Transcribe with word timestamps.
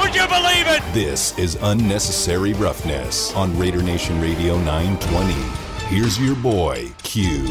Would 0.00 0.14
you 0.14 0.26
believe 0.28 0.66
it? 0.66 0.82
This 0.94 1.38
is 1.38 1.58
Unnecessary 1.60 2.54
Roughness 2.54 3.34
on 3.34 3.56
Raider 3.58 3.82
Nation 3.82 4.18
Radio 4.18 4.56
920. 4.62 5.32
Here's 5.94 6.18
your 6.18 6.34
boy, 6.36 6.90
Q. 7.02 7.44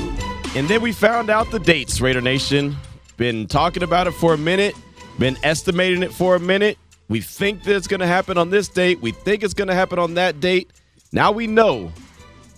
And 0.55 0.67
then 0.67 0.81
we 0.81 0.91
found 0.91 1.29
out 1.29 1.51
the 1.51 1.59
dates, 1.59 2.01
Raider 2.01 2.21
Nation. 2.21 2.75
Been 3.17 3.45
talking 3.47 3.83
about 3.83 4.07
it 4.07 4.13
for 4.13 4.33
a 4.33 4.37
minute, 4.37 4.73
been 5.19 5.37
estimating 5.43 6.01
it 6.01 6.11
for 6.11 6.35
a 6.35 6.39
minute. 6.39 6.79
We 7.07 7.21
think 7.21 7.63
that 7.63 7.75
it's 7.75 7.87
going 7.87 7.99
to 7.99 8.07
happen 8.07 8.35
on 8.39 8.49
this 8.49 8.67
date. 8.67 8.99
We 8.99 9.11
think 9.11 9.43
it's 9.43 9.53
going 9.53 9.67
to 9.67 9.75
happen 9.75 9.99
on 9.99 10.15
that 10.15 10.39
date. 10.39 10.71
Now 11.11 11.31
we 11.31 11.45
know 11.45 11.91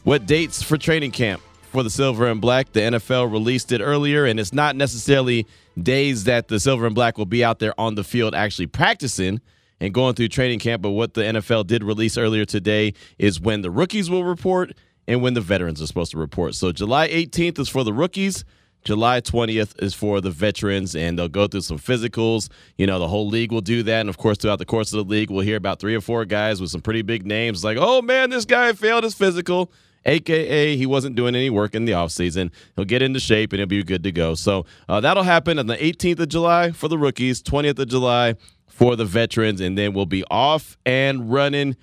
what 0.05 0.25
dates 0.25 0.63
for 0.63 0.77
training 0.77 1.11
camp 1.11 1.41
for 1.63 1.83
the 1.83 1.89
Silver 1.89 2.27
and 2.27 2.39
Black. 2.39 2.71
The 2.71 2.79
NFL 2.79 3.29
released 3.29 3.73
it 3.73 3.81
earlier, 3.81 4.23
and 4.23 4.39
it's 4.39 4.53
not 4.53 4.77
necessarily 4.77 5.45
days 5.81 6.23
that 6.23 6.47
the 6.47 6.61
Silver 6.61 6.85
and 6.85 6.95
Black 6.95 7.17
will 7.17 7.25
be 7.25 7.43
out 7.43 7.59
there 7.59 7.77
on 7.77 7.95
the 7.95 8.05
field 8.05 8.33
actually 8.33 8.67
practicing 8.67 9.41
and 9.81 9.93
going 9.93 10.13
through 10.13 10.29
training 10.29 10.59
camp. 10.59 10.81
But 10.81 10.91
what 10.91 11.15
the 11.15 11.23
NFL 11.23 11.67
did 11.67 11.83
release 11.83 12.17
earlier 12.17 12.45
today 12.45 12.93
is 13.17 13.41
when 13.41 13.61
the 13.61 13.71
rookies 13.71 14.09
will 14.09 14.23
report 14.23 14.71
and 15.07 15.21
when 15.21 15.33
the 15.33 15.41
veterans 15.41 15.81
are 15.81 15.87
supposed 15.87 16.11
to 16.11 16.17
report. 16.17 16.55
So 16.55 16.71
July 16.71 17.09
18th 17.09 17.59
is 17.59 17.67
for 17.67 17.83
the 17.83 17.91
rookies. 17.91 18.45
July 18.83 19.21
20th 19.21 19.81
is 19.83 19.93
for 19.93 20.21
the 20.21 20.31
veterans, 20.31 20.95
and 20.95 21.17
they'll 21.17 21.27
go 21.27 21.45
through 21.45 21.61
some 21.61 21.77
physicals. 21.77 22.49
You 22.77 22.87
know, 22.87 22.97
the 22.97 23.07
whole 23.07 23.27
league 23.27 23.51
will 23.51 23.61
do 23.61 23.83
that. 23.83 23.99
And 23.99 24.09
of 24.09 24.17
course, 24.17 24.39
throughout 24.39 24.57
the 24.57 24.65
course 24.65 24.91
of 24.91 24.97
the 25.05 25.11
league, 25.11 25.29
we'll 25.29 25.41
hear 25.41 25.57
about 25.57 25.79
three 25.79 25.93
or 25.93 26.01
four 26.01 26.25
guys 26.25 26.59
with 26.59 26.71
some 26.71 26.81
pretty 26.81 27.03
big 27.03 27.25
names 27.25 27.63
like, 27.63 27.77
oh 27.79 28.01
man, 28.01 28.31
this 28.31 28.45
guy 28.45 28.73
failed 28.73 29.03
his 29.03 29.13
physical. 29.13 29.71
AKA, 30.03 30.77
he 30.77 30.87
wasn't 30.87 31.15
doing 31.15 31.35
any 31.35 31.51
work 31.51 31.75
in 31.75 31.85
the 31.85 31.91
offseason. 31.91 32.49
He'll 32.75 32.85
get 32.85 33.03
into 33.03 33.19
shape 33.19 33.53
and 33.53 33.59
he'll 33.59 33.67
be 33.67 33.83
good 33.83 34.01
to 34.03 34.11
go. 34.11 34.33
So 34.33 34.65
uh, 34.89 34.99
that'll 34.99 35.21
happen 35.21 35.59
on 35.59 35.67
the 35.67 35.77
18th 35.77 36.21
of 36.21 36.29
July 36.29 36.71
for 36.71 36.87
the 36.87 36.97
rookies, 36.97 37.43
20th 37.43 37.77
of 37.77 37.87
July 37.87 38.33
for 38.81 38.95
the 38.95 39.05
veterans, 39.05 39.61
and 39.61 39.77
then 39.77 39.93
we'll 39.93 40.07
be 40.07 40.23
off 40.31 40.75
and 40.87 41.31
running. 41.31 41.77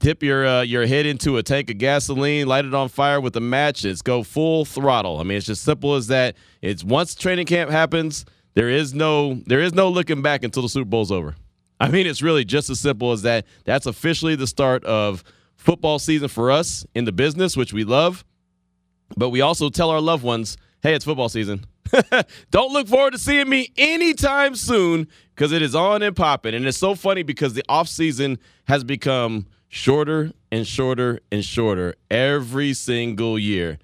Tip 0.00 0.24
your 0.24 0.44
uh, 0.44 0.62
your 0.62 0.86
head 0.86 1.06
into 1.06 1.36
a 1.36 1.42
tank 1.44 1.70
of 1.70 1.78
gasoline, 1.78 2.48
light 2.48 2.64
it 2.64 2.74
on 2.74 2.88
fire 2.88 3.20
with 3.20 3.36
a 3.36 3.40
match. 3.40 3.84
It's 3.84 4.02
go 4.02 4.24
full 4.24 4.64
throttle. 4.64 5.20
I 5.20 5.22
mean, 5.22 5.38
it's 5.38 5.46
just 5.46 5.62
simple 5.62 5.94
as 5.94 6.08
that. 6.08 6.34
It's 6.60 6.82
once 6.82 7.14
training 7.14 7.46
camp 7.46 7.70
happens, 7.70 8.24
there 8.54 8.68
is 8.68 8.92
no 8.92 9.34
there 9.46 9.60
is 9.60 9.72
no 9.72 9.88
looking 9.88 10.20
back 10.20 10.42
until 10.42 10.64
the 10.64 10.68
Super 10.68 10.90
Bowl's 10.90 11.12
over. 11.12 11.36
I 11.78 11.86
mean, 11.86 12.08
it's 12.08 12.22
really 12.22 12.44
just 12.44 12.70
as 12.70 12.80
simple 12.80 13.12
as 13.12 13.22
that. 13.22 13.46
That's 13.64 13.86
officially 13.86 14.34
the 14.34 14.48
start 14.48 14.82
of 14.84 15.22
football 15.54 16.00
season 16.00 16.26
for 16.26 16.50
us 16.50 16.84
in 16.92 17.04
the 17.04 17.12
business, 17.12 17.56
which 17.56 17.72
we 17.72 17.84
love. 17.84 18.24
But 19.16 19.28
we 19.28 19.42
also 19.42 19.68
tell 19.68 19.90
our 19.90 20.00
loved 20.00 20.24
ones, 20.24 20.56
hey, 20.82 20.94
it's 20.94 21.04
football 21.04 21.28
season. 21.28 21.66
Don't 22.50 22.72
look 22.72 22.88
forward 22.88 23.12
to 23.12 23.18
seeing 23.18 23.48
me 23.48 23.72
anytime 23.76 24.56
soon 24.56 25.06
because 25.34 25.52
it 25.52 25.62
is 25.62 25.74
on 25.74 26.02
and 26.02 26.14
popping. 26.14 26.54
And 26.54 26.66
it's 26.66 26.78
so 26.78 26.94
funny 26.94 27.22
because 27.22 27.54
the 27.54 27.64
off 27.68 27.88
season 27.88 28.38
has 28.64 28.84
become 28.84 29.46
shorter 29.68 30.32
and 30.50 30.66
shorter 30.66 31.20
and 31.30 31.44
shorter 31.44 31.94
every 32.10 32.74
single 32.74 33.38
year. 33.38 33.78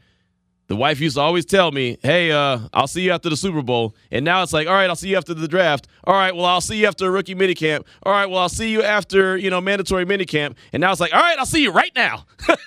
The 0.69 0.77
wife 0.77 1.01
used 1.01 1.17
to 1.17 1.23
always 1.23 1.47
tell 1.47 1.73
me, 1.73 1.97
"Hey, 2.03 2.31
uh, 2.31 2.59
I'll 2.75 2.87
see 2.87 3.01
you 3.01 3.13
after 3.13 3.31
the 3.31 3.39
Super 3.39 3.63
Bowl," 3.63 3.97
and 4.11 4.23
now 4.23 4.43
it's 4.43 4.53
like, 4.53 4.69
"All 4.69 4.75
right, 4.75 4.89
I'll 4.91 4.97
see 4.97 5.09
you 5.09 5.17
after 5.17 5.33
the 5.33 5.49
draft." 5.49 5.89
All 6.05 6.13
right, 6.13 6.37
well, 6.37 6.45
I'll 6.45 6.61
see 6.61 6.77
you 6.77 6.87
after 6.87 7.11
rookie 7.11 7.35
minicamp. 7.35 7.87
All 8.03 8.13
right, 8.13 8.27
well, 8.29 8.41
I'll 8.41 8.51
see 8.51 8.71
you 8.71 8.83
after 8.83 9.39
you 9.39 9.49
know 9.49 9.63
mandatory 9.63 10.05
minicamp, 10.05 10.57
and 10.75 10.83
now 10.83 10.93
it's 10.93 11.01
like, 11.01 11.15
"All 11.15 11.23
right, 11.23 11.39
I'll 11.39 11.47
see 11.47 11.63
you 11.63 11.71
right 11.73 11.93
now." 11.97 12.27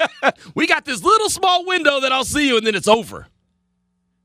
we 0.56 0.66
got 0.66 0.84
this 0.84 1.04
little 1.04 1.30
small 1.30 1.64
window 1.68 2.00
that 2.00 2.12
I'll 2.12 2.26
see 2.26 2.48
you, 2.48 2.58
and 2.58 2.66
then 2.66 2.74
it's 2.74 2.88
over. 2.88 3.28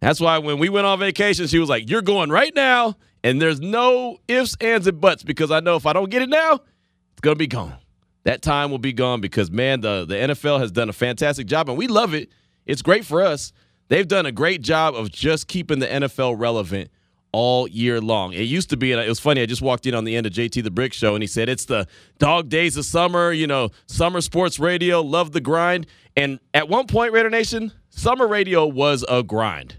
That's 0.00 0.20
why 0.20 0.38
when 0.38 0.58
we 0.58 0.70
went 0.70 0.86
on 0.86 0.98
vacation, 0.98 1.47
she 1.47 1.58
was 1.58 1.69
like, 1.69 1.91
"You're 1.91 2.00
going 2.00 2.31
right 2.31 2.54
now," 2.54 2.97
and 3.26 3.42
there's 3.42 3.60
no 3.60 4.19
ifs, 4.28 4.56
ands, 4.60 4.87
and 4.87 5.00
buts 5.00 5.25
because 5.25 5.50
I 5.50 5.59
know 5.59 5.75
if 5.75 5.84
I 5.84 5.92
don't 5.92 6.10
get 6.10 6.22
it 6.22 6.28
now, 6.28 6.54
it's 6.54 7.20
gonna 7.22 7.34
be 7.34 7.48
gone. 7.48 7.75
That 8.22 8.41
time 8.41 8.70
will 8.70 8.78
be 8.78 8.92
gone 8.92 9.20
because 9.20 9.50
man, 9.50 9.81
the 9.81 10.04
the 10.04 10.14
NFL 10.14 10.60
has 10.60 10.70
done 10.70 10.88
a 10.88 10.92
fantastic 10.92 11.48
job, 11.48 11.69
and 11.69 11.76
we 11.76 11.88
love 11.88 12.14
it. 12.14 12.31
It's 12.66 12.82
great 12.82 13.04
for 13.04 13.22
us. 13.22 13.53
They've 13.88 14.06
done 14.06 14.26
a 14.26 14.32
great 14.32 14.62
job 14.62 14.94
of 14.94 15.10
just 15.10 15.48
keeping 15.48 15.81
the 15.81 15.88
NFL 15.88 16.38
relevant 16.38 16.88
all 17.32 17.66
year 17.66 18.00
long. 18.00 18.32
It 18.32 18.42
used 18.42 18.70
to 18.70 18.76
be, 18.76 18.92
and 18.92 19.00
it 19.00 19.09
was 19.09 19.19
funny. 19.19 19.43
I 19.43 19.47
just 19.47 19.62
walked 19.62 19.87
in 19.87 19.94
on 19.94 20.04
the 20.04 20.14
end 20.14 20.26
of 20.26 20.32
JT 20.32 20.62
the 20.62 20.70
Brick 20.70 20.93
Show, 20.93 21.16
and 21.16 21.22
he 21.22 21.26
said 21.26 21.48
it's 21.48 21.64
the 21.64 21.88
dog 22.19 22.48
days 22.48 22.76
of 22.76 22.84
summer. 22.84 23.32
You 23.32 23.48
know, 23.48 23.70
summer 23.87 24.20
sports 24.20 24.60
radio, 24.60 25.00
love 25.00 25.32
the 25.32 25.41
grind. 25.41 25.88
And 26.16 26.38
at 26.54 26.69
one 26.69 26.87
point, 26.87 27.12
Raider 27.12 27.31
Nation, 27.31 27.72
summer 27.91 28.28
radio 28.28 28.66
was 28.66 29.04
a 29.08 29.25
grind. 29.25 29.78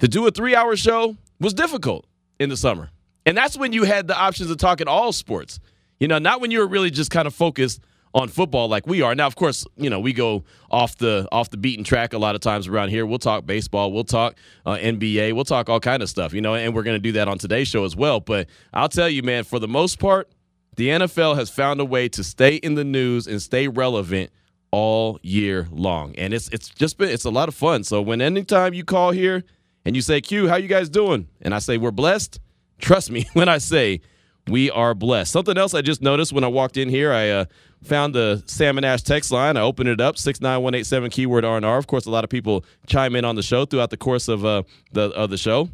To 0.00 0.08
do 0.08 0.26
a 0.26 0.32
three-hour 0.32 0.74
show 0.74 1.16
was 1.38 1.54
difficult 1.54 2.06
in 2.38 2.48
the 2.48 2.56
summer, 2.56 2.90
and 3.24 3.36
that's 3.36 3.56
when 3.56 3.72
you 3.72 3.84
had 3.84 4.06
the 4.06 4.16
options 4.16 4.50
of 4.50 4.58
talking 4.58 4.88
all 4.88 5.12
sports. 5.12 5.60
You 6.00 6.08
know, 6.08 6.18
not 6.18 6.40
when 6.40 6.50
you 6.50 6.58
were 6.58 6.66
really 6.66 6.90
just 6.90 7.10
kind 7.10 7.26
of 7.26 7.34
focused 7.34 7.80
on 8.16 8.28
football 8.28 8.66
like 8.66 8.86
we 8.86 9.02
are. 9.02 9.14
Now, 9.14 9.26
of 9.26 9.36
course, 9.36 9.66
you 9.76 9.90
know 9.90 10.00
we 10.00 10.12
go 10.12 10.42
off 10.70 10.96
the 10.96 11.28
off 11.30 11.50
the 11.50 11.56
beaten 11.58 11.84
track 11.84 12.14
a 12.14 12.18
lot 12.18 12.34
of 12.34 12.40
times 12.40 12.66
around 12.66 12.88
here. 12.88 13.04
We'll 13.04 13.18
talk 13.18 13.44
baseball, 13.46 13.92
we'll 13.92 14.04
talk 14.04 14.36
uh, 14.64 14.76
NBA, 14.76 15.34
we'll 15.34 15.44
talk 15.44 15.68
all 15.68 15.80
kind 15.80 16.02
of 16.02 16.08
stuff. 16.08 16.32
You 16.32 16.40
know, 16.40 16.54
and 16.54 16.74
we're 16.74 16.82
going 16.82 16.96
to 16.96 17.00
do 17.00 17.12
that 17.12 17.28
on 17.28 17.38
today's 17.38 17.68
show 17.68 17.84
as 17.84 17.94
well. 17.94 18.20
But 18.20 18.48
I'll 18.72 18.88
tell 18.88 19.08
you, 19.08 19.22
man, 19.22 19.44
for 19.44 19.58
the 19.58 19.68
most 19.68 19.98
part, 19.98 20.30
the 20.76 20.88
NFL 20.88 21.36
has 21.36 21.50
found 21.50 21.80
a 21.80 21.84
way 21.84 22.08
to 22.08 22.24
stay 22.24 22.56
in 22.56 22.74
the 22.74 22.84
news 22.84 23.26
and 23.26 23.40
stay 23.40 23.68
relevant 23.68 24.30
all 24.70 25.18
year 25.22 25.68
long, 25.70 26.14
and 26.16 26.32
it's 26.32 26.48
it's 26.48 26.68
just 26.70 26.96
been 26.96 27.10
it's 27.10 27.24
a 27.24 27.30
lot 27.30 27.48
of 27.48 27.54
fun. 27.54 27.84
So 27.84 28.00
when 28.00 28.22
anytime 28.22 28.72
you 28.72 28.84
call 28.84 29.10
here 29.10 29.44
and 29.86 29.96
you 29.96 30.02
say, 30.02 30.20
"Q, 30.20 30.48
how 30.48 30.56
you 30.56 30.68
guys 30.68 30.90
doing?" 30.90 31.28
and 31.40 31.54
I 31.54 31.60
say 31.60 31.78
we're 31.78 31.90
blessed, 31.90 32.40
trust 32.78 33.10
me 33.10 33.26
when 33.32 33.48
I 33.48 33.56
say 33.58 34.02
we 34.48 34.70
are 34.70 34.94
blessed. 34.94 35.32
Something 35.32 35.56
else 35.56 35.74
I 35.74 35.80
just 35.80 36.02
noticed 36.02 36.32
when 36.32 36.44
I 36.44 36.48
walked 36.48 36.76
in 36.76 36.88
here, 36.88 37.12
I 37.12 37.30
uh, 37.30 37.44
found 37.82 38.14
the 38.14 38.42
Salmon 38.46 38.84
Ash 38.84 39.02
text 39.02 39.30
line. 39.30 39.56
I 39.56 39.60
opened 39.60 39.88
it 39.88 40.00
up, 40.00 40.18
69187 40.18 41.10
keyword 41.10 41.44
R&R. 41.44 41.78
Of 41.78 41.86
course, 41.86 42.06
a 42.06 42.10
lot 42.10 42.24
of 42.24 42.30
people 42.30 42.64
chime 42.86 43.16
in 43.16 43.24
on 43.24 43.36
the 43.36 43.42
show 43.42 43.64
throughout 43.64 43.90
the 43.90 43.96
course 43.96 44.28
of 44.28 44.44
uh, 44.44 44.62
the 44.92 45.10
of 45.10 45.30
the 45.30 45.38
show. 45.38 45.70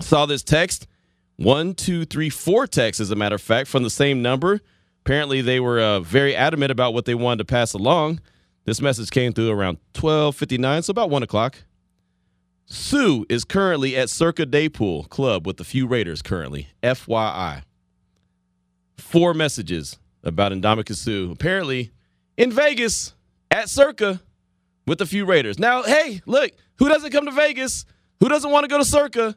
Saw 0.00 0.26
this 0.26 0.42
text, 0.42 0.86
one, 1.36 1.74
two, 1.74 2.04
three, 2.04 2.30
four 2.30 2.66
texts, 2.66 3.00
as 3.00 3.10
a 3.10 3.16
matter 3.16 3.34
of 3.36 3.42
fact, 3.42 3.68
from 3.68 3.82
the 3.82 3.90
same 3.90 4.22
number. 4.22 4.60
Apparently, 5.04 5.40
they 5.40 5.60
were 5.60 5.80
uh, 5.80 6.00
very 6.00 6.34
adamant 6.34 6.70
about 6.70 6.94
what 6.94 7.04
they 7.04 7.14
wanted 7.14 7.38
to 7.38 7.44
pass 7.44 7.72
along. 7.72 8.20
This 8.64 8.80
message 8.80 9.10
came 9.10 9.32
through 9.32 9.50
around 9.50 9.78
12:59, 9.94 10.84
so 10.84 10.90
about 10.90 11.10
one 11.10 11.22
o'clock. 11.22 11.56
Suh 12.70 13.24
is 13.28 13.44
currently 13.44 13.96
at 13.96 14.08
Circa 14.08 14.46
Daypool 14.46 15.08
Club 15.08 15.44
with 15.44 15.58
a 15.58 15.64
few 15.64 15.88
Raiders 15.88 16.22
currently. 16.22 16.68
FYI 16.82 17.64
four 18.96 19.34
messages 19.34 19.98
about 20.22 20.52
Ndamukong 20.52 20.94
Suh. 20.94 21.32
Apparently, 21.32 21.90
in 22.36 22.52
Vegas 22.52 23.14
at 23.50 23.68
Circa 23.68 24.20
with 24.86 25.00
a 25.00 25.06
few 25.06 25.24
Raiders. 25.24 25.58
Now, 25.58 25.82
hey, 25.82 26.22
look, 26.26 26.52
who 26.76 26.88
doesn't 26.88 27.10
come 27.10 27.24
to 27.24 27.32
Vegas? 27.32 27.84
Who 28.20 28.28
doesn't 28.28 28.50
want 28.50 28.64
to 28.64 28.68
go 28.68 28.78
to 28.78 28.84
Circa? 28.84 29.36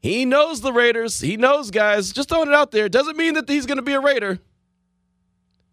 He 0.00 0.24
knows 0.24 0.60
the 0.60 0.72
Raiders. 0.72 1.20
He 1.20 1.36
knows 1.36 1.72
guys. 1.72 2.12
Just 2.12 2.28
throwing 2.28 2.48
it 2.48 2.54
out 2.54 2.70
there. 2.70 2.88
Doesn't 2.88 3.16
mean 3.16 3.34
that 3.34 3.48
he's 3.48 3.66
going 3.66 3.78
to 3.78 3.82
be 3.82 3.94
a 3.94 4.00
Raider. 4.00 4.38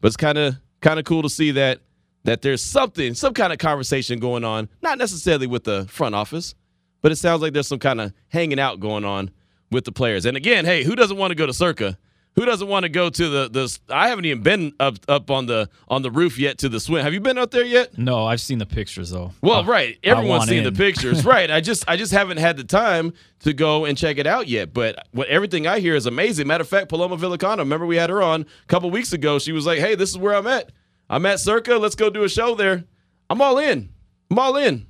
But 0.01 0.07
it's 0.07 0.17
kind 0.17 0.39
of 0.39 0.55
kind 0.81 0.99
of 0.99 1.05
cool 1.05 1.21
to 1.21 1.29
see 1.29 1.51
that 1.51 1.81
that 2.25 2.41
there's 2.41 2.61
something, 2.61 3.13
some 3.13 3.33
kind 3.33 3.51
of 3.53 3.59
conversation 3.59 4.19
going 4.19 4.43
on, 4.43 4.69
not 4.81 4.97
necessarily 4.97 5.47
with 5.47 5.63
the 5.63 5.85
front 5.85 6.13
office, 6.13 6.53
but 7.01 7.11
it 7.11 7.15
sounds 7.17 7.41
like 7.41 7.53
there's 7.53 7.67
some 7.67 7.79
kind 7.79 8.01
of 8.01 8.13
hanging 8.27 8.59
out 8.59 8.79
going 8.79 9.05
on 9.05 9.31
with 9.71 9.85
the 9.85 9.91
players. 9.91 10.25
And 10.25 10.35
again, 10.35 10.65
hey, 10.65 10.83
who 10.83 10.95
doesn't 10.95 11.17
want 11.17 11.31
to 11.31 11.35
go 11.35 11.45
to 11.45 11.53
Circa? 11.53 11.97
Who 12.35 12.43
doesn't 12.43 12.67
want 12.67 12.83
to 12.83 12.89
go 12.89 13.09
to 13.09 13.29
the 13.29 13.47
the? 13.49 13.79
I 13.89 14.09
haven't 14.09 14.25
even 14.25 14.43
been 14.43 14.73
up 14.77 14.97
up 15.07 15.31
on 15.31 15.45
the 15.45 15.69
on 15.87 16.01
the 16.01 16.11
roof 16.11 16.37
yet 16.37 16.57
to 16.57 16.67
the 16.67 16.81
swim. 16.81 17.01
Have 17.01 17.13
you 17.13 17.21
been 17.21 17.37
out 17.37 17.51
there 17.51 17.63
yet? 17.63 17.97
No, 17.97 18.25
I've 18.25 18.41
seen 18.41 18.57
the 18.57 18.65
pictures 18.65 19.09
though. 19.09 19.31
Well, 19.41 19.61
I- 19.63 19.65
right. 19.65 19.97
Everyone's 20.03 20.49
seen 20.49 20.57
in. 20.57 20.63
the 20.65 20.73
pictures, 20.73 21.23
right? 21.33 21.49
I 21.49 21.61
just 21.61 21.85
I 21.87 21.95
just 21.95 22.11
haven't 22.11 22.39
had 22.39 22.57
the 22.57 22.65
time 22.65 23.13
to 23.39 23.53
go 23.53 23.85
and 23.85 23.97
check 23.97 24.17
it 24.17 24.27
out 24.27 24.49
yet. 24.49 24.73
But 24.73 25.07
what 25.11 25.29
everything 25.29 25.65
I 25.65 25.79
hear 25.79 25.95
is 25.95 26.07
amazing. 26.07 26.45
Matter 26.47 26.63
of 26.63 26.67
fact, 26.67 26.89
Paloma 26.89 27.15
Villicana, 27.15 27.59
remember 27.59 27.85
we 27.85 27.95
had 27.95 28.09
her 28.09 28.21
on 28.21 28.41
a 28.41 28.65
couple 28.67 28.91
weeks 28.91 29.13
ago. 29.13 29.39
She 29.39 29.53
was 29.53 29.65
like, 29.65 29.79
"Hey, 29.79 29.95
this 29.95 30.09
is 30.09 30.17
where 30.17 30.35
I'm 30.35 30.47
at. 30.47 30.73
I'm 31.09 31.25
at 31.25 31.39
Circa. 31.39 31.75
Let's 31.75 31.95
go 31.95 32.09
do 32.09 32.23
a 32.23 32.29
show 32.29 32.55
there. 32.55 32.83
I'm 33.29 33.41
all 33.41 33.57
in. 33.57 33.89
I'm 34.31 34.39
all 34.39 34.55
in." 34.57 34.87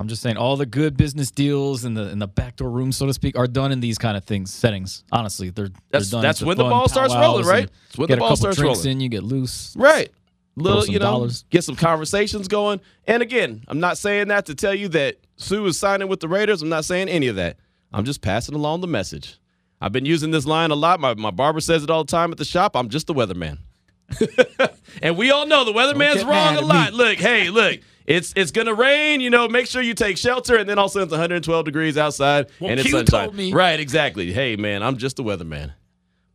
I'm 0.00 0.06
just 0.06 0.22
saying 0.22 0.36
all 0.36 0.56
the 0.56 0.64
good 0.66 0.96
business 0.96 1.32
deals 1.32 1.84
in 1.84 1.94
the 1.94 2.08
in 2.10 2.20
the 2.20 2.28
backdoor 2.28 2.70
room, 2.70 2.92
so 2.92 3.06
to 3.06 3.12
speak, 3.12 3.36
are 3.36 3.48
done 3.48 3.72
in 3.72 3.80
these 3.80 3.98
kind 3.98 4.16
of 4.16 4.22
things 4.24 4.52
settings. 4.54 5.02
Honestly, 5.10 5.50
they're 5.50 5.70
That's- 5.90 6.10
they're 6.10 6.18
done. 6.18 6.22
that's 6.22 6.40
It's 6.40 6.46
when 6.46 6.56
the 6.56 6.62
ball 6.64 6.88
starts 6.88 7.12
rolling, 7.14 7.46
right? 7.46 7.62
and 7.62 7.70
It's 7.88 7.98
when 7.98 8.08
the 8.08 8.16
ball 8.16 8.36
starts 8.36 8.60
rolling. 8.60 8.86
in, 8.86 9.00
you 9.00 9.08
get 9.08 9.24
loose. 9.24 9.74
Right. 9.76 10.10
little, 10.54 10.84
you 10.86 10.98
know, 10.98 11.04
dollars. 11.04 11.44
get 11.50 11.62
some 11.64 11.74
conversations 11.76 12.46
going. 12.48 12.80
And 13.06 13.22
again, 13.22 13.62
I'm 13.68 13.78
not 13.80 13.96
saying 13.98 14.28
that 14.28 14.46
to 14.46 14.54
tell 14.56 14.74
you 14.74 14.88
that 14.88 15.16
Suh 15.36 15.64
is 15.66 15.78
signing 15.78 16.08
with 16.08 16.18
the 16.20 16.26
Raiders. 16.28 16.62
I'm 16.62 16.68
not 16.68 16.84
saying 16.84 17.08
any 17.08 17.26
of 17.28 17.36
that. 17.36 17.58
I'm 17.92 18.04
just 18.04 18.20
passing 18.22 18.54
along 18.56 18.80
the 18.80 18.88
message. 18.88 19.38
I've 19.80 19.92
been 19.92 20.04
using 20.04 20.30
this 20.32 20.46
line 20.46 20.70
a 20.72 20.74
lot. 20.74 20.98
My, 21.00 21.14
my 21.14 21.30
barber 21.30 21.60
says 21.60 21.82
it 21.84 21.90
all 21.90 22.02
the 22.04 22.10
time 22.10 22.32
at 22.32 22.38
the 22.38 22.44
shop. 22.44 22.74
I'm 22.76 22.88
just 22.88 23.06
the 23.06 23.14
weatherman. 23.14 23.58
and 25.02 25.16
we 25.16 25.30
all 25.30 25.46
know 25.46 25.64
the 25.64 25.72
weatherman's 25.72 26.24
wrong 26.24 26.56
a 26.56 26.60
lot. 26.60 26.92
Look, 26.92 27.18
hey, 27.18 27.50
look, 27.50 27.80
it's 28.06 28.32
it's 28.36 28.50
gonna 28.50 28.74
rain. 28.74 29.20
You 29.20 29.30
know, 29.30 29.48
make 29.48 29.66
sure 29.66 29.82
you 29.82 29.94
take 29.94 30.16
shelter. 30.16 30.56
And 30.56 30.68
then 30.68 30.78
all 30.78 30.86
of 30.86 30.90
a 30.90 30.92
sudden 30.92 31.04
it's 31.04 31.12
112 31.12 31.64
degrees 31.64 31.98
outside 31.98 32.46
Well, 32.58 32.70
and 32.70 32.80
it's 32.80 32.88
Q 32.88 32.98
sunshine. 32.98 33.24
told 33.26 33.34
me. 33.36 33.52
Right, 33.52 33.78
exactly. 33.78 34.32
Hey, 34.32 34.56
man, 34.56 34.82
I'm 34.82 34.96
just 34.96 35.16
the 35.16 35.24
weatherman. 35.24 35.72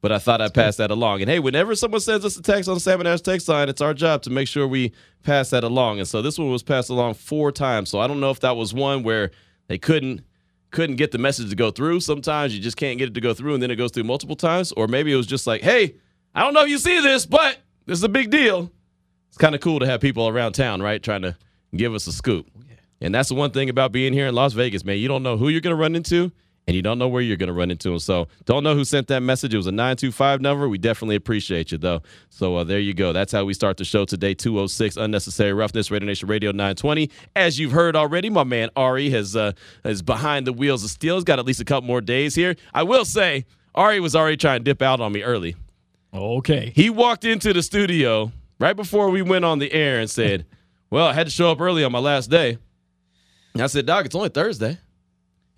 But 0.01 0.11
I 0.11 0.19
thought 0.19 0.41
I'd 0.41 0.53
pass 0.53 0.75
that 0.77 0.91
along. 0.91 1.21
And 1.21 1.29
hey, 1.29 1.39
whenever 1.39 1.75
someone 1.75 2.01
sends 2.01 2.25
us 2.25 2.35
a 2.35 2.41
text 2.41 2.67
on 2.67 2.75
the 2.75 2.81
Salmon 2.81 3.07
Ash 3.07 3.21
text 3.21 3.47
line, 3.47 3.69
it's 3.69 3.79
our 3.79 3.93
job 3.93 4.21
to 4.23 4.29
make 4.29 4.49
sure 4.49 4.67
we 4.67 4.91
pass 5.23 5.49
that 5.51 5.63
along. 5.63 5.99
And 5.99 6.07
so 6.07 6.21
this 6.21 6.37
one 6.37 6.51
was 6.51 6.61
passed 6.61 6.89
along 6.89 7.13
four 7.13 7.53
times. 7.53 7.89
So 7.89 7.99
I 8.01 8.07
don't 8.07 8.19
know 8.19 8.29
if 8.29 8.41
that 8.41 8.57
was 8.57 8.73
one 8.73 9.03
where 9.03 9.31
they 9.67 9.77
couldn't 9.77 10.21
couldn't 10.71 10.97
get 10.97 11.11
the 11.11 11.17
message 11.19 11.49
to 11.51 11.55
go 11.55 11.71
through. 11.71 12.01
Sometimes 12.01 12.53
you 12.53 12.59
just 12.61 12.75
can't 12.77 12.97
get 12.99 13.07
it 13.07 13.13
to 13.13 13.21
go 13.21 13.33
through, 13.33 13.53
and 13.53 13.63
then 13.63 13.71
it 13.71 13.75
goes 13.77 13.91
through 13.91 14.03
multiple 14.03 14.35
times. 14.35 14.71
Or 14.73 14.87
maybe 14.87 15.13
it 15.13 15.15
was 15.15 15.27
just 15.27 15.47
like, 15.47 15.61
hey, 15.61 15.95
I 16.35 16.41
don't 16.41 16.53
know 16.53 16.63
if 16.63 16.69
you 16.69 16.77
see 16.79 16.99
this, 16.99 17.25
but 17.25 17.57
this 17.85 17.97
is 17.97 18.03
a 18.03 18.09
big 18.09 18.31
deal. 18.31 18.71
It's 19.29 19.37
kind 19.37 19.55
of 19.55 19.61
cool 19.61 19.79
to 19.79 19.85
have 19.85 20.01
people 20.01 20.27
around 20.27 20.53
town, 20.53 20.81
right, 20.81 21.01
trying 21.01 21.21
to 21.23 21.35
give 21.75 21.93
us 21.93 22.07
a 22.07 22.11
scoop. 22.11 22.47
And 23.01 23.13
that's 23.13 23.29
the 23.29 23.35
one 23.35 23.51
thing 23.51 23.69
about 23.69 23.91
being 23.91 24.13
here 24.13 24.27
in 24.27 24.35
Las 24.35 24.53
Vegas, 24.53 24.85
man. 24.85 24.97
You 24.97 25.07
don't 25.07 25.23
know 25.23 25.37
who 25.37 25.49
you're 25.49 25.61
going 25.61 25.75
to 25.75 25.81
run 25.81 25.95
into, 25.95 26.31
and 26.65 26.75
you 26.75 26.81
don't 26.81 26.97
know 26.97 27.07
where 27.07 27.21
you're 27.21 27.37
going 27.37 27.47
to 27.47 27.53
run 27.53 27.69
into 27.69 27.89
them. 27.89 27.99
So 27.99 28.27
don't 28.45 28.63
know 28.63 28.73
who 28.75 28.85
sent 28.85 29.07
that 29.07 29.19
message. 29.19 29.53
It 29.53 29.57
was 29.57 29.67
a 29.67 29.71
925 29.71 30.39
number. 30.39 30.69
We 30.69 30.77
definitely 30.77 31.17
appreciate 31.17 31.71
you, 31.71 31.77
though. 31.77 32.01
So 32.29 32.55
uh, 32.55 32.63
there 32.63 32.79
you 32.79 32.93
go. 32.93 33.11
That's 33.11 33.33
how 33.33 33.43
we 33.43 33.53
start 33.53 33.77
the 33.77 33.83
show 33.83 34.05
today. 34.05 34.33
206 34.33 34.95
Unnecessary 34.95 35.51
Roughness, 35.53 35.91
Raider 35.91 36.05
Nation 36.05 36.29
Radio 36.29 36.51
920. 36.51 37.09
As 37.35 37.59
you've 37.59 37.73
heard 37.73 37.95
already, 37.95 38.29
my 38.29 38.45
man 38.45 38.69
Ari 38.77 39.09
has 39.09 39.35
uh, 39.35 39.51
is 39.83 40.01
behind 40.01 40.47
the 40.47 40.53
wheels 40.53 40.83
of 40.83 40.89
steel. 40.89 41.15
He's 41.15 41.25
got 41.25 41.39
at 41.39 41.45
least 41.45 41.59
a 41.59 41.65
couple 41.65 41.87
more 41.87 42.01
days 42.01 42.33
here. 42.35 42.55
I 42.73 42.83
will 42.83 43.05
say, 43.05 43.45
Ari 43.75 43.99
was 43.99 44.15
already 44.15 44.37
trying 44.37 44.59
to 44.59 44.63
dip 44.63 44.81
out 44.81 45.01
on 45.01 45.11
me 45.11 45.23
early. 45.23 45.55
Okay. 46.13 46.71
He 46.75 46.89
walked 46.89 47.25
into 47.25 47.53
the 47.53 47.63
studio 47.63 48.31
right 48.59 48.75
before 48.75 49.09
we 49.09 49.21
went 49.21 49.45
on 49.45 49.59
the 49.59 49.71
air 49.71 49.99
and 49.99 50.09
said, 50.09 50.45
Well, 50.89 51.07
I 51.07 51.13
had 51.13 51.25
to 51.25 51.31
show 51.31 51.49
up 51.51 51.59
early 51.59 51.83
on 51.83 51.91
my 51.91 51.99
last 51.99 52.29
day. 52.29 52.57
And 53.53 53.63
I 53.63 53.67
said, 53.67 53.85
Doc, 53.87 54.05
it's 54.05 54.13
only 54.15 54.29
Thursday. 54.29 54.77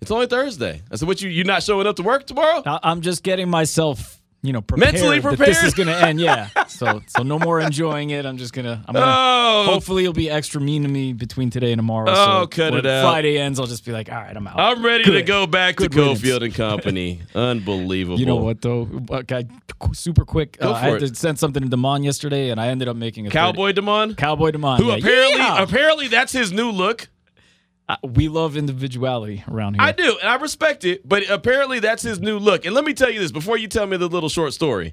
It's 0.00 0.10
only 0.10 0.26
Thursday. 0.26 0.82
I 0.90 0.96
said, 0.96 1.06
What 1.08 1.20
you 1.20 1.28
you 1.28 1.44
not 1.44 1.62
showing 1.62 1.86
up 1.86 1.96
to 1.96 2.02
work 2.02 2.26
tomorrow? 2.26 2.62
I- 2.64 2.80
I'm 2.82 3.02
just 3.02 3.22
getting 3.22 3.50
myself, 3.50 4.20
you 4.42 4.52
know, 4.52 4.60
prepared 4.62 4.94
Mentally 4.94 5.18
that 5.18 5.38
this 5.38 5.62
is 5.62 5.74
going 5.74 5.88
to 5.88 5.96
end. 5.96 6.20
Yeah. 6.20 6.48
So, 6.68 7.00
so 7.06 7.22
no 7.22 7.38
more 7.38 7.58
enjoying 7.60 8.10
it. 8.10 8.26
I'm 8.26 8.36
just 8.36 8.52
gonna. 8.52 8.84
I'm 8.86 8.92
gonna. 8.92 9.06
Oh, 9.08 9.64
Hopefully, 9.72 10.02
you'll 10.02 10.12
be 10.12 10.28
extra 10.28 10.60
mean 10.60 10.82
to 10.82 10.88
me 10.88 11.14
between 11.14 11.48
today 11.48 11.72
and 11.72 11.78
tomorrow. 11.78 12.10
Oh, 12.10 12.42
so 12.42 12.46
cut 12.48 12.74
it 12.74 12.84
out. 12.84 13.02
Friday 13.02 13.38
ends, 13.38 13.58
I'll 13.58 13.66
just 13.66 13.84
be 13.86 13.92
like, 13.92 14.10
all 14.10 14.18
right, 14.18 14.36
I'm 14.36 14.46
out. 14.46 14.58
I'm 14.58 14.84
ready 14.84 15.04
to 15.04 15.22
go 15.22 15.46
back 15.46 15.76
Good 15.76 15.92
to 15.92 15.98
riddance. 15.98 16.20
Cofield 16.20 16.44
and 16.44 16.54
Company. 16.54 17.22
Unbelievable. 17.34 18.18
You 18.18 18.26
know 18.26 18.36
what 18.36 18.60
though? 18.60 18.88
Okay, 19.10 19.46
super 19.92 20.26
quick. 20.26 20.58
Uh, 20.60 20.72
I 20.72 20.80
had 20.80 21.02
it. 21.02 21.06
to 21.08 21.14
send 21.14 21.38
something 21.38 21.62
to 21.62 21.74
Demond 21.74 22.04
yesterday, 22.04 22.50
and 22.50 22.60
I 22.60 22.66
ended 22.68 22.88
up 22.88 22.96
making 22.96 23.26
a 23.26 23.30
Cowboy 23.30 23.72
Demond? 23.72 24.18
Cowboy 24.18 24.50
Demond. 24.50 24.78
Who 24.80 24.88
yeah. 24.88 24.96
apparently 24.96 25.38
Yeah. 25.38 25.62
apparently 25.62 26.08
that's 26.08 26.32
his 26.32 26.52
new 26.52 26.70
look. 26.70 27.08
We 28.02 28.28
love 28.28 28.56
individuality 28.56 29.44
around 29.48 29.74
here. 29.74 29.82
I 29.82 29.92
do, 29.92 30.18
and 30.20 30.28
I 30.28 30.36
respect 30.36 30.84
it, 30.84 31.08
but 31.08 31.28
apparently 31.30 31.78
that's 31.78 32.02
his 32.02 32.18
new 32.18 32.38
look. 32.38 32.66
And 32.66 32.74
let 32.74 32.84
me 32.84 32.94
tell 32.94 33.10
you 33.10 33.20
this 33.20 33.30
before 33.30 33.56
you 33.56 33.68
tell 33.68 33.86
me 33.86 33.96
the 33.96 34.08
little 34.08 34.28
short 34.28 34.52
story. 34.52 34.92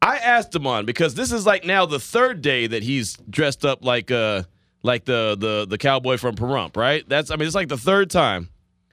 I 0.00 0.16
asked 0.18 0.54
him 0.54 0.66
on 0.66 0.86
because 0.86 1.14
this 1.14 1.32
is 1.32 1.44
like 1.44 1.64
now 1.64 1.84
the 1.84 1.98
third 1.98 2.40
day 2.40 2.66
that 2.68 2.82
he's 2.82 3.16
dressed 3.28 3.64
up 3.64 3.84
like 3.84 4.10
uh 4.10 4.44
like 4.82 5.04
the 5.04 5.36
the 5.38 5.66
the 5.68 5.78
cowboy 5.78 6.16
from 6.16 6.36
Pahrump, 6.36 6.76
right? 6.76 7.06
That's 7.08 7.30
I 7.30 7.36
mean 7.36 7.46
it's 7.46 7.54
like 7.56 7.68
the 7.68 7.76
third 7.76 8.08
time. 8.08 8.48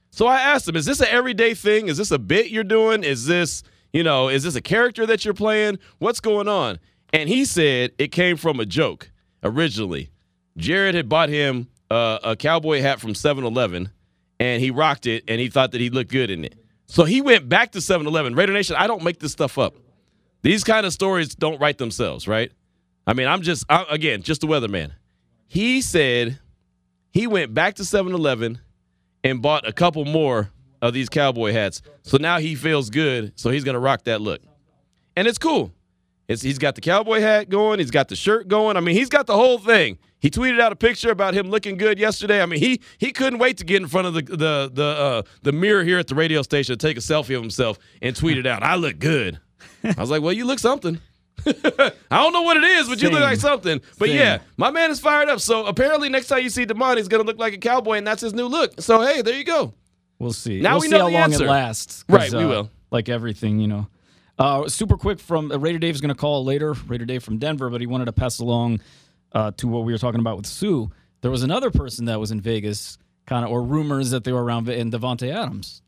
So 0.09 0.27
I 0.27 0.39
asked 0.41 0.67
him, 0.67 0.75
is 0.75 0.85
this 0.85 0.99
an 0.99 1.07
everyday 1.09 1.53
thing? 1.53 1.87
Is 1.87 1.97
this 1.97 2.11
a 2.11 2.19
bit 2.19 2.51
you're 2.51 2.63
doing? 2.63 3.03
Is 3.03 3.25
this, 3.25 3.63
you 3.91 4.03
know, 4.03 4.29
is 4.29 4.43
this 4.43 4.55
a 4.55 4.61
character 4.61 5.07
that 5.07 5.25
you're 5.25 5.33
playing? 5.33 5.79
What's 5.97 6.19
going 6.19 6.47
on? 6.47 6.79
And 7.11 7.29
he 7.29 7.45
said 7.45 7.93
it 7.97 8.11
came 8.11 8.37
from 8.37 8.59
a 8.59 8.65
joke 8.65 9.09
originally. 9.43 10.11
Jared 10.55 10.93
had 10.93 11.09
bought 11.09 11.29
him 11.29 11.67
uh, 11.93 12.19
a 12.23 12.35
cowboy 12.35 12.81
hat 12.81 12.99
from 12.99 13.13
7-Eleven 13.13 13.89
and 14.39 14.61
he 14.61 14.71
rocked 14.71 15.05
it 15.05 15.23
and 15.27 15.39
he 15.39 15.47
thought 15.49 15.71
that 15.73 15.81
he 15.81 15.89
looked 15.89 16.11
good 16.11 16.31
in 16.31 16.43
it. 16.43 16.55
So 16.87 17.05
he 17.05 17.21
went 17.21 17.47
back 17.47 17.71
to 17.73 17.79
7-Eleven. 17.79 18.35
Raider 18.35 18.51
Nation, 18.53 18.75
I 18.77 18.87
don't 18.87 19.03
make 19.03 19.19
this 19.19 19.31
stuff 19.31 19.57
up. 19.57 19.75
These 20.41 20.63
kind 20.63 20.85
of 20.85 20.93
stories 20.93 21.35
don't 21.35 21.61
write 21.61 21.77
themselves, 21.77 22.27
right? 22.27 22.51
I 23.05 23.13
mean, 23.13 23.27
I'm 23.27 23.41
just 23.41 23.65
I, 23.69 23.85
again, 23.89 24.23
just 24.23 24.43
a 24.43 24.47
weatherman. 24.47 24.91
He 25.47 25.81
said 25.81 26.39
he 27.11 27.27
went 27.27 27.53
back 27.53 27.75
to 27.75 27.83
7-Eleven 27.83 28.59
and 29.23 29.41
bought 29.41 29.67
a 29.67 29.71
couple 29.71 30.03
more 30.03 30.49
of 30.81 30.93
these 30.93 31.09
cowboy 31.09 31.53
hats. 31.53 31.81
So 32.01 32.17
now 32.17 32.39
he 32.39 32.55
feels 32.55 32.89
good, 32.89 33.33
so 33.35 33.51
he's 33.51 33.63
to 33.63 33.79
rock 33.79 34.03
that 34.05 34.19
look. 34.19 34.41
And 35.15 35.27
it's 35.27 35.37
cool. 35.37 35.71
It's, 36.33 36.41
he's 36.41 36.57
got 36.57 36.75
the 36.75 36.81
cowboy 36.81 37.21
hat 37.21 37.49
going, 37.49 37.79
he's 37.79 37.91
got 37.91 38.09
the 38.09 38.15
shirt 38.15 38.47
going. 38.47 38.75
I 38.75 38.81
mean, 38.81 38.95
he's 38.95 39.09
got 39.09 39.27
the 39.27 39.35
whole 39.35 39.57
thing. 39.57 39.97
He 40.19 40.29
tweeted 40.29 40.59
out 40.61 40.71
a 40.71 40.75
picture 40.75 41.11
about 41.11 41.33
him 41.33 41.49
looking 41.49 41.75
good 41.77 41.99
yesterday. 41.99 42.41
I 42.41 42.45
mean, 42.45 42.59
he 42.59 42.81
he 42.97 43.11
couldn't 43.11 43.39
wait 43.39 43.57
to 43.57 43.65
get 43.65 43.81
in 43.81 43.87
front 43.87 44.07
of 44.07 44.13
the 44.13 44.21
the 44.21 44.71
the 44.73 44.85
uh, 44.85 45.21
the 45.41 45.51
mirror 45.51 45.83
here 45.83 45.99
at 45.99 46.07
the 46.07 46.15
radio 46.15 46.41
station 46.41 46.77
to 46.77 46.87
take 46.87 46.95
a 46.95 47.01
selfie 47.01 47.35
of 47.35 47.41
himself 47.41 47.77
and 48.01 48.15
tweet 48.15 48.37
it 48.37 48.47
out. 48.47 48.63
I 48.63 48.75
look 48.75 48.99
good. 48.99 49.39
I 49.83 49.95
was 49.97 50.09
like, 50.09 50.21
well, 50.21 50.31
you 50.31 50.45
look 50.45 50.59
something. 50.59 50.99
I 51.45 51.91
don't 52.09 52.31
know 52.31 52.43
what 52.43 52.55
it 52.55 52.63
is, 52.63 52.87
but 52.87 53.01
you 53.01 53.09
look 53.09 53.19
like 53.19 53.39
something. 53.39 53.81
But 53.99 54.07
Same. 54.07 54.17
yeah, 54.17 54.39
my 54.55 54.71
man 54.71 54.91
is 54.91 55.01
fired 55.01 55.27
up. 55.27 55.41
So 55.41 55.65
apparently, 55.65 56.07
next 56.07 56.27
time 56.27 56.41
you 56.41 56.49
see 56.49 56.65
Demond, 56.65 56.97
he's 56.97 57.09
gonna 57.09 57.23
look 57.23 57.37
like 57.37 57.53
a 57.53 57.57
cowboy, 57.57 57.97
and 57.97 58.07
that's 58.07 58.21
his 58.21 58.33
new 58.33 58.47
look. 58.47 58.79
So 58.79 59.01
hey, 59.01 59.21
there 59.21 59.37
you 59.37 59.43
go. 59.43 59.73
We'll 60.19 60.31
see. 60.31 60.61
Now 60.61 60.73
we'll 60.73 60.81
we 60.81 60.87
see 60.87 60.91
know 60.91 60.99
how 60.99 61.09
long 61.09 61.15
answer. 61.15 61.43
it 61.43 61.49
lasts. 61.49 62.05
Right, 62.07 62.31
we 62.31 62.43
uh, 62.43 62.47
will. 62.47 62.69
Like 62.91 63.09
everything, 63.09 63.59
you 63.59 63.67
know. 63.67 63.87
Uh, 64.39 64.67
super 64.67 64.97
quick 64.97 65.19
from 65.19 65.51
uh, 65.51 65.57
Raider 65.57 65.77
Dave 65.79 65.93
is 65.95 66.01
going 66.01 66.09
to 66.13 66.19
call 66.19 66.43
later. 66.43 66.73
Raider 66.87 67.05
Dave 67.05 67.23
from 67.23 67.37
Denver, 67.37 67.69
but 67.69 67.81
he 67.81 67.87
wanted 67.87 68.05
to 68.05 68.13
pass 68.13 68.39
along 68.39 68.79
uh, 69.33 69.51
to 69.57 69.67
what 69.67 69.83
we 69.83 69.91
were 69.93 69.99
talking 69.99 70.19
about 70.19 70.37
with 70.37 70.47
Suh. 70.47 70.85
There 71.21 71.31
was 71.31 71.43
another 71.43 71.69
person 71.71 72.05
that 72.05 72.19
was 72.19 72.31
in 72.31 72.41
Vegas, 72.41 72.97
kind 73.25 73.45
of, 73.45 73.51
or 73.51 73.61
rumors 73.63 74.09
that 74.11 74.23
they 74.23 74.31
were 74.33 74.43
around, 74.43 74.67
in 74.69 74.91
Davante 74.91 75.31
Adams, 75.33 75.81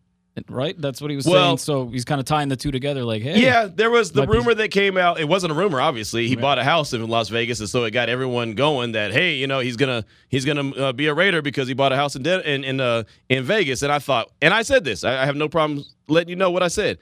right? 0.48 0.80
That's 0.80 1.02
what 1.02 1.10
he 1.10 1.16
was 1.18 1.26
Well- 1.26 1.58
saying. 1.58 1.58
So 1.58 1.88
he's 1.88 2.06
kind 2.06 2.20
of 2.22 2.26
tying 2.26 2.48
the 2.50 2.56
two 2.56 2.72
together, 2.72 3.04
like, 3.04 3.22
hey, 3.24 3.42
Yeah, 3.42 3.68
there 3.68 3.90
was 3.90 4.12
the 4.12 4.22
Might 4.22 4.32
be- 4.32 4.38
rumor 4.38 4.54
that 4.54 4.70
came 4.70 4.96
out. 4.98 5.20
It 5.20 5.28
wasn't 5.28 5.52
a 5.52 5.56
rumor, 5.56 5.82
obviously. 5.82 6.28
He 6.28 6.36
bought 6.36 6.60
a 6.60 6.64
house 6.64 6.94
in 6.94 7.06
Las 7.08 7.30
Vegas, 7.30 7.60
and 7.60 7.68
so 7.68 7.84
it 7.84 7.92
got 7.92 8.10
everyone 8.10 8.54
going 8.54 8.92
that 8.94 9.12
hey, 9.12 9.34
you 9.36 9.48
know, 9.48 9.60
he's 9.60 9.76
gonna 9.76 10.06
he's 10.30 10.46
gonna 10.46 10.70
uh, 10.76 10.94
be 10.94 11.08
a 11.08 11.14
Raider 11.14 11.42
because 11.42 11.68
he 11.68 11.74
bought 11.74 11.92
a 11.92 11.96
house 11.98 12.16
in 12.16 12.22
Den- 12.24 12.42
in 12.42 12.64
in, 12.64 12.80
uh, 12.80 13.04
in 13.28 13.44
Vegas. 13.44 13.82
And 13.82 13.92
I 13.92 14.00
thought, 14.00 14.30
and 14.42 14.54
I 14.54 14.62
said 14.62 14.84
this. 14.86 15.04
I, 15.04 15.24
I 15.24 15.26
have 15.26 15.36
no 15.36 15.50
problem 15.50 15.84
letting 16.08 16.30
you 16.30 16.36
know 16.36 16.52
what 16.52 16.62
I 16.64 16.68
said. 16.70 17.00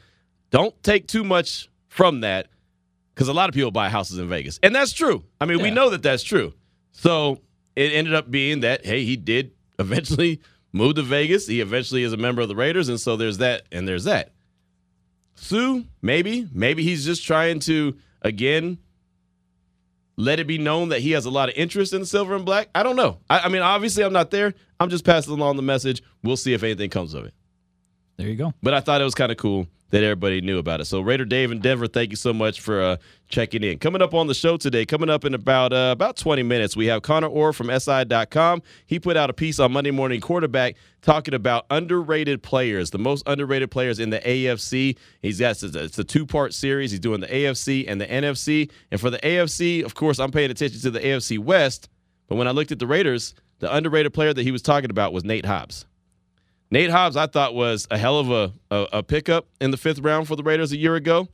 Don't 0.53 0.81
take 0.83 1.07
too 1.07 1.23
much 1.23 1.67
from 1.87 2.21
that 2.21 2.47
because 3.13 3.27
a 3.27 3.33
lot 3.33 3.49
of 3.49 3.55
people 3.55 3.71
buy 3.71 3.89
houses 3.89 4.19
in 4.19 4.29
Vegas, 4.29 4.59
and 4.61 4.73
that's 4.73 4.93
true. 4.93 5.23
I 5.41 5.45
mean, 5.45 5.61
we 5.63 5.71
know 5.71 5.89
that 5.89 6.03
that's 6.03 6.21
true. 6.21 6.53
So 6.91 7.41
it 7.75 7.91
ended 7.91 8.13
up 8.13 8.29
being 8.29 8.59
that 8.59 8.85
hey, 8.85 9.03
he 9.03 9.15
did 9.15 9.51
eventually 9.79 10.41
move 10.71 10.95
to 10.95 11.01
Vegas. 11.01 11.47
He 11.47 11.59
eventually 11.59 12.03
is 12.03 12.13
a 12.13 12.17
member 12.17 12.43
of 12.43 12.49
the 12.49 12.55
Raiders, 12.55 12.87
and 12.87 12.99
so 12.99 13.17
there's 13.17 13.39
that, 13.39 13.63
and 13.71 13.87
there's 13.87 14.03
that. 14.03 14.31
Suh, 15.33 15.81
maybe, 16.03 16.47
maybe 16.53 16.83
he's 16.83 17.03
just 17.03 17.25
trying 17.25 17.59
to 17.61 17.97
again 18.21 18.77
let 20.17 20.39
it 20.39 20.45
be 20.45 20.59
known 20.59 20.89
that 20.89 20.99
he 20.99 21.13
has 21.13 21.25
a 21.25 21.31
lot 21.31 21.49
of 21.49 21.55
interest 21.55 21.93
in 21.93 22.05
silver 22.05 22.35
and 22.35 22.45
black. 22.45 22.69
I 22.75 22.83
don't 22.83 22.95
know. 22.95 23.17
I, 23.27 23.39
I 23.39 23.49
mean, 23.49 23.63
obviously, 23.63 24.03
I'm 24.03 24.13
not 24.13 24.29
there. 24.29 24.53
I'm 24.79 24.89
just 24.89 25.03
passing 25.03 25.33
along 25.33 25.55
the 25.55 25.63
message. 25.63 26.03
We'll 26.21 26.37
see 26.37 26.53
if 26.53 26.61
anything 26.61 26.91
comes 26.91 27.15
of 27.15 27.25
it. 27.25 27.33
there 28.17 28.27
you 28.27 28.35
go. 28.35 28.53
But 28.61 28.75
I 28.75 28.81
thought 28.81 29.01
it 29.01 29.05
was 29.05 29.15
kind 29.15 29.31
of 29.31 29.39
cool 29.39 29.65
that 29.93 30.03
everybody 30.03 30.41
knew 30.41 30.57
about 30.57 30.81
it. 30.81 30.85
So 30.85 31.01
Raider 31.01 31.23
Dave 31.23 31.51
in 31.51 31.59
Denver, 31.59 31.85
thank 31.85 32.09
you 32.09 32.15
so 32.15 32.33
much 32.33 32.61
for 32.61 32.81
uh, 32.81 32.97
checking 33.29 33.63
in. 33.63 33.77
Coming 33.77 34.01
up 34.01 34.15
on 34.15 34.25
the 34.25 34.33
show 34.33 34.57
today, 34.57 34.87
coming 34.87 35.07
up 35.07 35.23
in 35.23 35.35
about 35.35 35.71
uh, 35.71 35.91
about 35.93 36.17
20 36.17 36.41
minutes, 36.41 36.75
we 36.75 36.87
have 36.87 37.03
Connor 37.03 37.27
Orr 37.27 37.53
from 37.53 37.69
SI.com. 37.69 38.63
He 38.87 38.99
put 38.99 39.17
out 39.17 39.29
a 39.29 39.33
piece 39.33 39.59
on 39.59 39.71
Monday 39.71 39.91
Morning 39.91 40.19
Quarterback 40.19 40.77
talking 41.03 41.35
about 41.35 41.67
underrated 41.69 42.41
players, 42.41 42.89
the 42.89 42.97
most 42.97 43.21
underrated 43.27 43.69
players 43.69 43.99
in 43.99 44.09
the 44.09 44.19
AFC. 44.21 44.97
He's 45.21 45.39
got 45.39 45.61
it's 45.61 45.99
a 45.99 46.03
two 46.03 46.25
part 46.25 46.55
series. 46.55 46.89
He's 46.89 46.99
doing 46.99 47.19
the 47.21 47.27
AFC 47.27 47.85
and 47.87 48.01
the 48.01 48.07
NFC. 48.07 48.71
And 48.89 48.99
for 48.99 49.11
the 49.11 49.19
AFC, 49.19 49.85
of 49.85 49.93
course, 49.93 50.17
I'm 50.17 50.31
paying 50.31 50.49
attention 50.49 50.81
to 50.81 50.89
the 50.89 51.01
AFC 51.01 51.37
West. 51.37 51.87
But 52.27 52.37
when 52.37 52.47
I 52.47 52.51
looked 52.51 52.71
at 52.71 52.79
the 52.79 52.87
Raiders, 52.87 53.35
the 53.59 53.71
underrated 53.71 54.11
player 54.11 54.33
that 54.33 54.41
he 54.41 54.51
was 54.51 54.63
talking 54.63 54.89
about 54.89 55.13
was 55.13 55.23
Nate 55.23 55.45
Hobbs. 55.45 55.85
Nate 56.73 56.89
Hobbs, 56.89 57.15
I 57.15 57.27
thought 57.27 57.53
was 57.53 57.87
a 57.91 57.99
hell 57.99 58.17
of 58.17 58.31
a, 58.31 58.51
a, 58.71 58.87
a 58.93 59.03
pickup 59.03 59.45
in 59.61 59.69
the 59.69 59.77
fifth 59.77 59.99
round 59.99 60.27
for 60.27 60.35
the 60.35 60.41
Raiders 60.41 60.71
a 60.71 60.77
year 60.77 60.95
ago. 60.95 61.27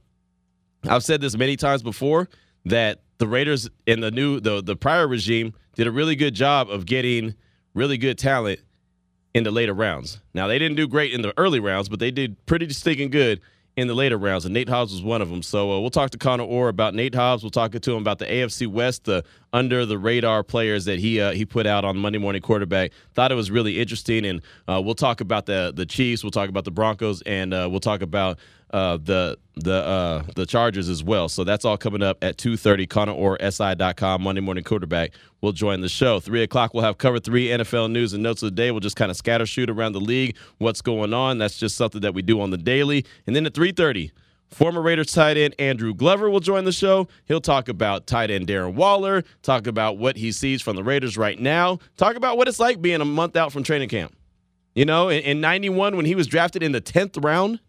I've 0.84 1.02
said 1.02 1.22
this 1.22 1.38
many 1.38 1.56
times 1.56 1.82
before 1.82 2.28
that 2.66 3.04
the 3.20 3.28
Raiders 3.28 3.70
in 3.88 4.02
the 4.02 4.12
new 4.12 4.42
the 4.42 4.62
the 4.62 4.76
prior 4.76 5.08
regime 5.08 5.54
did 5.76 5.88
a 5.88 5.92
really 5.92 6.18
good 6.18 6.34
job 6.34 6.70
of 6.70 6.86
getting 6.86 7.36
really 7.74 7.98
good 7.98 8.18
talent 8.18 8.60
in 9.34 9.46
the 9.46 9.52
later 9.52 9.74
rounds. 9.74 10.20
Now 10.34 10.48
they 10.48 10.60
didn't 10.60 10.76
do 10.76 10.90
great 10.90 11.14
in 11.14 11.22
the 11.22 11.34
early 11.38 11.62
rounds, 11.62 11.88
but 11.88 12.00
they 12.00 12.12
did 12.12 12.46
pretty 12.46 12.68
stinking 12.74 13.10
good 13.10 13.40
in 13.80 13.88
the 13.88 13.94
later 13.94 14.18
rounds, 14.18 14.46
and 14.46 14.54
Nate 14.54 14.70
Hobbs 14.70 14.92
was 14.92 15.02
one 15.02 15.22
of 15.22 15.30
them. 15.30 15.42
So 15.42 15.72
uh, 15.72 15.80
we'll 15.80 15.90
talk 15.90 16.12
to 16.12 16.18
Connor 16.18 16.44
Orr 16.44 16.70
about 16.70 16.94
Nate 16.94 17.16
Hobbs. 17.16 17.44
We'll 17.44 17.50
talk 17.50 17.72
to 17.72 17.92
him 17.92 18.02
about 18.02 18.20
the 18.20 18.26
AFC 18.26 18.68
West, 18.68 19.06
the 19.06 19.24
under 19.52 19.86
the 19.86 19.98
radar 19.98 20.44
players 20.44 20.86
that 20.86 21.00
he 21.00 21.20
uh, 21.20 21.32
he 21.32 21.46
put 21.46 21.66
out 21.66 21.86
on 21.86 21.98
Monday 21.98 22.20
Morning 22.20 22.42
Quarterback. 22.42 22.92
Thought 23.14 23.32
it 23.32 23.36
was 23.36 23.50
really 23.50 23.80
interesting, 23.80 24.26
and 24.26 24.42
uh, 24.68 24.82
we'll 24.84 24.96
talk 24.96 25.22
about 25.22 25.46
the 25.46 25.72
the 25.76 25.86
Chiefs. 25.86 26.24
We'll 26.24 26.32
talk 26.32 26.50
about 26.50 26.66
the 26.66 26.72
Broncos, 26.72 27.22
and 27.24 27.54
uh, 27.54 27.68
we'll 27.70 27.80
talk 27.80 28.02
about 28.02 28.38
uh, 28.72 28.98
the 28.98 29.38
the 29.56 29.74
uh, 29.74 30.24
the 30.36 30.46
Chargers 30.46 30.90
as 30.90 31.04
well. 31.04 31.28
So 31.30 31.44
that's 31.44 31.66
all 31.66 31.78
coming 31.78 32.02
up 32.02 32.24
at 32.24 32.38
2.30. 32.38 32.90
Connor 32.90 33.12
Orr, 33.12 33.38
SI.com, 33.42 34.22
Monday 34.22 34.42
Morning 34.42 34.64
Quarterback 34.64 35.12
will 35.42 35.52
join 35.52 35.82
the 35.82 35.90
show. 35.90 36.20
3 36.20 36.44
o'clock, 36.44 36.74
we'll 36.74 36.84
have 36.84 36.98
cover 36.98 37.20
three 37.20 37.48
NFL 37.48 37.92
news 37.92 38.14
and 38.14 38.24
notes 38.24 38.42
of 38.42 38.48
the 38.48 38.56
day. 38.56 38.72
We'll 38.72 38.80
just 38.80 38.96
kind 38.96 39.12
of 39.12 39.18
scatter 39.18 39.46
shoot 39.46 39.70
around 39.70 39.94
the 39.94 40.00
league, 40.00 40.38
what's 40.60 40.82
going 40.82 41.14
on. 41.14 41.38
That's 41.38 41.58
just 41.58 41.76
something 41.76 42.02
that 42.02 42.14
we 42.14 42.22
do 42.22 42.40
on 42.42 42.52
the 42.52 42.58
daily. 42.58 43.06
And 43.28 43.36
then 43.36 43.46
at 43.46 43.54
3.30, 43.54 44.12
Former 44.50 44.82
Raiders 44.82 45.12
tight 45.12 45.38
end 45.38 45.54
Andrew 45.60 45.94
Glover 45.94 46.30
will 46.30 46.40
join 46.40 46.66
the 46.66 46.72
show. 46.72 47.08
He'll 47.26 47.42
talk 47.42 47.70
about 47.70 48.08
tight 48.08 48.32
end 48.32 48.48
Darren 48.48 48.74
Waller, 48.74 49.24
talk 49.44 49.68
about 49.68 49.98
what 49.98 50.18
he 50.18 50.32
sees 50.32 50.62
from 50.62 50.76
the 50.76 50.84
Raiders 50.84 51.18
right 51.18 51.40
now, 51.40 51.78
talk 51.98 52.16
about 52.16 52.36
what 52.36 52.48
it's 52.48 52.60
like 52.60 52.82
being 52.82 53.00
a 53.00 53.06
month 53.06 53.36
out 53.36 53.52
from 53.54 53.62
training 53.62 53.90
camp. 53.90 54.16
You 54.74 54.86
know, 54.86 55.10
in, 55.10 55.22
in 55.22 55.42
91, 55.42 55.96
when 55.96 56.06
he 56.06 56.16
was 56.16 56.26
drafted 56.26 56.64
in 56.64 56.72
the 56.72 56.82
10th 56.82 57.24
round, 57.24 57.60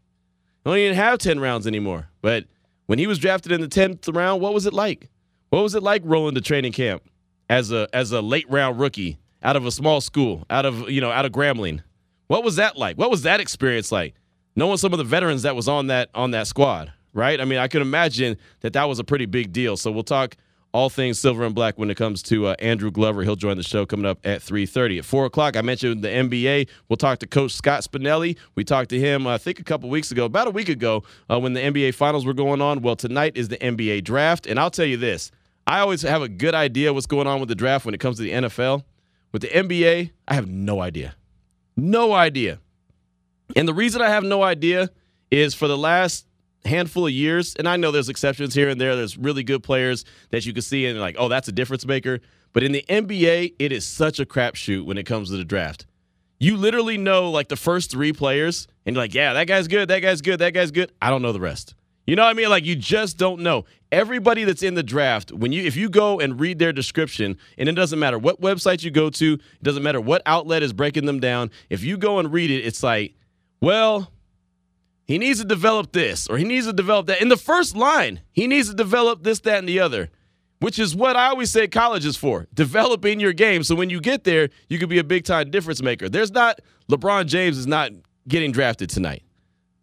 don't 0.64 0.78
even 0.78 0.96
have 0.96 1.18
10 1.18 1.40
rounds 1.40 1.66
anymore. 1.66 2.08
But 2.22 2.44
when 2.86 2.98
he 2.98 3.06
was 3.06 3.18
drafted 3.18 3.52
in 3.52 3.60
the 3.60 3.68
10th 3.68 4.14
round, 4.14 4.42
what 4.42 4.52
was 4.52 4.66
it 4.66 4.72
like? 4.72 5.08
What 5.50 5.62
was 5.62 5.74
it 5.74 5.82
like 5.82 6.02
rolling 6.04 6.34
to 6.34 6.40
training 6.40 6.72
camp 6.72 7.02
as 7.48 7.72
a 7.72 7.88
as 7.92 8.12
a 8.12 8.20
late 8.20 8.48
round 8.48 8.78
rookie 8.78 9.18
out 9.42 9.56
of 9.56 9.66
a 9.66 9.70
small 9.70 10.00
school, 10.00 10.44
out 10.50 10.66
of, 10.66 10.88
you 10.90 11.00
know, 11.00 11.10
out 11.10 11.24
of 11.24 11.32
Grambling? 11.32 11.82
What 12.28 12.44
was 12.44 12.56
that 12.56 12.76
like? 12.76 12.96
What 12.96 13.10
was 13.10 13.22
that 13.22 13.40
experience 13.40 13.90
like? 13.90 14.14
Knowing 14.54 14.76
some 14.76 14.92
of 14.92 14.98
the 14.98 15.04
veterans 15.04 15.42
that 15.42 15.56
was 15.56 15.68
on 15.68 15.88
that 15.88 16.10
on 16.14 16.30
that 16.32 16.46
squad, 16.46 16.92
right? 17.12 17.40
I 17.40 17.44
mean, 17.44 17.58
I 17.58 17.66
can 17.66 17.82
imagine 17.82 18.36
that 18.60 18.72
that 18.74 18.84
was 18.84 18.98
a 18.98 19.04
pretty 19.04 19.26
big 19.26 19.52
deal. 19.52 19.76
So 19.76 19.90
we'll 19.90 20.02
talk 20.04 20.36
all 20.72 20.88
things 20.88 21.18
silver 21.18 21.44
and 21.44 21.54
black 21.54 21.78
when 21.78 21.90
it 21.90 21.96
comes 21.96 22.22
to 22.24 22.46
uh, 22.46 22.54
Andrew 22.58 22.90
Glover. 22.90 23.22
He'll 23.22 23.36
join 23.36 23.56
the 23.56 23.62
show 23.62 23.86
coming 23.86 24.06
up 24.06 24.18
at 24.24 24.40
3.30. 24.40 24.98
At 24.98 25.04
4 25.04 25.26
o'clock, 25.26 25.56
I 25.56 25.62
mentioned 25.62 26.02
the 26.02 26.08
NBA. 26.08 26.68
We'll 26.88 26.96
talk 26.96 27.18
to 27.20 27.26
Coach 27.26 27.52
Scott 27.52 27.82
Spinelli. 27.82 28.36
We 28.54 28.64
talked 28.64 28.90
to 28.90 28.98
him, 28.98 29.26
uh, 29.26 29.34
I 29.34 29.38
think, 29.38 29.58
a 29.58 29.64
couple 29.64 29.88
weeks 29.88 30.10
ago, 30.10 30.24
about 30.24 30.46
a 30.46 30.50
week 30.50 30.68
ago, 30.68 31.02
uh, 31.28 31.40
when 31.40 31.54
the 31.54 31.60
NBA 31.60 31.94
Finals 31.94 32.24
were 32.24 32.34
going 32.34 32.60
on. 32.60 32.82
Well, 32.82 32.96
tonight 32.96 33.36
is 33.36 33.48
the 33.48 33.58
NBA 33.58 34.04
Draft. 34.04 34.46
And 34.46 34.60
I'll 34.60 34.70
tell 34.70 34.86
you 34.86 34.96
this, 34.96 35.30
I 35.66 35.80
always 35.80 36.02
have 36.02 36.22
a 36.22 36.28
good 36.28 36.54
idea 36.54 36.92
what's 36.92 37.06
going 37.06 37.26
on 37.26 37.40
with 37.40 37.48
the 37.48 37.54
draft 37.54 37.84
when 37.84 37.94
it 37.94 37.98
comes 37.98 38.16
to 38.18 38.22
the 38.22 38.32
NFL. 38.32 38.84
With 39.32 39.42
the 39.42 39.48
NBA, 39.48 40.10
I 40.26 40.34
have 40.34 40.48
no 40.48 40.80
idea. 40.80 41.14
No 41.76 42.12
idea. 42.12 42.58
And 43.56 43.66
the 43.66 43.74
reason 43.74 44.02
I 44.02 44.08
have 44.08 44.24
no 44.24 44.42
idea 44.42 44.90
is 45.30 45.54
for 45.54 45.68
the 45.68 45.78
last 45.78 46.26
handful 46.64 47.06
of 47.06 47.12
years, 47.12 47.54
and 47.56 47.68
I 47.68 47.76
know 47.76 47.90
there's 47.90 48.08
exceptions 48.08 48.54
here 48.54 48.68
and 48.68 48.80
there. 48.80 48.96
There's 48.96 49.16
really 49.16 49.42
good 49.42 49.62
players 49.62 50.04
that 50.30 50.44
you 50.46 50.52
can 50.52 50.62
see 50.62 50.86
and 50.86 50.98
like, 51.00 51.16
oh, 51.18 51.28
that's 51.28 51.48
a 51.48 51.52
difference 51.52 51.86
maker. 51.86 52.20
But 52.52 52.62
in 52.62 52.72
the 52.72 52.84
NBA, 52.88 53.54
it 53.58 53.72
is 53.72 53.86
such 53.86 54.18
a 54.18 54.26
crapshoot 54.26 54.84
when 54.84 54.98
it 54.98 55.04
comes 55.04 55.30
to 55.30 55.36
the 55.36 55.44
draft. 55.44 55.86
You 56.38 56.56
literally 56.56 56.96
know 56.96 57.30
like 57.30 57.48
the 57.48 57.56
first 57.56 57.90
three 57.90 58.12
players, 58.12 58.66
and 58.86 58.96
you're 58.96 59.02
like, 59.02 59.14
yeah, 59.14 59.34
that 59.34 59.46
guy's 59.46 59.68
good, 59.68 59.88
that 59.88 60.00
guy's 60.00 60.22
good, 60.22 60.38
that 60.40 60.54
guy's 60.54 60.70
good. 60.70 60.90
I 61.00 61.10
don't 61.10 61.22
know 61.22 61.32
the 61.32 61.40
rest. 61.40 61.74
You 62.06 62.16
know 62.16 62.24
what 62.24 62.30
I 62.30 62.34
mean? 62.34 62.48
Like 62.48 62.64
you 62.64 62.74
just 62.74 63.18
don't 63.18 63.42
know. 63.42 63.66
Everybody 63.92 64.44
that's 64.44 64.62
in 64.62 64.74
the 64.74 64.82
draft, 64.82 65.32
when 65.32 65.52
you 65.52 65.62
if 65.62 65.76
you 65.76 65.88
go 65.88 66.18
and 66.18 66.40
read 66.40 66.58
their 66.58 66.72
description, 66.72 67.36
and 67.58 67.68
it 67.68 67.72
doesn't 67.72 67.98
matter 67.98 68.18
what 68.18 68.40
website 68.40 68.82
you 68.82 68.90
go 68.90 69.10
to, 69.10 69.34
it 69.34 69.62
doesn't 69.62 69.82
matter 69.82 70.00
what 70.00 70.22
outlet 70.26 70.62
is 70.62 70.72
breaking 70.72 71.04
them 71.04 71.20
down. 71.20 71.50
If 71.68 71.84
you 71.84 71.98
go 71.98 72.18
and 72.18 72.32
read 72.32 72.50
it, 72.50 72.64
it's 72.64 72.82
like, 72.82 73.14
well, 73.60 74.10
he 75.10 75.18
needs 75.18 75.40
to 75.40 75.44
develop 75.44 75.90
this 75.90 76.28
or 76.28 76.38
he 76.38 76.44
needs 76.44 76.66
to 76.66 76.72
develop 76.72 77.08
that. 77.08 77.20
In 77.20 77.30
the 77.30 77.36
first 77.36 77.74
line, 77.74 78.20
he 78.30 78.46
needs 78.46 78.68
to 78.68 78.74
develop 78.76 79.24
this, 79.24 79.40
that, 79.40 79.58
and 79.58 79.68
the 79.68 79.80
other, 79.80 80.08
which 80.60 80.78
is 80.78 80.94
what 80.94 81.16
I 81.16 81.26
always 81.26 81.50
say 81.50 81.66
college 81.66 82.06
is 82.06 82.16
for 82.16 82.46
developing 82.54 83.18
your 83.18 83.32
game. 83.32 83.64
So 83.64 83.74
when 83.74 83.90
you 83.90 84.00
get 84.00 84.22
there, 84.22 84.50
you 84.68 84.78
could 84.78 84.88
be 84.88 85.00
a 85.00 85.04
big 85.04 85.24
time 85.24 85.50
difference 85.50 85.82
maker. 85.82 86.08
There's 86.08 86.30
not, 86.30 86.60
LeBron 86.88 87.26
James 87.26 87.58
is 87.58 87.66
not 87.66 87.90
getting 88.28 88.52
drafted 88.52 88.88
tonight. 88.88 89.24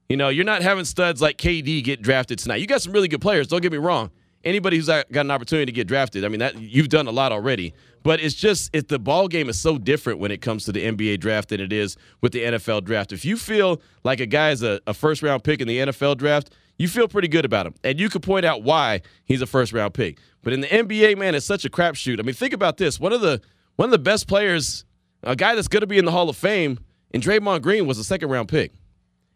You 0.08 0.16
know, 0.16 0.30
you're 0.30 0.46
not 0.46 0.62
having 0.62 0.86
studs 0.86 1.22
like 1.22 1.38
KD 1.38 1.84
get 1.84 2.02
drafted 2.02 2.40
tonight. 2.40 2.62
You 2.62 2.68
got 2.68 2.82
some 2.82 2.94
really 2.94 3.10
good 3.10 3.20
players, 3.20 3.48
don't 3.48 3.62
get 3.62 3.74
me 3.74 3.80
wrong 3.80 4.12
anybody 4.48 4.78
who's 4.78 4.88
got 4.88 5.06
an 5.12 5.32
opportunity 5.32 5.66
to 5.66 5.72
get 5.72 5.88
drafted, 5.88 6.24
I 6.26 6.30
mean 6.30 6.40
that 6.40 6.58
you've 6.60 6.90
done 6.90 7.08
a 7.08 7.12
lot 7.12 7.32
already. 7.32 7.74
But 8.08 8.22
it's 8.22 8.36
just 8.36 8.70
if 8.72 8.88
the 8.88 9.00
ball 9.00 9.28
game 9.28 9.50
is 9.50 9.60
so 9.60 9.78
different 9.78 10.20
when 10.20 10.32
it 10.32 10.42
comes 10.42 10.64
to 10.64 10.72
the 10.72 10.82
NBA 10.82 11.20
draft 11.20 11.50
than 11.50 11.60
it 11.60 11.74
is 11.74 11.98
with 12.22 12.32
the 12.32 12.42
NFL 12.42 12.86
draft. 12.86 13.12
If 13.12 13.26
you 13.26 13.36
feel 13.36 13.82
like 14.06 14.22
a 14.22 14.26
guy 14.26 14.52
is 14.52 14.64
a, 14.64 14.80
a 14.88 14.94
first 14.94 15.22
round 15.22 15.44
pick 15.44 15.60
in 15.60 15.68
the 15.68 15.80
NFL 15.80 16.16
draft, 16.16 16.50
you 16.78 16.88
feel 16.88 17.10
pretty 17.10 17.28
good 17.28 17.44
about 17.44 17.66
him, 17.66 17.74
and 17.84 18.00
you 18.00 18.08
can 18.08 18.22
point 18.22 18.46
out 18.46 18.64
why 18.64 19.02
he's 19.26 19.42
a 19.42 19.46
first 19.46 19.74
round 19.74 19.94
pick. 19.94 20.20
But 20.42 20.54
in 20.54 20.62
the 20.62 20.68
NBA, 20.68 21.18
man, 21.18 21.36
it's 21.36 21.46
such 21.46 21.66
a 21.66 21.70
crapshoot. 21.70 22.18
I 22.18 22.24
mean, 22.24 22.34
think 22.34 22.54
about 22.54 22.78
this: 22.78 22.98
one 22.98 23.12
of 23.12 23.20
the 23.20 23.42
one 23.76 23.88
of 23.88 23.92
the 23.92 24.00
best 24.00 24.26
players, 24.30 24.86
a 25.24 25.36
guy 25.36 25.54
that's 25.56 25.68
going 25.68 25.82
to 25.82 25.88
be 25.88 25.98
in 25.98 26.06
the 26.06 26.12
Hall 26.12 26.30
of 26.30 26.38
Fame, 26.38 26.80
and 27.14 27.22
Draymond 27.22 27.62
Green 27.62 27.88
was 27.88 27.98
a 27.98 28.06
second 28.06 28.30
round 28.30 28.48
pick. 28.48 28.72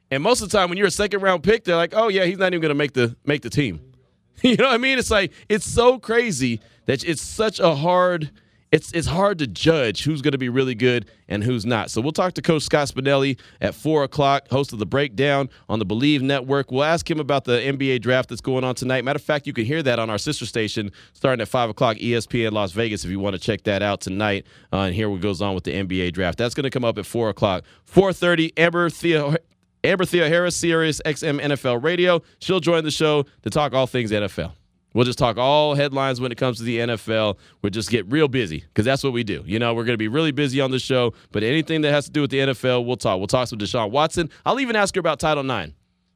And 0.10 0.24
most 0.24 0.42
of 0.42 0.50
the 0.50 0.58
time, 0.58 0.70
when 0.70 0.78
you're 0.78 0.88
a 0.88 0.92
second 0.92 1.20
round 1.20 1.44
pick, 1.44 1.66
they're 1.66 1.76
like, 1.76 1.92
"Oh 1.94 2.08
yeah, 2.08 2.24
he's 2.24 2.38
not 2.38 2.54
even 2.54 2.62
going 2.62 2.70
to 2.70 2.76
make 2.76 2.94
the 2.94 3.18
make 3.26 3.42
the 3.42 3.50
team." 3.50 3.82
you 4.42 4.56
know 4.56 4.68
what 4.68 4.76
I 4.76 4.78
mean? 4.78 4.98
It's 4.98 5.12
like 5.12 5.34
it's 5.50 5.66
so 5.66 6.00
crazy 6.00 6.62
that 6.86 7.04
it's 7.04 7.22
such 7.22 7.60
a 7.60 7.76
hard 7.76 8.32
it's 8.72 8.92
it's 8.94 9.08
hard 9.08 9.38
to 9.40 9.48
judge 9.48 10.04
who's 10.04 10.22
going 10.22 10.32
to 10.32 10.38
be 10.38 10.50
really 10.50 10.76
good 10.76 11.10
and 11.28 11.44
who's 11.44 11.66
not. 11.66 11.92
So 11.92 12.00
we'll 12.02 12.14
talk 12.14 12.34
to 12.34 12.42
Coach 12.42 12.64
Scott 12.64 12.88
Spinelli 12.88 13.38
at 13.60 13.76
four 13.76 14.04
o'clock, 14.04 14.48
host 14.50 14.72
of 14.72 14.80
the 14.80 14.86
Breakdown 14.86 15.50
on 15.68 15.80
the 15.80 15.86
Believe 15.86 16.22
Network. 16.22 16.72
We'll 16.72 16.84
ask 16.84 17.10
him 17.10 17.20
about 17.20 17.44
the 17.44 17.60
NBA 17.60 18.02
draft 18.02 18.30
that's 18.30 18.42
going 18.42 18.64
on 18.64 18.76
tonight. 18.76 19.04
Matter 19.04 19.18
of 19.18 19.24
fact, 19.24 19.46
you 19.46 19.54
can 19.54 19.66
hear 19.66 19.84
that 19.84 20.00
on 20.00 20.10
our 20.10 20.18
sister 20.18 20.46
station 20.46 20.92
starting 21.14 21.42
at 21.42 21.50
five 21.50 21.70
o'clock, 21.70 21.98
ESPN 21.98 22.54
Las 22.54 22.72
Vegas. 22.72 23.04
If 23.04 23.12
you 23.12 23.20
want 23.20 23.36
to 23.36 23.42
check 23.42 23.64
that 23.64 23.84
out 23.84 24.02
tonight 24.02 24.46
uh, 24.72 24.78
and 24.78 24.96
hear 24.96 25.10
what 25.10 25.22
goes 25.22 25.42
on 25.42 25.54
with 25.54 25.66
the 25.66 25.74
NBA 25.74 26.14
draft, 26.14 26.38
that's 26.38 26.54
going 26.56 26.64
to 26.64 26.70
come 26.70 26.86
up 26.86 26.98
at 26.98 27.06
four 27.06 27.30
o'clock. 27.30 27.64
Four 27.84 28.14
thirty, 28.14 28.58
Amber 28.58 28.90
Thea 28.90 29.38
Amber 29.84 30.06
Theoharis, 30.06 30.54
Sirius 30.54 31.02
XM 31.06 31.42
NFL 31.42 31.84
Radio. 31.84 32.22
She'll 32.40 32.60
join 32.60 32.84
the 32.84 32.92
show 32.92 33.26
to 33.42 33.50
talk 33.50 33.74
all 33.74 33.88
things 33.88 34.12
NFL. 34.12 34.54
We'll 34.94 35.06
just 35.06 35.18
talk 35.18 35.38
all 35.38 35.76
headlines 35.76 36.20
when 36.20 36.32
it 36.32 36.38
comes 36.38 36.58
to 36.58 36.64
the 36.64 36.80
NFL. 36.80 37.38
We'll 37.62 37.70
just 37.70 37.90
get 37.90 38.10
real 38.12 38.28
busy 38.28 38.60
because 38.60 38.86
that's 38.86 39.04
what 39.04 39.14
we 39.14 39.24
do. 39.24 39.44
You 39.46 39.58
know, 39.60 39.74
we're 39.74 39.86
going 39.86 39.94
to 39.94 39.98
be 39.98 40.10
really 40.10 40.32
busy 40.32 40.60
on 40.60 40.72
the 40.72 40.80
show, 40.80 41.14
but 41.32 41.44
anything 41.44 41.82
that 41.82 41.92
has 41.92 42.06
to 42.06 42.12
do 42.12 42.22
with 42.22 42.32
the 42.32 42.40
NFL, 42.40 42.86
we'll 42.86 42.98
talk. 42.98 43.18
We'll 43.18 43.28
talk 43.28 43.48
some 43.48 43.60
Deshaun 43.60 43.92
Watson. 43.92 44.30
I'll 44.46 44.60
even 44.60 44.76
ask 44.76 44.96
her 44.96 45.00
about 45.00 45.20
Title 45.20 45.50
IX. 45.50 45.74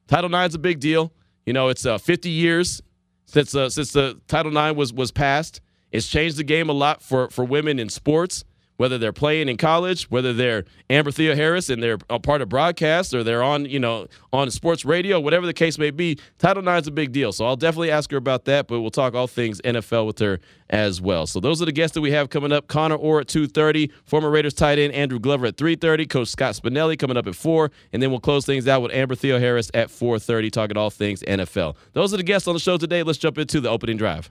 Title 0.08 0.34
IX 0.34 0.48
is 0.48 0.54
a 0.54 0.58
big 0.58 0.80
deal. 0.80 1.12
You 1.46 1.52
know, 1.52 1.68
it's 1.68 1.86
uh, 1.86 1.98
50 1.98 2.28
years 2.28 2.82
since 3.24 3.54
uh, 3.54 3.70
since 3.70 3.92
the 3.92 4.20
Title 4.28 4.56
IX 4.56 4.76
was 4.76 4.92
was 4.92 5.10
passed. 5.10 5.60
It's 5.92 6.08
changed 6.08 6.36
the 6.36 6.44
game 6.44 6.68
a 6.68 6.72
lot 6.72 7.02
for 7.02 7.30
for 7.30 7.44
women 7.44 7.78
in 7.78 7.88
sports 7.88 8.44
whether 8.76 8.98
they're 8.98 9.12
playing 9.12 9.48
in 9.48 9.56
college, 9.56 10.04
whether 10.10 10.32
they're 10.32 10.64
Amber 10.90 11.10
Theoharis 11.10 11.70
and 11.70 11.82
they're 11.82 11.98
a 12.10 12.18
part 12.18 12.42
of 12.42 12.48
broadcast 12.48 13.14
or 13.14 13.22
they're 13.22 13.42
on, 13.42 13.64
you 13.64 13.78
know, 13.78 14.06
on 14.32 14.50
sports 14.50 14.84
radio, 14.84 15.18
whatever 15.18 15.46
the 15.46 15.54
case 15.54 15.78
may 15.78 15.90
be, 15.90 16.18
Title 16.38 16.66
IX 16.66 16.82
is 16.82 16.88
a 16.88 16.92
big 16.92 17.12
deal. 17.12 17.32
So 17.32 17.46
I'll 17.46 17.56
definitely 17.56 17.90
ask 17.90 18.10
her 18.10 18.16
about 18.16 18.44
that, 18.46 18.66
but 18.68 18.80
we'll 18.80 18.90
talk 18.90 19.14
all 19.14 19.26
things 19.26 19.60
NFL 19.62 20.06
with 20.06 20.18
her 20.18 20.40
as 20.68 21.00
well. 21.00 21.26
So 21.26 21.40
those 21.40 21.62
are 21.62 21.64
the 21.64 21.72
guests 21.72 21.94
that 21.94 22.00
we 22.00 22.10
have 22.10 22.30
coming 22.30 22.52
up. 22.52 22.66
Connor 22.66 22.96
Orr 22.96 23.20
at 23.20 23.28
2.30, 23.28 23.90
former 24.04 24.30
Raiders 24.30 24.54
tight 24.54 24.78
end 24.78 24.92
Andrew 24.92 25.18
Glover 25.18 25.46
at 25.46 25.56
3.30, 25.56 26.08
Coach 26.08 26.28
Scott 26.28 26.54
Spinelli 26.54 26.98
coming 26.98 27.16
up 27.16 27.26
at 27.26 27.34
4, 27.34 27.70
and 27.92 28.02
then 28.02 28.10
we'll 28.10 28.20
close 28.20 28.44
things 28.44 28.66
out 28.68 28.82
with 28.82 28.92
Amber 28.92 29.14
Theoharis 29.14 29.70
at 29.74 29.88
4.30, 29.88 30.50
talking 30.50 30.76
all 30.76 30.90
things 30.90 31.22
NFL. 31.22 31.76
Those 31.92 32.12
are 32.12 32.16
the 32.16 32.22
guests 32.22 32.48
on 32.48 32.54
the 32.54 32.60
show 32.60 32.76
today. 32.76 33.02
Let's 33.02 33.18
jump 33.18 33.38
into 33.38 33.60
the 33.60 33.70
opening 33.70 33.96
drive. 33.96 34.30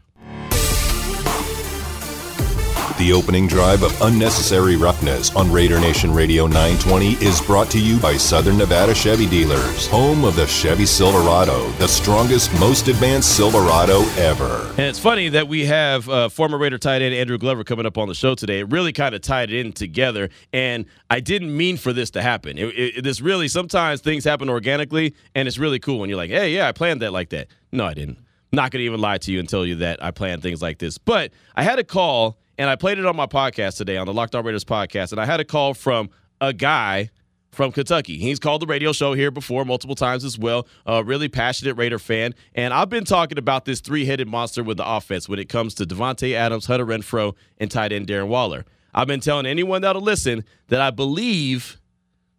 The 2.97 3.11
opening 3.11 3.45
drive 3.45 3.83
of 3.83 4.01
Unnecessary 4.03 4.77
Roughness 4.77 5.35
on 5.35 5.51
Raider 5.51 5.81
Nation 5.81 6.13
Radio 6.13 6.47
920 6.47 7.15
is 7.15 7.41
brought 7.41 7.69
to 7.71 7.79
you 7.79 7.99
by 7.99 8.15
Southern 8.15 8.57
Nevada 8.57 8.95
Chevy 8.95 9.25
Dealers, 9.25 9.85
home 9.87 10.23
of 10.23 10.37
the 10.37 10.47
Chevy 10.47 10.85
Silverado, 10.85 11.69
the 11.71 11.89
strongest, 11.89 12.57
most 12.57 12.87
advanced 12.87 13.35
Silverado 13.35 14.03
ever. 14.15 14.65
And 14.77 14.87
it's 14.87 14.97
funny 14.97 15.27
that 15.27 15.49
we 15.49 15.65
have 15.65 16.07
uh, 16.07 16.29
former 16.29 16.57
Raider 16.57 16.77
tight 16.77 17.01
end 17.01 17.13
Andrew 17.13 17.37
Glover 17.37 17.65
coming 17.65 17.85
up 17.85 17.97
on 17.97 18.07
the 18.07 18.15
show 18.15 18.33
today. 18.33 18.59
It 18.59 18.71
really 18.71 18.93
kind 18.93 19.13
of 19.13 19.19
tied 19.19 19.51
it 19.51 19.65
in 19.65 19.73
together, 19.73 20.29
and 20.53 20.85
I 21.09 21.19
didn't 21.19 21.55
mean 21.55 21.75
for 21.75 21.91
this 21.91 22.11
to 22.11 22.21
happen. 22.21 22.57
It, 22.57 22.67
it, 22.77 23.03
this 23.03 23.19
really, 23.19 23.49
sometimes 23.49 23.99
things 23.99 24.23
happen 24.23 24.49
organically, 24.49 25.15
and 25.35 25.49
it's 25.49 25.57
really 25.57 25.79
cool 25.79 25.99
when 25.99 26.09
you're 26.09 26.15
like, 26.15 26.31
hey, 26.31 26.55
yeah, 26.55 26.69
I 26.69 26.71
planned 26.71 27.01
that 27.01 27.11
like 27.11 27.27
that. 27.31 27.47
No, 27.73 27.83
I 27.83 27.93
didn't. 27.93 28.19
Not 28.53 28.71
going 28.71 28.79
to 28.79 28.85
even 28.85 29.01
lie 29.01 29.17
to 29.17 29.33
you 29.33 29.39
and 29.41 29.49
tell 29.49 29.65
you 29.65 29.75
that 29.75 30.01
I 30.01 30.11
planned 30.11 30.41
things 30.41 30.61
like 30.61 30.77
this. 30.77 30.97
But 30.97 31.33
I 31.57 31.63
had 31.63 31.77
a 31.77 31.83
call 31.83 32.37
and 32.57 32.69
I 32.69 32.75
played 32.75 32.97
it 32.97 33.05
on 33.05 33.15
my 33.15 33.27
podcast 33.27 33.77
today 33.77 33.97
on 33.97 34.05
the 34.05 34.13
Locked 34.13 34.35
On 34.35 34.45
Raiders 34.45 34.63
podcast, 34.63 35.11
and 35.11 35.19
I 35.19 35.25
had 35.25 35.39
a 35.39 35.45
call 35.45 35.73
from 35.73 36.09
a 36.41 36.53
guy 36.53 37.09
from 37.51 37.71
Kentucky. 37.71 38.17
He's 38.17 38.37
called 38.37 38.61
the 38.61 38.67
radio 38.67 38.91
show 38.91 39.13
here 39.13 39.31
before 39.31 39.65
multiple 39.65 39.95
times 39.95 40.23
as 40.23 40.37
well. 40.37 40.67
A 40.85 41.03
really 41.03 41.29
passionate 41.29 41.75
Raider 41.75 41.97
fan. 41.97 42.35
And 42.53 42.73
I've 42.73 42.89
been 42.89 43.05
talking 43.05 43.37
about 43.37 43.65
this 43.65 43.79
three 43.79 44.05
headed 44.05 44.27
monster 44.27 44.61
with 44.61 44.77
the 44.77 44.87
offense 44.87 45.29
when 45.29 45.39
it 45.39 45.47
comes 45.47 45.73
to 45.75 45.85
Davante 45.85 46.33
Adams, 46.33 46.65
Hunter 46.65 46.85
Renfrow, 46.85 47.33
and 47.57 47.71
tight 47.71 47.93
end 47.93 48.07
Darren 48.07 48.27
Waller. 48.27 48.65
I've 48.93 49.07
been 49.07 49.21
telling 49.21 49.45
anyone 49.45 49.81
that'll 49.81 50.01
listen 50.01 50.43
that 50.67 50.81
I 50.81 50.91
believe 50.91 51.79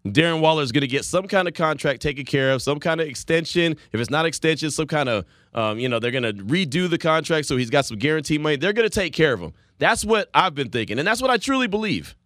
Darren 0.07 0.41
Waller 0.41 0.63
is 0.63 0.71
going 0.71 0.83
to 0.83 0.87
get 0.87 1.05
some 1.05 1.27
kind 1.27 1.49
of 1.49 1.55
contract 1.55 2.01
taken 2.01 2.25
care 2.25 2.53
of, 2.53 2.63
some 2.63 2.79
kind 2.79 3.01
of 3.01 3.09
extension. 3.09 3.77
If 3.93 4.01
it's 4.01 4.11
not 4.11 4.27
extension, 4.27 4.71
some 4.71 4.87
kind 4.87 5.09
of, 5.09 5.25
um, 5.55 5.79
you 5.79 5.89
know, 5.89 5.99
they're 5.99 6.11
going 6.11 6.23
to 6.23 6.33
redo 6.45 6.89
the 6.89 6.99
contract 6.99 7.47
so 7.47 7.57
he's 7.57 7.71
got 7.71 7.87
some 7.87 7.99
guarantee 7.99 8.39
money. 8.39 8.57
They're 8.57 8.73
going 8.73 8.89
to 8.89 8.95
take 8.95 9.13
care 9.13 9.33
of 9.33 9.41
him. 9.41 9.53
That's 9.79 10.05
what 10.05 10.31
I've 10.33 10.55
been 10.55 10.71
thinking, 10.71 10.99
and 10.99 11.07
that's 11.07 11.21
what 11.21 11.31
I 11.31 11.37
truly 11.37 11.67
believe. 11.67 12.17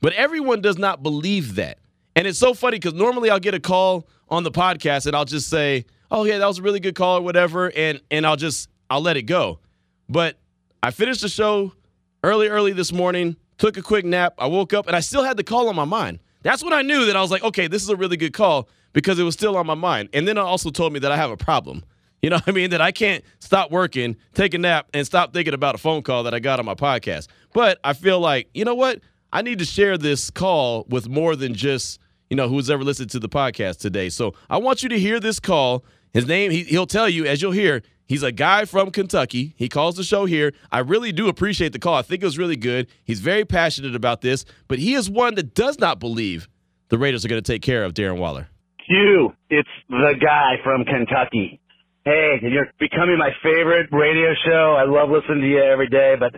But 0.00 0.12
everyone 0.14 0.60
does 0.60 0.78
not 0.78 1.02
believe 1.02 1.56
that. 1.56 1.78
And 2.16 2.26
it's 2.26 2.38
so 2.38 2.54
funny 2.54 2.78
because 2.78 2.94
normally 2.94 3.30
I'll 3.30 3.38
get 3.40 3.54
a 3.54 3.60
call 3.60 4.08
on 4.28 4.42
the 4.44 4.50
podcast 4.50 5.06
and 5.06 5.14
I'll 5.14 5.24
just 5.24 5.48
say, 5.48 5.84
"Oh 6.10 6.24
yeah, 6.24 6.38
that 6.38 6.46
was 6.46 6.58
a 6.58 6.62
really 6.62 6.80
good 6.80 6.94
call 6.94 7.18
or 7.18 7.20
whatever," 7.20 7.70
and 7.74 8.00
and 8.10 8.26
I'll 8.26 8.36
just 8.36 8.68
I'll 8.88 9.00
let 9.00 9.16
it 9.16 9.22
go. 9.22 9.60
But 10.08 10.38
I 10.82 10.90
finished 10.90 11.20
the 11.20 11.28
show 11.28 11.72
early, 12.24 12.48
early 12.48 12.72
this 12.72 12.92
morning. 12.92 13.36
Took 13.58 13.76
a 13.76 13.82
quick 13.82 14.04
nap. 14.04 14.34
I 14.38 14.46
woke 14.46 14.72
up 14.72 14.86
and 14.86 14.96
I 14.96 15.00
still 15.00 15.22
had 15.22 15.36
the 15.36 15.44
call 15.44 15.68
on 15.68 15.76
my 15.76 15.84
mind. 15.84 16.18
That's 16.42 16.64
when 16.64 16.72
I 16.72 16.80
knew 16.82 17.04
that 17.06 17.16
I 17.16 17.20
was 17.20 17.30
like, 17.30 17.44
okay, 17.44 17.66
this 17.66 17.82
is 17.82 17.90
a 17.90 17.96
really 17.96 18.16
good 18.16 18.32
call 18.32 18.68
because 18.94 19.18
it 19.18 19.22
was 19.22 19.34
still 19.34 19.56
on 19.56 19.66
my 19.66 19.74
mind. 19.74 20.08
And 20.14 20.26
then 20.26 20.38
it 20.38 20.40
also 20.40 20.70
told 20.70 20.94
me 20.94 20.98
that 21.00 21.12
I 21.12 21.16
have 21.16 21.30
a 21.30 21.36
problem. 21.36 21.84
You 22.22 22.30
know 22.30 22.36
what 22.36 22.48
I 22.48 22.52
mean? 22.52 22.70
That 22.70 22.80
I 22.80 22.92
can't 22.92 23.24
stop 23.38 23.70
working, 23.70 24.16
take 24.34 24.54
a 24.54 24.58
nap, 24.58 24.88
and 24.92 25.06
stop 25.06 25.32
thinking 25.32 25.54
about 25.54 25.74
a 25.74 25.78
phone 25.78 26.02
call 26.02 26.24
that 26.24 26.34
I 26.34 26.38
got 26.38 26.58
on 26.58 26.66
my 26.66 26.74
podcast. 26.74 27.28
But 27.52 27.78
I 27.82 27.94
feel 27.94 28.20
like, 28.20 28.48
you 28.54 28.64
know 28.64 28.74
what? 28.74 29.00
I 29.32 29.42
need 29.42 29.58
to 29.60 29.64
share 29.64 29.96
this 29.96 30.30
call 30.30 30.84
with 30.88 31.08
more 31.08 31.36
than 31.36 31.54
just, 31.54 31.98
you 32.28 32.36
know, 32.36 32.48
who's 32.48 32.68
ever 32.68 32.84
listened 32.84 33.10
to 33.10 33.18
the 33.18 33.28
podcast 33.28 33.78
today. 33.78 34.08
So 34.08 34.34
I 34.48 34.58
want 34.58 34.82
you 34.82 34.88
to 34.90 34.98
hear 34.98 35.20
this 35.20 35.40
call. 35.40 35.84
His 36.12 36.26
name, 36.26 36.50
he, 36.50 36.64
he'll 36.64 36.86
tell 36.86 37.08
you, 37.08 37.24
as 37.24 37.40
you'll 37.40 37.52
hear, 37.52 37.82
He's 38.10 38.24
a 38.24 38.32
guy 38.32 38.64
from 38.64 38.90
Kentucky. 38.90 39.54
He 39.56 39.68
calls 39.68 39.94
the 39.94 40.02
show 40.02 40.24
here. 40.24 40.52
I 40.72 40.80
really 40.80 41.12
do 41.12 41.28
appreciate 41.28 41.72
the 41.72 41.78
call. 41.78 41.94
I 41.94 42.02
think 42.02 42.22
it 42.22 42.26
was 42.26 42.38
really 42.38 42.56
good. 42.56 42.88
He's 43.04 43.20
very 43.20 43.44
passionate 43.44 43.94
about 43.94 44.20
this, 44.20 44.44
but 44.66 44.80
he 44.80 44.94
is 44.94 45.08
one 45.08 45.36
that 45.36 45.54
does 45.54 45.78
not 45.78 46.00
believe 46.00 46.48
the 46.88 46.98
Raiders 46.98 47.24
are 47.24 47.28
going 47.28 47.40
to 47.40 47.52
take 47.52 47.62
care 47.62 47.84
of 47.84 47.94
Darren 47.94 48.18
Waller. 48.18 48.48
You, 48.88 49.32
it's 49.48 49.68
the 49.88 50.14
guy 50.20 50.56
from 50.64 50.84
Kentucky. 50.86 51.59
Hey, 52.04 52.40
you're 52.42 52.72
becoming 52.80 53.18
my 53.18 53.28
favorite 53.42 53.88
radio 53.92 54.32
show. 54.46 54.74
I 54.78 54.88
love 54.88 55.10
listening 55.10 55.42
to 55.42 55.48
you 55.48 55.62
every 55.62 55.88
day, 55.88 56.16
but 56.18 56.32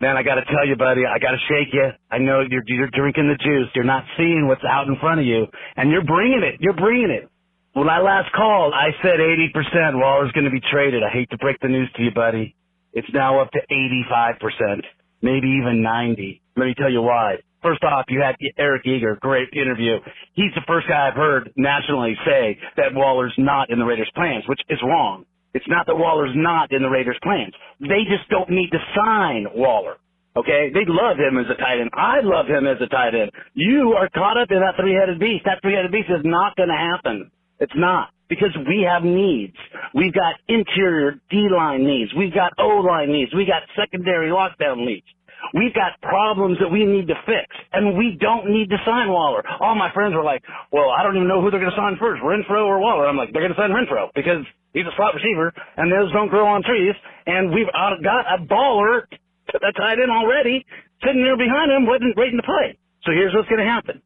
man, 0.00 0.16
I 0.16 0.22
got 0.22 0.36
to 0.36 0.44
tell 0.48 0.66
you, 0.66 0.76
buddy, 0.76 1.02
I 1.04 1.18
got 1.18 1.32
to 1.32 1.42
shake 1.44 1.74
you. 1.74 1.90
I 2.10 2.16
know 2.18 2.40
you're 2.40 2.64
you're 2.66 2.88
drinking 2.88 3.28
the 3.28 3.36
juice. 3.36 3.68
You're 3.74 3.84
not 3.84 4.04
seeing 4.16 4.48
what's 4.48 4.64
out 4.64 4.88
in 4.88 4.96
front 4.96 5.20
of 5.20 5.26
you, 5.26 5.46
and 5.76 5.90
you're 5.90 6.04
bringing 6.04 6.42
it. 6.42 6.56
You're 6.60 6.72
bringing 6.72 7.10
it. 7.10 7.28
When 7.74 7.88
I 7.90 8.00
last 8.00 8.32
called, 8.32 8.72
I 8.72 8.96
said 9.02 9.20
80% 9.20 10.00
Waller's 10.00 10.32
going 10.32 10.44
to 10.44 10.50
be 10.50 10.62
traded. 10.72 11.02
I 11.02 11.10
hate 11.10 11.28
to 11.30 11.38
break 11.38 11.60
the 11.60 11.68
news 11.68 11.90
to 11.96 12.02
you, 12.02 12.10
buddy. 12.10 12.56
It's 12.94 13.08
now 13.12 13.40
up 13.40 13.50
to 13.50 13.60
85%, 13.70 14.80
maybe 15.20 15.48
even 15.60 15.82
90. 15.82 16.40
Let 16.56 16.66
me 16.66 16.74
tell 16.78 16.90
you 16.90 17.02
why. 17.02 17.36
First 17.64 17.82
off, 17.82 18.04
you 18.08 18.20
had 18.20 18.36
Eric 18.58 18.82
Eager, 18.84 19.16
great 19.16 19.48
interview. 19.54 19.96
He's 20.34 20.52
the 20.54 20.60
first 20.66 20.86
guy 20.86 21.08
I've 21.08 21.16
heard 21.16 21.50
nationally 21.56 22.14
say 22.26 22.58
that 22.76 22.92
Waller's 22.92 23.32
not 23.38 23.70
in 23.70 23.78
the 23.78 23.86
Raiders' 23.86 24.10
plans, 24.14 24.44
which 24.46 24.60
is 24.68 24.78
wrong. 24.84 25.24
It's 25.54 25.64
not 25.66 25.86
that 25.86 25.96
Waller's 25.96 26.36
not 26.36 26.72
in 26.72 26.82
the 26.82 26.90
Raiders' 26.90 27.16
plans. 27.22 27.54
They 27.80 28.04
just 28.04 28.28
don't 28.28 28.50
need 28.50 28.68
to 28.72 28.78
sign 28.94 29.46
Waller. 29.54 29.96
Okay, 30.36 30.68
they 30.74 30.84
love 30.86 31.16
him 31.16 31.38
as 31.38 31.46
a 31.48 31.54
tight 31.54 31.80
end. 31.80 31.88
I 31.94 32.20
love 32.20 32.46
him 32.46 32.66
as 32.66 32.76
a 32.82 32.86
tight 32.86 33.14
end. 33.14 33.30
You 33.54 33.94
are 33.96 34.10
caught 34.10 34.36
up 34.36 34.50
in 34.50 34.60
that 34.60 34.74
three-headed 34.76 35.18
beast. 35.18 35.46
That 35.46 35.62
three-headed 35.62 35.90
beast 35.90 36.10
is 36.10 36.20
not 36.22 36.56
going 36.56 36.68
to 36.68 36.76
happen. 36.76 37.30
It's 37.60 37.72
not 37.76 38.10
because 38.28 38.50
we 38.68 38.82
have 38.82 39.04
needs. 39.04 39.56
We've 39.94 40.12
got 40.12 40.34
interior 40.48 41.20
D-line 41.30 41.86
needs. 41.86 42.12
We've 42.12 42.34
got 42.34 42.52
O-line 42.58 43.12
needs. 43.12 43.32
We've 43.32 43.48
got 43.48 43.62
secondary 43.78 44.28
lockdown 44.28 44.84
needs. 44.84 45.06
We've 45.52 45.74
got 45.74 46.00
problems 46.00 46.58
that 46.60 46.70
we 46.70 46.84
need 46.84 47.08
to 47.08 47.18
fix, 47.26 47.46
and 47.72 47.98
we 47.98 48.16
don't 48.18 48.48
need 48.48 48.70
to 48.70 48.78
sign 48.86 49.10
Waller. 49.10 49.44
All 49.60 49.74
my 49.74 49.92
friends 49.92 50.14
were 50.14 50.24
like, 50.24 50.42
"Well, 50.72 50.90
I 50.90 51.02
don't 51.02 51.16
even 51.16 51.28
know 51.28 51.42
who 51.42 51.50
they're 51.50 51.60
going 51.60 51.74
to 51.74 51.76
sign 51.76 51.96
first, 52.00 52.22
Renfrow 52.22 52.64
or 52.64 52.78
Waller." 52.80 53.06
I'm 53.06 53.16
like, 53.16 53.32
"They're 53.32 53.42
going 53.42 53.54
to 53.54 53.60
sign 53.60 53.70
Renfrow 53.70 54.08
because 54.14 54.46
he's 54.72 54.86
a 54.86 54.94
slot 54.96 55.14
receiver, 55.14 55.52
and 55.76 55.92
those 55.92 56.12
don't 56.12 56.28
grow 56.28 56.46
on 56.46 56.62
trees, 56.62 56.94
and 57.26 57.52
we've 57.52 57.68
uh, 57.68 58.00
got 58.02 58.24
a 58.26 58.38
baller, 58.42 59.04
that's 59.52 59.76
tied 59.76 59.98
in 59.98 60.10
already, 60.10 60.64
sitting 61.04 61.22
there 61.22 61.36
behind 61.36 61.70
him, 61.70 61.86
waiting, 61.86 62.14
waiting 62.16 62.38
to 62.40 62.46
play." 62.46 62.78
So 63.04 63.12
here's 63.12 63.34
what's 63.34 63.48
going 63.48 63.60
to 63.60 63.70
happen: 63.70 64.00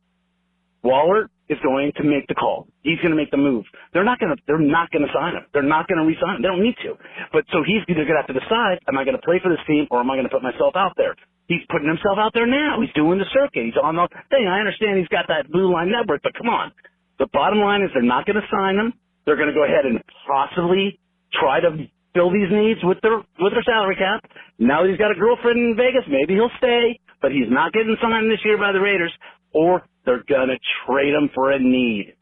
Waller 0.82 1.30
is 1.48 1.58
going 1.64 1.92
to 1.96 2.04
make 2.04 2.28
the 2.28 2.36
call. 2.36 2.68
He's 2.84 3.00
going 3.00 3.10
to 3.10 3.16
make 3.16 3.32
the 3.32 3.40
move. 3.40 3.64
They're 3.92 4.04
not 4.04 4.20
going 4.20 4.36
to, 4.36 4.38
they're 4.46 4.60
not 4.60 4.92
going 4.92 5.04
to 5.04 5.12
sign 5.12 5.32
him. 5.34 5.44
They're 5.52 5.64
not 5.64 5.88
going 5.88 5.98
to 5.98 6.06
re-sign 6.06 6.36
him. 6.36 6.42
They 6.44 6.52
don't 6.52 6.62
need 6.62 6.76
to. 6.84 6.94
But 7.32 7.48
so 7.52 7.64
he's 7.64 7.80
either 7.88 8.04
going 8.04 8.20
to 8.20 8.22
have 8.22 8.32
to 8.32 8.36
decide, 8.36 8.84
am 8.84 9.00
I 9.00 9.04
going 9.04 9.16
to 9.16 9.24
play 9.24 9.40
for 9.40 9.48
this 9.48 9.62
team 9.64 9.88
or 9.90 10.00
am 10.04 10.12
I 10.12 10.20
going 10.20 10.28
to 10.28 10.32
put 10.32 10.44
myself 10.44 10.76
out 10.76 10.92
there? 11.00 11.16
He's 11.48 11.64
putting 11.72 11.88
himself 11.88 12.20
out 12.20 12.36
there 12.36 12.46
now. 12.46 12.76
He's 12.84 12.92
doing 12.92 13.16
the 13.16 13.28
circuit. 13.32 13.64
He's 13.64 13.80
on 13.80 13.96
the 13.96 14.04
thing. 14.28 14.44
I 14.44 14.60
understand 14.60 15.00
he's 15.00 15.08
got 15.08 15.32
that 15.32 15.48
blue 15.48 15.72
line 15.72 15.88
network, 15.88 16.20
but 16.20 16.36
come 16.36 16.52
on. 16.52 16.76
The 17.16 17.26
bottom 17.32 17.58
line 17.58 17.80
is 17.80 17.88
they're 17.96 18.04
not 18.04 18.28
going 18.28 18.36
to 18.36 18.48
sign 18.52 18.76
him. 18.76 18.92
They're 19.24 19.40
going 19.40 19.48
to 19.48 19.56
go 19.56 19.64
ahead 19.64 19.88
and 19.88 19.96
possibly 20.28 21.00
try 21.32 21.64
to 21.64 21.88
fill 22.12 22.28
these 22.28 22.52
needs 22.52 22.84
with 22.84 23.00
their, 23.00 23.24
with 23.40 23.52
their 23.56 23.64
salary 23.64 23.96
cap. 23.96 24.28
Now 24.60 24.84
that 24.84 24.92
he's 24.92 25.00
got 25.00 25.10
a 25.10 25.18
girlfriend 25.18 25.56
in 25.56 25.72
Vegas, 25.72 26.04
maybe 26.04 26.36
he'll 26.36 26.52
stay, 26.60 27.00
but 27.24 27.32
he's 27.32 27.48
not 27.48 27.72
getting 27.72 27.96
signed 27.96 28.28
this 28.28 28.44
year 28.44 28.60
by 28.60 28.72
the 28.72 28.80
Raiders 28.80 29.12
or 29.52 29.82
they're 30.08 30.46
to 30.46 30.58
trade 30.86 31.14
him 31.14 31.30
for 31.34 31.52
a 31.52 31.58
need. 31.58 32.14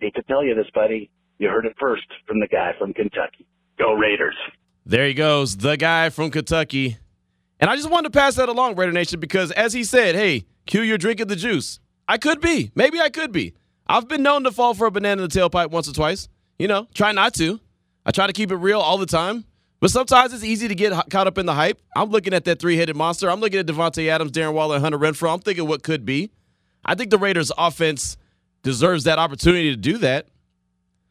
Hate 0.00 0.14
to 0.14 0.22
tell 0.24 0.44
you 0.44 0.54
this, 0.54 0.66
buddy. 0.74 1.10
You 1.38 1.48
heard 1.48 1.64
it 1.64 1.74
first 1.80 2.06
from 2.26 2.40
the 2.40 2.46
guy 2.46 2.72
from 2.78 2.92
Kentucky. 2.92 3.46
Go 3.78 3.94
Raiders. 3.94 4.36
There 4.84 5.06
he 5.06 5.14
goes, 5.14 5.56
the 5.56 5.76
guy 5.76 6.10
from 6.10 6.30
Kentucky. 6.30 6.98
And 7.58 7.70
I 7.70 7.76
just 7.76 7.90
wanted 7.90 8.12
to 8.12 8.18
pass 8.18 8.34
that 8.36 8.48
along, 8.48 8.76
Raider 8.76 8.92
Nation, 8.92 9.18
because 9.18 9.50
as 9.52 9.72
he 9.72 9.82
said, 9.82 10.14
hey, 10.14 10.44
Q, 10.66 10.82
you're 10.82 10.98
drinking 10.98 11.28
the 11.28 11.36
juice. 11.36 11.80
I 12.06 12.18
could 12.18 12.40
be. 12.40 12.70
Maybe 12.74 13.00
I 13.00 13.08
could 13.08 13.32
be. 13.32 13.54
I've 13.86 14.08
been 14.08 14.22
known 14.22 14.44
to 14.44 14.52
fall 14.52 14.74
for 14.74 14.86
a 14.86 14.90
banana 14.90 15.22
in 15.22 15.28
the 15.28 15.40
tailpipe 15.40 15.70
once 15.70 15.88
or 15.88 15.92
twice. 15.92 16.28
You 16.58 16.68
know, 16.68 16.86
try 16.94 17.12
not 17.12 17.34
to. 17.34 17.60
I 18.04 18.10
try 18.10 18.26
to 18.26 18.32
keep 18.32 18.52
it 18.52 18.56
real 18.56 18.80
all 18.80 18.98
the 18.98 19.06
time. 19.06 19.44
But 19.80 19.90
sometimes 19.90 20.32
it's 20.32 20.44
easy 20.44 20.68
to 20.68 20.74
get 20.74 20.92
caught 21.10 21.26
up 21.26 21.36
in 21.38 21.46
the 21.46 21.54
hype. 21.54 21.80
I'm 21.94 22.10
looking 22.10 22.32
at 22.32 22.44
that 22.44 22.58
three 22.58 22.76
headed 22.76 22.96
monster. 22.96 23.30
I'm 23.30 23.40
looking 23.40 23.58
at 23.58 23.66
Davante 23.66 24.08
Adams, 24.08 24.32
Darren 24.32 24.54
Waller, 24.54 24.80
Hunter 24.80 24.98
Renfrow. 24.98 25.34
I'm 25.34 25.40
thinking 25.40 25.66
what 25.66 25.82
could 25.82 26.04
be. 26.04 26.30
I 26.86 26.94
think 26.94 27.10
the 27.10 27.18
Raiders' 27.18 27.52
offense 27.58 28.16
deserves 28.62 29.04
that 29.04 29.18
opportunity 29.18 29.70
to 29.70 29.76
do 29.76 29.98
that. 29.98 30.28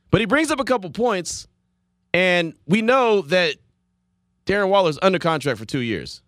But 0.09 0.21
he 0.21 0.25
brings 0.25 0.49
up 0.49 0.59
a 0.59 0.63
couple 0.63 0.89
points, 0.89 1.47
and 2.13 2.53
we 2.65 2.81
know 2.81 3.21
that 3.23 3.55
Darren 4.45 4.69
Waller's 4.69 4.97
under 5.01 5.19
contract 5.19 5.59
for 5.59 5.65
two 5.65 5.79
years. 5.79 6.21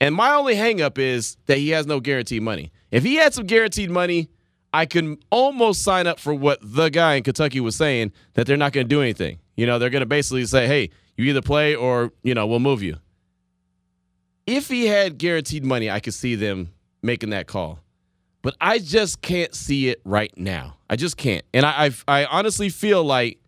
And 0.00 0.14
my 0.14 0.34
only 0.34 0.54
hangup 0.54 0.98
is 0.98 1.36
that 1.46 1.58
he 1.58 1.70
has 1.70 1.86
no 1.86 2.00
guaranteed 2.00 2.42
money. 2.42 2.72
If 2.90 3.04
he 3.04 3.14
had 3.14 3.32
some 3.32 3.46
guaranteed 3.46 3.90
money, 3.90 4.28
I 4.72 4.86
can 4.86 5.18
almost 5.30 5.82
sign 5.82 6.06
up 6.06 6.18
for 6.18 6.34
what 6.34 6.58
the 6.60 6.90
guy 6.90 7.14
in 7.14 7.22
Kentucky 7.22 7.60
was 7.60 7.76
saying 7.76 8.12
that 8.34 8.46
they're 8.46 8.56
not 8.56 8.72
going 8.72 8.86
to 8.86 8.88
do 8.88 9.00
anything. 9.00 9.38
You 9.56 9.66
know, 9.66 9.78
they're 9.78 9.90
going 9.90 10.00
to 10.00 10.06
basically 10.06 10.44
say, 10.46 10.66
hey, 10.66 10.90
you 11.16 11.26
either 11.26 11.42
play 11.42 11.76
or, 11.76 12.12
you 12.22 12.34
know, 12.34 12.46
we'll 12.46 12.58
move 12.58 12.82
you. 12.82 12.96
If 14.46 14.68
he 14.68 14.86
had 14.86 15.16
guaranteed 15.16 15.64
money, 15.64 15.90
I 15.90 16.00
could 16.00 16.12
see 16.12 16.34
them 16.34 16.70
making 17.02 17.30
that 17.30 17.46
call 17.46 17.78
but 18.44 18.54
I 18.60 18.78
just 18.78 19.22
can't 19.22 19.54
see 19.54 19.88
it 19.88 20.02
right 20.04 20.30
now. 20.36 20.76
I 20.90 20.96
just 20.96 21.16
can't. 21.16 21.42
And 21.54 21.64
I, 21.64 21.86
I, 22.06 22.20
I 22.20 22.24
honestly 22.26 22.68
feel 22.68 23.02
like 23.02 23.38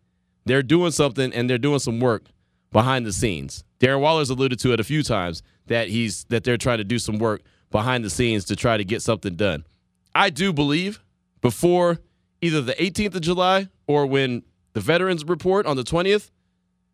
they're 0.47 0.63
doing 0.63 0.91
something 0.91 1.35
and 1.35 1.51
they're 1.51 1.59
doing 1.59 1.81
some 1.81 2.01
work 2.01 2.25
behind 2.73 3.05
the 3.05 3.13
scenes. 3.13 3.63
Darren 3.79 4.01
Waller's 4.01 4.31
alluded 4.31 4.59
to 4.61 4.73
it 4.73 4.81
a 4.81 4.85
few 4.85 5.03
times 5.03 5.43
that 5.67 5.89
he's 5.89 6.25
that 6.31 6.45
they're 6.45 6.57
trying 6.57 6.79
to 6.79 6.85
do 6.85 6.99
some 6.99 7.19
work 7.19 7.43
behind 7.71 8.07
the 8.07 8.11
scenes 8.11 8.47
to 8.47 8.57
try 8.57 8.79
to 8.79 8.85
get 8.85 9.03
something 9.03 9.35
done. 9.37 9.67
I 10.15 10.31
do 10.31 10.51
believe 10.51 11.05
before 11.43 11.99
either 12.41 12.63
the 12.63 12.73
18th 12.73 13.17
of 13.17 13.21
July 13.21 13.69
or 13.87 14.07
when 14.07 14.45
the 14.73 14.81
veterans 14.81 15.27
report 15.27 15.67
on 15.67 15.77
the 15.77 15.85
20th, 15.85 16.31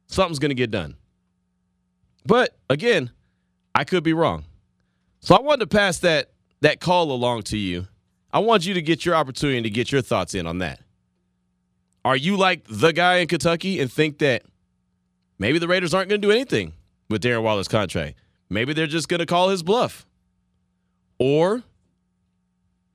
something's 0.08 0.40
going 0.40 0.50
to 0.50 0.56
get 0.56 0.72
done. 0.72 0.96
But 2.26 2.58
again, 2.68 3.12
I 3.76 3.84
could 3.84 4.02
be 4.02 4.12
wrong. 4.12 4.44
So 5.20 5.36
I 5.36 5.40
wanted 5.40 5.70
to 5.70 5.76
pass 5.76 5.98
that 5.98 6.32
that 6.62 6.80
call 6.80 7.12
along 7.12 7.42
to 7.42 7.56
you 7.56 7.86
I 8.32 8.38
want 8.38 8.66
you 8.66 8.74
to 8.74 8.82
get 8.82 9.04
your 9.04 9.14
opportunity 9.14 9.62
to 9.62 9.70
get 9.70 9.92
your 9.92 10.02
thoughts 10.02 10.34
in 10.34 10.46
on 10.46 10.58
that. 10.58 10.80
Are 12.04 12.16
you 12.16 12.36
like 12.36 12.64
the 12.68 12.92
guy 12.92 13.16
in 13.16 13.28
Kentucky 13.28 13.80
and 13.80 13.92
think 13.92 14.18
that 14.18 14.42
maybe 15.38 15.58
the 15.58 15.68
Raiders 15.68 15.94
aren't 15.94 16.08
going 16.08 16.20
to 16.20 16.26
do 16.26 16.32
anything 16.32 16.72
with 17.08 17.22
Darren 17.22 17.42
Waller's 17.42 17.68
contract? 17.68 18.16
Maybe 18.48 18.72
they're 18.72 18.86
just 18.86 19.08
going 19.08 19.20
to 19.20 19.26
call 19.26 19.50
his 19.50 19.62
bluff. 19.62 20.06
Or 21.18 21.62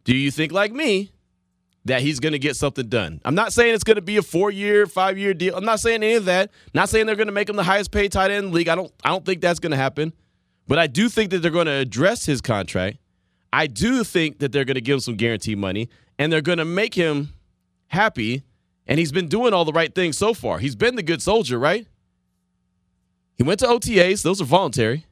do 0.04 0.16
you 0.16 0.32
think 0.32 0.52
like 0.52 0.72
me 0.74 1.12
that 1.86 2.02
he's 2.02 2.20
going 2.20 2.34
to 2.34 2.40
get 2.40 2.56
something 2.56 2.88
done? 2.88 3.22
I'm 3.24 3.36
not 3.36 3.54
saying 3.54 3.74
it's 3.74 3.84
going 3.84 3.96
to 3.96 4.02
be 4.02 4.18
a 4.18 4.22
4-year, 4.22 4.86
5-year 4.86 5.34
deal. 5.34 5.56
I'm 5.56 5.66
not 5.66 5.80
saying 5.80 6.04
any 6.04 6.16
of 6.16 6.26
that. 6.26 6.52
Not 6.74 6.90
saying 6.90 7.06
they're 7.06 7.16
going 7.16 7.28
to 7.28 7.34
make 7.34 7.48
him 7.48 7.56
the 7.56 7.64
highest 7.64 7.92
paid 7.92 8.12
tight 8.12 8.32
end 8.32 8.46
in 8.46 8.52
the 8.52 8.56
league. 8.56 8.68
I 8.68 8.76
don't 8.76 8.92
I 9.04 9.10
don't 9.10 9.26
think 9.26 9.42
that's 9.42 9.60
going 9.60 9.72
to 9.72 9.78
happen. 9.78 10.14
But 10.68 10.80
I 10.80 10.88
do 10.88 11.08
think 11.08 11.32
that 11.32 11.40
they're 11.40 11.52
going 11.52 11.68
to 11.68 11.72
address 11.72 12.26
his 12.26 12.42
contract 12.42 12.98
I 13.52 13.68
do 13.68 14.04
think 14.04 14.40
that 14.40 14.52
they're 14.52 14.66
going 14.66 14.76
to 14.76 14.82
give 14.82 14.96
him 14.96 15.00
some 15.00 15.16
guarantee 15.16 15.56
money 15.56 15.90
and 16.20 16.32
they're 16.32 16.42
going 16.42 16.58
to 16.58 16.66
make 16.66 16.94
him 16.94 17.34
happy. 17.88 18.44
And 18.86 19.00
he's 19.00 19.12
been 19.12 19.28
doing 19.28 19.54
all 19.54 19.66
the 19.66 19.74
right 19.74 19.94
things 19.94 20.18
so 20.18 20.34
far. 20.34 20.60
He's 20.60 20.76
been 20.76 20.96
the 20.96 21.04
good 21.04 21.22
soldier, 21.22 21.60
right? 21.60 21.88
He 23.38 23.44
went 23.44 23.60
to 23.60 23.68
OTAs, 23.68 24.24
those 24.24 24.42
are 24.42 24.46
voluntary. 24.46 25.06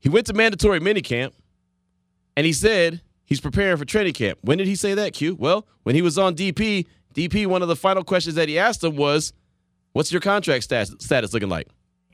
He 0.00 0.08
went 0.08 0.26
to 0.26 0.32
mandatory 0.32 0.80
minicamp, 0.80 1.32
and 2.36 2.44
he 2.44 2.52
said 2.52 3.00
he's 3.24 3.40
preparing 3.40 3.76
for 3.76 3.84
training 3.84 4.14
camp. 4.14 4.38
When 4.42 4.58
did 4.58 4.66
he 4.66 4.74
say 4.74 4.94
that, 4.94 5.12
Q? 5.12 5.36
Well, 5.36 5.64
when 5.84 5.94
he 5.94 6.02
was 6.02 6.18
on 6.18 6.34
DP, 6.34 6.86
DP, 7.14 7.46
one 7.46 7.62
of 7.62 7.68
the 7.68 7.76
final 7.76 8.02
questions 8.02 8.34
that 8.34 8.48
he 8.48 8.58
asked 8.58 8.82
him 8.82 8.96
was, 8.96 9.32
What's 9.92 10.10
your 10.10 10.20
contract 10.20 10.64
status, 10.64 10.94
status 10.98 11.32
looking 11.34 11.50
like? 11.50 11.68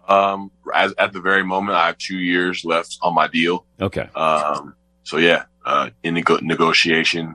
Um, 0.09 0.51
as, 0.75 0.93
at 0.99 1.13
the 1.13 1.21
very 1.21 1.45
moment, 1.45 1.77
I 1.77 1.87
have 1.87 1.99
two 1.99 2.19
years 2.19 2.65
left 2.65 2.99
on 3.03 3.15
my 3.15 3.29
deal. 3.29 3.65
Okay. 3.81 4.09
Um, 4.15 4.75
so 5.09 5.17
yeah, 5.17 5.45
uh, 5.65 5.89
in 6.03 6.13
the 6.13 6.39
negotiation 6.43 7.35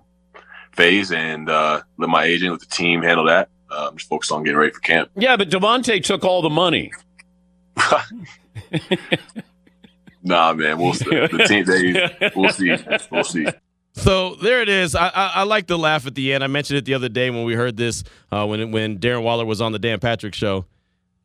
phase, 0.74 1.12
and 1.12 1.50
uh, 1.50 1.82
let 1.98 2.08
my 2.08 2.24
agent, 2.26 2.52
let 2.52 2.60
the 2.60 2.68
team 2.68 3.02
handle 3.02 3.26
that. 3.26 3.50
Uh, 3.68 3.88
I'm 3.90 3.98
just 3.98 4.08
focused 4.08 4.32
on 4.32 4.44
getting 4.44 4.60
ready 4.60 4.72
for 4.72 4.80
camp. 4.80 5.10
Yeah, 5.16 5.38
but 5.38 5.50
Davante 5.50 6.04
took 6.04 6.24
all 6.24 6.44
the 6.44 6.52
money. 6.52 6.92
Nah, 10.26 10.54
man, 10.54 10.78
we'll 10.78 10.94
see. 10.94 11.10
The 11.10 11.46
team, 11.50 11.66
they, 11.66 12.32
we'll 12.34 12.50
see, 12.54 12.74
we'll 13.12 13.26
see. 13.26 13.46
So 13.92 14.36
there 14.36 14.62
it 14.62 14.70
is. 14.70 14.96
I, 14.96 15.10
I, 15.10 15.32
I 15.36 15.44
like 15.44 15.68
the 15.68 15.78
laugh 15.78 16.08
at 16.08 16.16
the 16.16 16.32
end. 16.32 16.46
I 16.46 16.48
mentioned 16.48 16.78
it 16.78 16.86
the 16.86 16.94
other 16.94 17.10
day 17.10 17.30
when 17.30 17.44
we 17.44 17.56
heard 17.56 17.76
this 17.76 18.06
uh, 18.32 18.46
when 18.46 18.72
when 18.72 19.00
Darren 19.00 19.22
Waller 19.22 19.44
was 19.44 19.60
on 19.60 19.74
the 19.74 19.80
Dan 19.80 20.00
Patrick 20.00 20.34
show. 20.34 20.66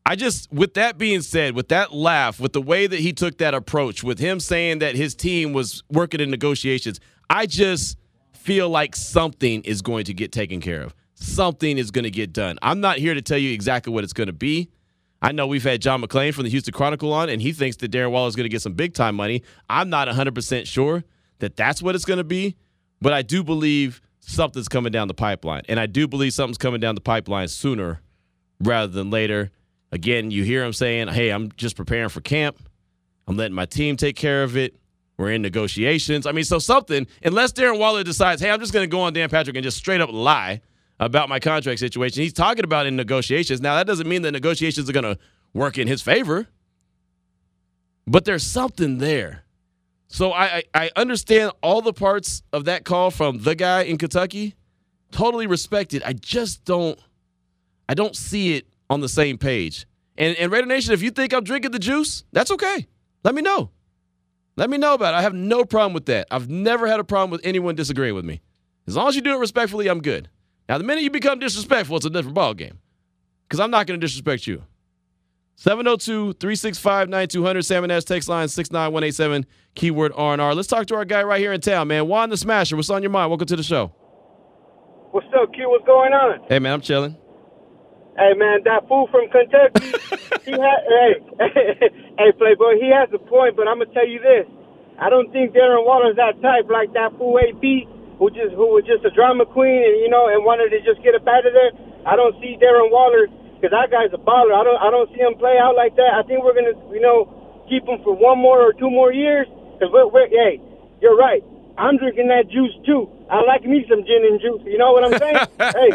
I 0.09 0.17
just, 0.17 0.51
with 0.51 0.73
that 0.75 0.97
being 0.97 1.21
said, 1.21 1.55
with 1.55 1.69
that 1.69 1.93
laugh, 1.93 2.41
with 2.41 2.55
the 2.55 2.63
way 2.63 2.87
that 2.87 2.99
he 2.99 3.13
took 3.13 3.37
that 3.39 3.53
approach, 3.53 4.03
with 4.03 4.19
him 4.19 4.41
saying 4.41 4.79
that 4.79 4.97
his 4.97 5.15
team 5.15 5.53
was 5.53 5.83
working 5.91 6.19
in 6.19 6.31
negotiations, 6.31 6.99
I 7.29 7.45
just 7.45 7.99
feel 8.33 8.71
like 8.71 8.97
something 8.97 9.61
is 9.65 9.83
going 9.83 10.07
to 10.07 10.15
get 10.15 10.33
taken 10.33 10.63
care 10.63 10.81
of. 10.81 10.95
Something 11.13 11.77
is 11.77 11.91
going 11.91 12.05
to 12.05 12.11
get 12.11 12.33
done. 12.33 12.59
I'm 12.63 12.81
not 12.81 12.97
here 12.97 13.13
to 13.13 13.21
tell 13.21 13.37
you 13.37 13.53
exactly 13.53 13.93
what 13.93 14.03
it's 14.03 14.15
going 14.15 14.29
to 14.29 14.33
be. 14.33 14.71
I 15.21 15.33
know 15.33 15.47
we've 15.47 15.63
had 15.63 15.83
John 15.83 16.01
McClain 16.01 16.33
from 16.33 16.45
the 16.45 16.51
Houston 16.51 16.73
Chronicle 16.73 17.13
on, 17.13 17.29
and 17.29 17.43
he 17.43 17.53
thinks 17.53 17.77
that 17.77 17.93
Darren 17.93 18.11
Waller 18.11 18.29
is 18.29 18.35
going 18.35 18.47
to 18.47 18.49
get 18.49 18.63
some 18.63 18.73
big 18.73 18.95
time 18.95 19.15
money. 19.15 19.43
I'm 19.69 19.91
not 19.91 20.09
100% 20.09 20.65
sure 20.65 21.05
that 21.41 21.55
that's 21.55 21.83
what 21.83 21.95
it's 21.95 22.07
going 22.07 22.17
to 22.17 22.25
be, 22.25 22.57
but 23.03 23.13
I 23.13 23.21
do 23.21 23.45
believe 23.45 24.01
something's 24.21 24.69
coming 24.69 24.91
down 24.91 25.07
the 25.07 25.13
pipeline. 25.13 25.65
And 25.69 25.79
I 25.79 25.85
do 25.85 26.09
believe 26.09 26.33
something's 26.33 26.57
coming 26.57 26.81
down 26.81 26.95
the 26.95 27.03
pipeline 27.03 27.49
sooner 27.49 28.01
rather 28.59 28.91
than 28.91 29.11
later. 29.11 29.51
Again, 29.91 30.31
you 30.31 30.45
hear 30.45 30.65
him 30.65 30.73
saying, 30.73 31.09
Hey, 31.09 31.31
I'm 31.31 31.53
just 31.53 31.77
preparing 31.77 32.09
for 32.09 32.21
camp. 32.21 32.59
I'm 33.27 33.37
letting 33.37 33.55
my 33.55 33.67
team 33.67 33.97
take 33.97 34.17
care 34.17 34.43
of 34.43 34.57
it. 34.57 34.77
We're 35.17 35.33
in 35.33 35.43
negotiations. 35.43 36.27
I 36.27 36.33
mean, 36.33 36.45
so 36.45 36.59
something, 36.59 37.07
unless 37.25 37.53
Darren 37.53 37.79
Waller 37.79 38.05
decides, 38.05 38.41
Hey, 38.41 38.51
I'm 38.51 38.61
just 38.61 38.73
going 38.73 38.85
to 38.85 38.91
go 38.91 39.01
on 39.01 39.13
Dan 39.13 39.29
Patrick 39.29 39.57
and 39.57 39.65
just 39.65 39.77
straight 39.77 40.01
up 40.01 40.11
lie 40.13 40.61
about 41.01 41.29
my 41.29 41.39
contract 41.39 41.81
situation. 41.81 42.23
He's 42.23 42.33
talking 42.33 42.65
about 42.65 42.87
in 42.87 42.97
negotiations. 42.97 43.61
Now, 43.61 43.77
that 43.77 43.87
doesn't 43.87 44.09
mean 44.09 44.23
the 44.23 44.33
negotiations 44.33 44.89
are 44.89 44.93
going 44.93 45.05
to 45.05 45.19
work 45.55 45.79
in 45.79 45.87
his 45.87 46.03
favor, 46.03 46.49
but 48.07 48.25
there's 48.25 48.45
something 48.45 48.99
there. 48.99 49.45
So 50.09 50.33
I, 50.33 50.63
I, 50.75 50.91
understand 50.97 51.53
all 51.63 51.83
the 51.83 51.93
parts 51.93 52.43
of 52.53 52.65
that 52.65 52.85
call 52.85 53.11
from 53.11 53.43
the 53.43 53.55
guy 53.55 53.83
in 53.83 53.99
Kentucky. 53.99 54.55
Totally 55.13 55.47
respect 55.47 55.93
it. 55.93 56.03
I 56.05 56.15
just 56.15 56.65
don't 56.65 56.99
I 57.89 57.95
don't 57.95 58.17
see 58.17 58.55
it 58.55 58.67
on 58.91 59.01
the 59.01 59.09
same 59.09 59.39
page. 59.39 59.87
And 60.17 60.37
and 60.37 60.53
Raider 60.53 60.67
Nation, 60.67 60.93
if 60.93 61.03
you 61.03 61.11
think 61.11 61.33
I'm 61.33 61.45
drinking 61.45 61.71
the 61.71 61.79
juice, 61.79 62.25
that's 62.33 62.51
okay. 62.51 62.89
Let 63.25 63.35
me 63.35 63.43
know. 63.43 63.71
Let 64.57 64.71
me 64.71 64.79
know 64.79 64.95
about 64.95 65.15
it. 65.15 65.19
I 65.19 65.23
have 65.23 65.35
no 65.35 65.65
problem 65.65 65.93
with 65.93 66.07
that. 66.07 66.27
I've 66.31 66.49
never 66.49 66.89
had 66.89 66.99
a 66.99 67.05
problem 67.05 67.31
with 67.31 67.41
anyone 67.45 67.77
disagreeing 67.77 68.17
with 68.17 68.25
me. 68.25 68.41
As 68.89 68.97
long 68.97 69.09
as 69.09 69.15
you 69.15 69.21
do 69.21 69.35
it 69.35 69.39
respectfully, 69.39 69.89
I'm 69.89 70.01
good. 70.01 70.29
Now, 70.69 70.79
the 70.79 70.85
minute 70.85 71.05
you 71.05 71.11
become 71.11 71.39
disrespectful, 71.39 71.97
it's 71.97 72.07
a 72.07 72.11
different 72.11 72.35
ball 72.35 72.55
game. 72.55 72.81
Because 73.47 73.61
I'm 73.61 73.71
not 73.71 73.87
going 73.87 74.01
to 74.01 74.05
disrespect 74.05 74.49
you. 74.49 74.65
702-365-9200, 75.59 77.65
Salmon 77.65 77.91
Ash 77.91 78.05
text 78.05 78.29
line 78.29 78.49
69187, 78.49 79.47
keyword 79.75 80.13
R&R. 80.15 80.55
Let's 80.55 80.69
talk 80.69 80.87
to 80.87 80.95
our 80.95 81.05
guy 81.05 81.23
right 81.23 81.41
here 81.41 81.53
in 81.53 81.61
town, 81.61 81.89
man. 81.89 82.07
Juan 82.07 82.31
the 82.31 82.37
Smasher, 82.37 82.77
what's 82.77 82.91
on 82.91 83.03
your 83.03 83.11
mind? 83.11 83.31
Welcome 83.31 83.47
to 83.47 83.57
the 83.57 83.63
show. 83.63 83.93
What's 85.11 85.27
up, 85.41 85.53
Q? 85.55 85.71
What's 85.71 85.87
going 85.87 86.13
on? 86.13 86.41
Hey, 86.49 86.59
man, 86.59 86.75
I'm 86.75 86.81
chilling. 86.81 87.17
Hey, 88.19 88.35
man, 88.35 88.67
that 88.67 88.91
fool 88.91 89.07
from 89.15 89.31
Kentucky, 89.31 89.95
he 90.45 90.51
had, 90.59 90.83
hey, 90.91 91.15
hey, 92.19 92.31
Playboy, 92.35 92.83
he 92.83 92.91
has 92.91 93.07
a 93.15 93.23
point, 93.23 93.55
but 93.55 93.71
I'm 93.71 93.79
to 93.79 93.87
tell 93.95 94.07
you 94.09 94.19
this. 94.19 94.43
I 94.99 95.07
don't 95.07 95.31
think 95.31 95.55
Darren 95.55 95.87
Waller's 95.87 96.19
that 96.19 96.43
type 96.43 96.67
like 96.67 96.91
that 96.99 97.15
fool 97.15 97.39
AP 97.39 97.63
who 98.19 98.27
just 98.35 98.51
who 98.59 98.75
was 98.75 98.83
just 98.83 99.07
a 99.07 99.15
drama 99.15 99.47
queen 99.47 99.79
and 99.87 99.95
you 100.03 100.11
know 100.11 100.27
and 100.27 100.43
wanted 100.43 100.75
to 100.75 100.83
just 100.83 100.99
get 101.07 101.15
up 101.15 101.23
out 101.31 101.47
of 101.47 101.55
there. 101.55 101.71
I 102.03 102.19
don't 102.19 102.35
see 102.43 102.59
Darren 102.59 102.91
Waller 102.91 103.31
because 103.55 103.71
that 103.71 103.95
guy's 103.95 104.11
a 104.11 104.19
baller. 104.19 104.59
I 104.59 104.67
don't 104.67 104.81
I 104.83 104.91
don't 104.91 105.07
see 105.15 105.23
him 105.23 105.39
play 105.39 105.55
out 105.55 105.79
like 105.79 105.95
that. 105.95 106.19
I 106.19 106.27
think 106.27 106.43
we're 106.43 106.59
gonna 106.59 106.75
you 106.91 106.99
know 106.99 107.31
keep 107.71 107.87
him 107.87 108.03
for 108.03 108.11
one 108.11 108.43
more 108.43 108.59
or 108.59 108.75
two 108.75 108.91
more 108.91 109.15
years. 109.15 109.47
Cause 109.79 109.95
we're, 109.95 110.11
we're 110.11 110.27
hey, 110.27 110.59
you're 110.99 111.15
right. 111.15 111.47
I'm 111.79 111.95
drinking 111.95 112.27
that 112.35 112.51
juice 112.51 112.75
too. 112.83 113.07
I 113.29 113.45
like 113.45 113.65
me 113.65 113.85
some 113.89 114.05
gin 114.09 114.25
and 114.25 114.41
juice. 114.41 114.65
You 114.65 114.79
know 114.81 114.93
what 114.93 115.05
I'm 115.05 115.17
saying? 115.21 115.37
hey, 115.77 115.91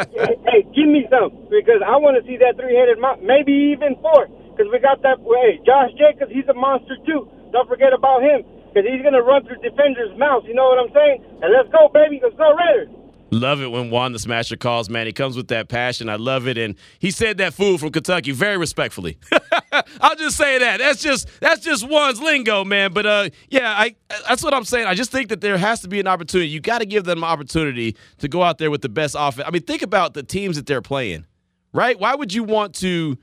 hey, 0.46 0.62
give 0.70 0.86
me 0.86 1.10
some 1.10 1.34
because 1.50 1.82
I 1.82 1.98
want 1.98 2.18
to 2.22 2.24
see 2.30 2.38
that 2.38 2.56
three-headed 2.62 3.02
mount, 3.02 3.26
maybe 3.26 3.74
even 3.74 3.98
four. 4.02 4.30
Because 4.54 4.70
we 4.70 4.78
got 4.78 5.02
that. 5.02 5.18
Hey, 5.18 5.58
Josh 5.66 5.90
Jacobs, 5.98 6.30
he's 6.30 6.46
a 6.46 6.54
monster 6.54 6.94
too. 7.10 7.26
Don't 7.50 7.66
forget 7.66 7.90
about 7.90 8.22
him 8.22 8.46
because 8.70 8.86
he's 8.86 9.02
gonna 9.02 9.22
run 9.22 9.46
through 9.46 9.62
defenders' 9.66 10.14
mouths. 10.18 10.46
You 10.46 10.54
know 10.54 10.70
what 10.70 10.78
I'm 10.78 10.94
saying? 10.94 11.26
And 11.42 11.50
let's 11.50 11.70
go, 11.74 11.90
baby. 11.90 12.22
Let's 12.22 12.38
go, 12.38 12.54
Raiders. 12.54 12.94
Love 13.34 13.62
it 13.62 13.72
when 13.72 13.90
Juan 13.90 14.14
the 14.14 14.20
Smasher 14.20 14.56
calls, 14.56 14.90
man. 14.90 15.08
He 15.08 15.14
comes 15.14 15.36
with 15.36 15.48
that 15.48 15.68
passion. 15.68 16.08
I 16.08 16.18
love 16.18 16.48
it. 16.48 16.58
And 16.58 16.76
he 17.00 17.10
said 17.10 17.38
that 17.40 17.54
fool 17.54 17.80
from 17.80 17.92
Kentucky 17.92 18.32
very 18.32 18.58
respectfully. 18.58 19.18
I'll 20.02 20.16
just 20.16 20.38
say 20.38 20.60
that. 20.60 20.78
That's 20.78 21.02
just 21.02 21.28
that's 21.40 21.62
just 21.62 21.84
Juan's 21.88 22.22
lingo, 22.22 22.64
man. 22.64 22.94
But 22.94 23.06
uh 23.08 23.30
yeah, 23.50 23.72
I 23.72 23.96
that's 24.28 24.44
what 24.44 24.54
I'm 24.54 24.66
saying. 24.66 24.86
I 24.86 24.94
just 24.94 25.12
think 25.12 25.30
that 25.30 25.42
there 25.42 25.58
has 25.58 25.82
to 25.82 25.88
be 25.88 26.00
an 26.00 26.08
opportunity. 26.08 26.50
You 26.50 26.60
got 26.60 26.80
to 26.80 26.86
give 26.86 27.06
them 27.06 27.20
an 27.20 27.24
opportunity 27.24 27.98
to 28.20 28.28
go 28.28 28.44
out 28.44 28.60
there 28.60 28.70
with 28.70 28.82
the 28.82 28.90
best 28.90 29.16
offense. 29.18 29.48
I 29.48 29.52
mean, 29.52 29.64
think 29.64 29.82
about 29.82 30.14
the 30.14 30.22
teams 30.24 30.56
that 30.56 30.68
they're 30.68 30.82
playing. 30.82 31.26
Right? 31.74 32.00
Why 32.00 32.14
would 32.14 32.32
you 32.32 32.44
want 32.44 32.76
to 32.76 33.18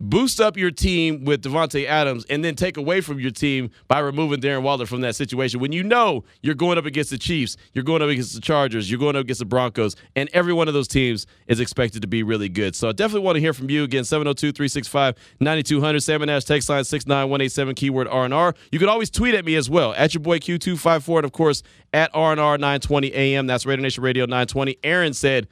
boost 0.00 0.40
up 0.40 0.56
your 0.56 0.70
team 0.70 1.24
with 1.24 1.42
Davante 1.42 1.84
Adams 1.86 2.24
and 2.30 2.44
then 2.44 2.54
take 2.54 2.76
away 2.76 3.00
from 3.00 3.18
your 3.18 3.30
team 3.30 3.70
by 3.88 3.98
removing 3.98 4.40
Darren 4.40 4.62
Waller 4.62 4.86
from 4.86 5.00
that 5.00 5.16
situation 5.16 5.60
when 5.60 5.72
you 5.72 5.82
know 5.82 6.24
you're 6.42 6.54
going 6.54 6.78
up 6.78 6.86
against 6.86 7.10
the 7.10 7.18
Chiefs, 7.18 7.56
you're 7.72 7.84
going 7.84 8.02
up 8.02 8.08
against 8.08 8.34
the 8.34 8.40
Chargers, 8.40 8.90
you're 8.90 9.00
going 9.00 9.16
up 9.16 9.22
against 9.22 9.40
the 9.40 9.44
Broncos, 9.44 9.96
and 10.14 10.28
every 10.32 10.52
one 10.52 10.68
of 10.68 10.74
those 10.74 10.88
teams 10.88 11.26
is 11.46 11.60
expected 11.60 12.02
to 12.02 12.08
be 12.08 12.22
really 12.22 12.48
good. 12.48 12.76
So 12.76 12.88
I 12.88 12.92
definitely 12.92 13.24
want 13.26 13.36
to 13.36 13.40
hear 13.40 13.52
from 13.52 13.70
you 13.70 13.82
again 13.84 14.04
702-365-9200 14.04 16.02
Salmon 16.02 16.28
Ash 16.28 16.44
text 16.44 16.68
line 16.68 16.84
69187 16.84 17.74
keyword 17.74 18.08
R&R. 18.08 18.54
You 18.70 18.78
can 18.78 18.88
always 18.88 19.10
tweet 19.10 19.34
at 19.34 19.44
me 19.44 19.56
as 19.56 19.68
well 19.68 19.94
at 19.94 20.14
your 20.14 20.22
boy 20.22 20.38
Q254 20.38 21.16
and 21.16 21.24
of 21.24 21.32
course 21.32 21.62
at 21.92 22.10
R&R 22.14 22.36
920 22.36 23.12
AM. 23.14 23.46
That's 23.46 23.66
Raider 23.66 23.82
Nation 23.82 24.04
Radio 24.04 24.24
920. 24.24 24.78
Aaron 24.84 25.12
said, 25.12 25.48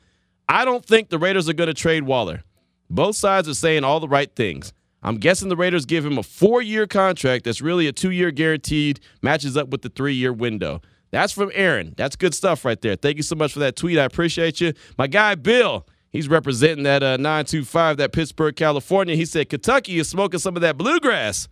"I 0.48 0.64
don't 0.64 0.84
think 0.84 1.08
the 1.08 1.18
Raiders 1.18 1.48
are 1.48 1.54
going 1.54 1.68
to 1.68 1.74
trade 1.74 2.04
Waller." 2.04 2.44
Both 2.88 3.16
sides 3.16 3.48
are 3.48 3.54
saying 3.54 3.84
all 3.84 4.00
the 4.00 4.08
right 4.08 4.34
things. 4.34 4.72
I'm 5.02 5.18
guessing 5.18 5.48
the 5.48 5.56
Raiders 5.56 5.86
give 5.86 6.04
him 6.04 6.18
a 6.18 6.22
four 6.22 6.62
year 6.62 6.86
contract 6.86 7.44
that's 7.44 7.60
really 7.60 7.86
a 7.86 7.92
two 7.92 8.10
year 8.10 8.30
guaranteed, 8.30 9.00
matches 9.22 9.56
up 9.56 9.68
with 9.68 9.82
the 9.82 9.88
three 9.88 10.14
year 10.14 10.32
window. 10.32 10.80
That's 11.10 11.32
from 11.32 11.50
Aaron. 11.54 11.94
That's 11.96 12.16
good 12.16 12.34
stuff 12.34 12.64
right 12.64 12.80
there. 12.80 12.96
Thank 12.96 13.16
you 13.16 13.22
so 13.22 13.36
much 13.36 13.52
for 13.52 13.60
that 13.60 13.76
tweet. 13.76 13.98
I 13.98 14.04
appreciate 14.04 14.60
you. 14.60 14.72
My 14.98 15.06
guy, 15.06 15.34
Bill, 15.36 15.86
he's 16.10 16.28
representing 16.28 16.84
that 16.84 17.02
uh, 17.02 17.16
925, 17.16 17.98
that 17.98 18.12
Pittsburgh, 18.12 18.56
California. 18.56 19.14
He 19.14 19.24
said 19.24 19.48
Kentucky 19.48 19.98
is 19.98 20.08
smoking 20.08 20.40
some 20.40 20.56
of 20.56 20.62
that 20.62 20.76
bluegrass. 20.76 21.48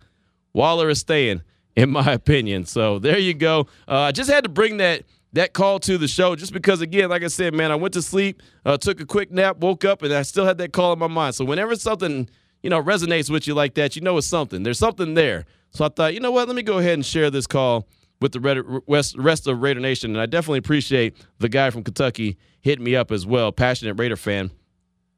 Waller 0.53 0.89
is 0.89 0.99
staying, 0.99 1.41
in 1.75 1.89
my 1.89 2.11
opinion. 2.11 2.65
So 2.65 2.99
there 2.99 3.17
you 3.17 3.33
go. 3.33 3.67
Uh, 3.87 3.99
I 3.99 4.11
just 4.11 4.29
had 4.29 4.43
to 4.43 4.49
bring 4.49 4.77
that 4.77 5.03
that 5.35 5.53
call 5.53 5.79
to 5.81 5.97
the 5.97 6.07
show. 6.07 6.35
Just 6.35 6.53
because 6.53 6.81
again 6.81 7.09
like 7.09 7.23
i 7.23 7.27
said 7.27 7.53
man 7.53 7.71
i 7.71 7.75
went 7.75 7.93
to 7.93 8.01
sleep 8.01 8.41
uh, 8.65 8.77
took 8.77 8.99
a 8.99 9.05
quick 9.05 9.31
nap 9.31 9.57
woke 9.57 9.85
up 9.85 10.01
and 10.01 10.13
i 10.13 10.23
still 10.23 10.45
had 10.45 10.57
that 10.57 10.73
call 10.73 10.93
in 10.93 10.99
my 10.99 11.07
mind. 11.07 11.35
So 11.35 11.45
whenever 11.45 11.75
something 11.75 12.29
you 12.63 12.69
know 12.69 12.81
resonates 12.81 13.29
with 13.29 13.45
you 13.45 13.53
like 13.53 13.75
that 13.75 13.95
you 13.95 14.01
know 14.01 14.17
it's 14.17 14.27
something. 14.27 14.63
There's 14.63 14.79
something 14.79 15.13
there. 15.13 15.45
So 15.71 15.85
i 15.85 15.89
thought 15.89 16.13
you 16.13 16.19
know 16.19 16.31
what 16.31 16.47
let 16.47 16.55
me 16.55 16.63
go 16.63 16.79
ahead 16.79 16.93
and 16.93 17.05
share 17.05 17.29
this 17.29 17.47
call 17.47 17.87
with 18.21 18.31
the 18.31 18.81
rest 18.87 19.47
of 19.47 19.61
raider 19.61 19.79
nation. 19.79 20.11
And 20.11 20.21
i 20.21 20.25
definitely 20.25 20.59
appreciate 20.59 21.15
the 21.39 21.49
guy 21.49 21.69
from 21.69 21.83
kentucky 21.83 22.37
hitting 22.61 22.83
me 22.83 22.95
up 22.95 23.11
as 23.11 23.25
well 23.25 23.51
passionate 23.51 23.95
raider 23.95 24.15
fan. 24.15 24.51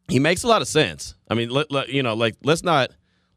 He 0.10 0.20
makes 0.20 0.44
a 0.44 0.48
lot 0.48 0.62
of 0.62 0.68
sense. 0.68 1.16
I 1.30 1.36
mean 1.36 1.50
let, 1.50 1.72
let, 1.72 1.90
you 1.90 2.02
know 2.02 2.16
like 2.16 2.36
let's 2.44 2.64
not 2.64 2.90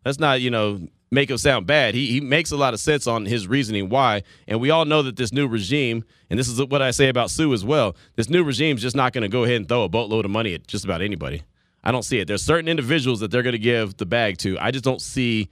let's 0.05 0.19
not 0.19 0.41
you 0.41 0.51
know 0.51 0.81
make 1.11 1.31
him 1.31 1.39
sound 1.39 1.67
bad. 1.67 1.95
He 1.95 2.07
he 2.07 2.21
makes 2.21 2.51
a 2.51 2.57
lot 2.57 2.75
of 2.75 2.81
sense 2.81 3.07
on 3.07 3.27
his 3.27 3.49
reasoning 3.49 3.89
why. 3.89 4.23
And 4.47 4.61
we 4.61 4.71
all 4.71 4.85
know 4.85 5.03
that 5.03 5.17
this 5.17 5.33
new 5.33 5.47
regime, 5.47 6.05
and 6.29 6.39
this 6.39 6.49
is 6.49 6.63
what 6.63 6.83
I 6.83 6.91
say 6.91 7.09
about 7.09 7.31
Suh 7.31 7.53
as 7.53 7.65
well, 7.65 7.97
this 8.17 8.29
new 8.29 8.45
regime 8.45 8.77
is 8.77 8.83
just 8.83 8.97
not 8.97 9.13
going 9.13 9.23
to 9.23 9.29
go 9.29 9.45
ahead 9.45 9.57
and 9.57 9.69
throw 9.69 9.85
a 9.85 9.89
boatload 9.89 10.25
of 10.25 10.31
money 10.31 10.55
at 10.55 10.67
just 10.67 10.85
about 10.85 11.03
anybody. 11.03 11.43
I 11.83 11.93
don't 11.93 12.03
see 12.05 12.19
it. 12.19 12.29
There's 12.29 12.43
certain 12.43 12.69
individuals 12.69 13.21
that 13.21 13.31
they're 13.31 13.43
going 13.43 13.53
to 13.53 13.59
give 13.59 13.97
the 13.97 14.07
bag 14.07 14.37
to. 14.39 14.59
I 14.59 14.71
just 14.71 14.85
don't 14.85 15.01
see 15.01 15.49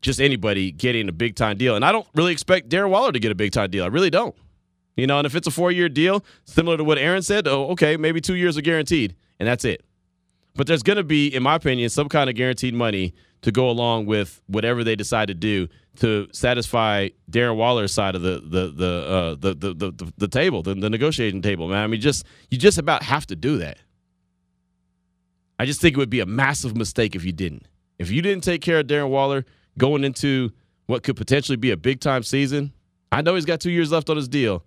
just 0.00 0.20
anybody 0.20 0.70
getting 0.72 1.08
a 1.08 1.12
big 1.12 1.34
time 1.34 1.56
deal. 1.56 1.76
And 1.76 1.84
I 1.84 1.92
don't 1.92 2.06
really 2.14 2.32
expect 2.32 2.68
Darren 2.68 2.90
Waller 2.90 3.12
to 3.12 3.18
get 3.18 3.30
a 3.32 3.34
big 3.34 3.52
time 3.52 3.70
deal. 3.70 3.84
I 3.84 3.88
really 3.88 4.10
don't. 4.10 4.34
You 4.96 5.06
know, 5.06 5.18
and 5.18 5.26
if 5.26 5.34
it's 5.34 5.46
a 5.46 5.50
four 5.50 5.72
year 5.72 5.88
deal, 5.88 6.24
similar 6.44 6.76
to 6.76 6.84
what 6.84 6.98
Aaron 6.98 7.22
said, 7.22 7.48
oh, 7.48 7.70
okay, 7.70 7.96
maybe 7.96 8.20
two 8.20 8.36
years 8.36 8.56
are 8.56 8.62
guaranteed, 8.62 9.16
and 9.40 9.48
that's 9.48 9.64
it. 9.64 9.84
But 10.54 10.66
there's 10.66 10.82
going 10.82 10.96
to 10.96 11.04
be, 11.04 11.28
in 11.28 11.42
my 11.42 11.56
opinion, 11.56 11.88
some 11.90 12.08
kind 12.08 12.30
of 12.30 12.36
guaranteed 12.36 12.74
money 12.74 13.14
to 13.42 13.52
go 13.52 13.68
along 13.68 14.06
with 14.06 14.40
whatever 14.46 14.82
they 14.84 14.96
decide 14.96 15.28
to 15.28 15.34
do 15.34 15.68
to 15.96 16.26
satisfy 16.32 17.08
Darren 17.30 17.56
Waller's 17.56 17.92
side 17.92 18.14
of 18.14 18.22
the 18.22 18.40
the 18.40 18.72
the 18.74 19.06
uh, 19.06 19.34
the, 19.38 19.54
the, 19.54 19.74
the, 19.74 20.12
the 20.16 20.28
table, 20.28 20.62
the, 20.62 20.74
the 20.74 20.88
negotiating 20.88 21.42
table. 21.42 21.68
Man, 21.68 21.82
I 21.82 21.86
mean, 21.86 22.00
just 22.00 22.24
you 22.50 22.58
just 22.58 22.78
about 22.78 23.02
have 23.02 23.26
to 23.26 23.36
do 23.36 23.58
that. 23.58 23.78
I 25.58 25.66
just 25.66 25.80
think 25.80 25.96
it 25.96 25.98
would 25.98 26.10
be 26.10 26.20
a 26.20 26.26
massive 26.26 26.76
mistake 26.76 27.14
if 27.14 27.24
you 27.24 27.32
didn't. 27.32 27.66
If 27.98 28.10
you 28.10 28.22
didn't 28.22 28.44
take 28.44 28.60
care 28.60 28.80
of 28.80 28.86
Darren 28.86 29.10
Waller 29.10 29.44
going 29.78 30.04
into 30.04 30.50
what 30.86 31.02
could 31.02 31.16
potentially 31.16 31.56
be 31.56 31.70
a 31.70 31.76
big 31.76 32.00
time 32.00 32.22
season, 32.22 32.72
I 33.12 33.22
know 33.22 33.34
he's 33.34 33.44
got 33.44 33.60
two 33.60 33.70
years 33.70 33.92
left 33.92 34.10
on 34.10 34.16
his 34.16 34.28
deal, 34.28 34.64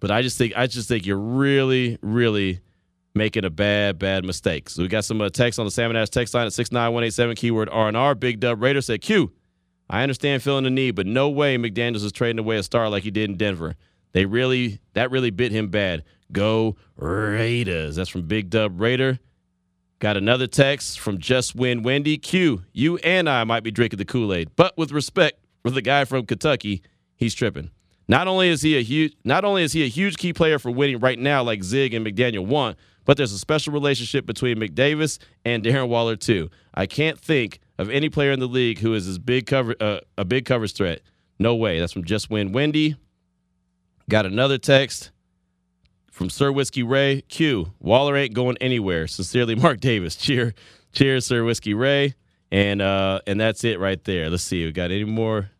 but 0.00 0.10
I 0.10 0.22
just 0.22 0.38
think 0.38 0.54
I 0.56 0.66
just 0.66 0.88
think 0.88 1.06
you're 1.06 1.16
really, 1.18 1.98
really 2.02 2.60
making 3.14 3.44
a 3.44 3.50
bad, 3.50 3.98
bad 3.98 4.24
mistake. 4.24 4.68
So 4.68 4.82
we 4.82 4.88
got 4.88 5.04
some 5.04 5.20
uh, 5.20 5.28
text 5.28 5.58
on 5.58 5.64
the 5.64 5.70
Salmon 5.70 5.96
Ash 5.96 6.08
text 6.08 6.34
line 6.34 6.46
at 6.46 6.52
six 6.52 6.72
nine 6.72 6.92
one 6.92 7.04
eight 7.04 7.14
seven 7.14 7.36
keyword 7.36 7.68
R 7.70 7.88
and 7.88 7.96
R. 7.96 8.14
Big 8.14 8.40
Dub 8.40 8.62
Raider 8.62 8.80
said, 8.80 9.00
Q, 9.00 9.32
I 9.90 10.02
understand 10.02 10.42
feeling 10.42 10.64
the 10.64 10.70
need, 10.70 10.92
but 10.92 11.06
no 11.06 11.28
way 11.28 11.56
McDaniels 11.56 12.04
is 12.04 12.12
trading 12.12 12.38
away 12.38 12.56
a 12.56 12.62
star 12.62 12.88
like 12.88 13.02
he 13.02 13.10
did 13.10 13.30
in 13.30 13.36
Denver. 13.36 13.74
They 14.12 14.24
really 14.24 14.80
that 14.94 15.10
really 15.10 15.30
bit 15.30 15.52
him 15.52 15.68
bad. 15.68 16.04
Go 16.30 16.76
Raiders." 16.96 17.96
That's 17.96 18.10
from 18.10 18.22
Big 18.22 18.50
Dub 18.50 18.80
Raider. 18.80 19.18
Got 19.98 20.16
another 20.16 20.46
text 20.46 20.98
from 20.98 21.18
Just 21.18 21.54
Win 21.54 21.82
Wendy. 21.82 22.18
Q, 22.18 22.62
you 22.72 22.96
and 22.98 23.28
I 23.28 23.44
might 23.44 23.62
be 23.62 23.70
drinking 23.70 23.98
the 23.98 24.04
Kool 24.04 24.34
Aid, 24.34 24.50
but 24.56 24.76
with 24.76 24.90
respect 24.90 25.38
for 25.62 25.70
the 25.70 25.82
guy 25.82 26.04
from 26.04 26.26
Kentucky, 26.26 26.82
he's 27.16 27.34
tripping. 27.34 27.70
Not 28.08 28.26
only 28.26 28.48
is 28.48 28.62
he 28.62 28.76
a 28.76 28.82
huge, 28.82 29.14
not 29.24 29.44
only 29.44 29.62
is 29.62 29.72
he 29.72 29.84
a 29.84 29.88
huge 29.88 30.16
key 30.16 30.32
player 30.32 30.58
for 30.58 30.70
winning 30.70 30.98
right 30.98 31.18
now, 31.18 31.42
like 31.42 31.62
Zig 31.62 31.94
and 31.94 32.04
McDaniel 32.04 32.46
want, 32.46 32.76
but 33.04 33.16
there's 33.16 33.32
a 33.32 33.38
special 33.38 33.72
relationship 33.72 34.26
between 34.26 34.58
McDavis 34.58 35.18
and 35.44 35.62
Darren 35.62 35.88
Waller 35.88 36.16
too. 36.16 36.50
I 36.74 36.86
can't 36.86 37.18
think 37.18 37.60
of 37.78 37.90
any 37.90 38.08
player 38.08 38.32
in 38.32 38.40
the 38.40 38.46
league 38.46 38.78
who 38.78 38.94
is 38.94 39.06
as 39.08 39.18
big 39.18 39.46
cover 39.46 39.74
uh, 39.80 40.00
a 40.16 40.24
big 40.24 40.44
coverage 40.44 40.74
threat. 40.74 41.00
No 41.38 41.54
way. 41.54 41.80
That's 41.80 41.92
from 41.92 42.04
Just 42.04 42.30
Win 42.30 42.52
Wendy. 42.52 42.96
Got 44.08 44.26
another 44.26 44.58
text 44.58 45.10
from 46.10 46.30
Sir 46.30 46.52
Whiskey 46.52 46.82
Ray. 46.82 47.22
Q. 47.22 47.72
Waller 47.80 48.16
ain't 48.16 48.34
going 48.34 48.56
anywhere. 48.58 49.06
Sincerely, 49.06 49.54
Mark 49.56 49.80
Davis. 49.80 50.14
Cheer, 50.16 50.54
cheers, 50.92 51.26
Sir 51.26 51.44
Whiskey 51.44 51.74
Ray. 51.74 52.14
And 52.50 52.82
uh, 52.82 53.20
and 53.26 53.40
that's 53.40 53.64
it 53.64 53.80
right 53.80 54.02
there. 54.04 54.28
Let's 54.28 54.42
see. 54.42 54.66
We 54.66 54.72
got 54.72 54.90
any 54.90 55.04
more? 55.04 55.50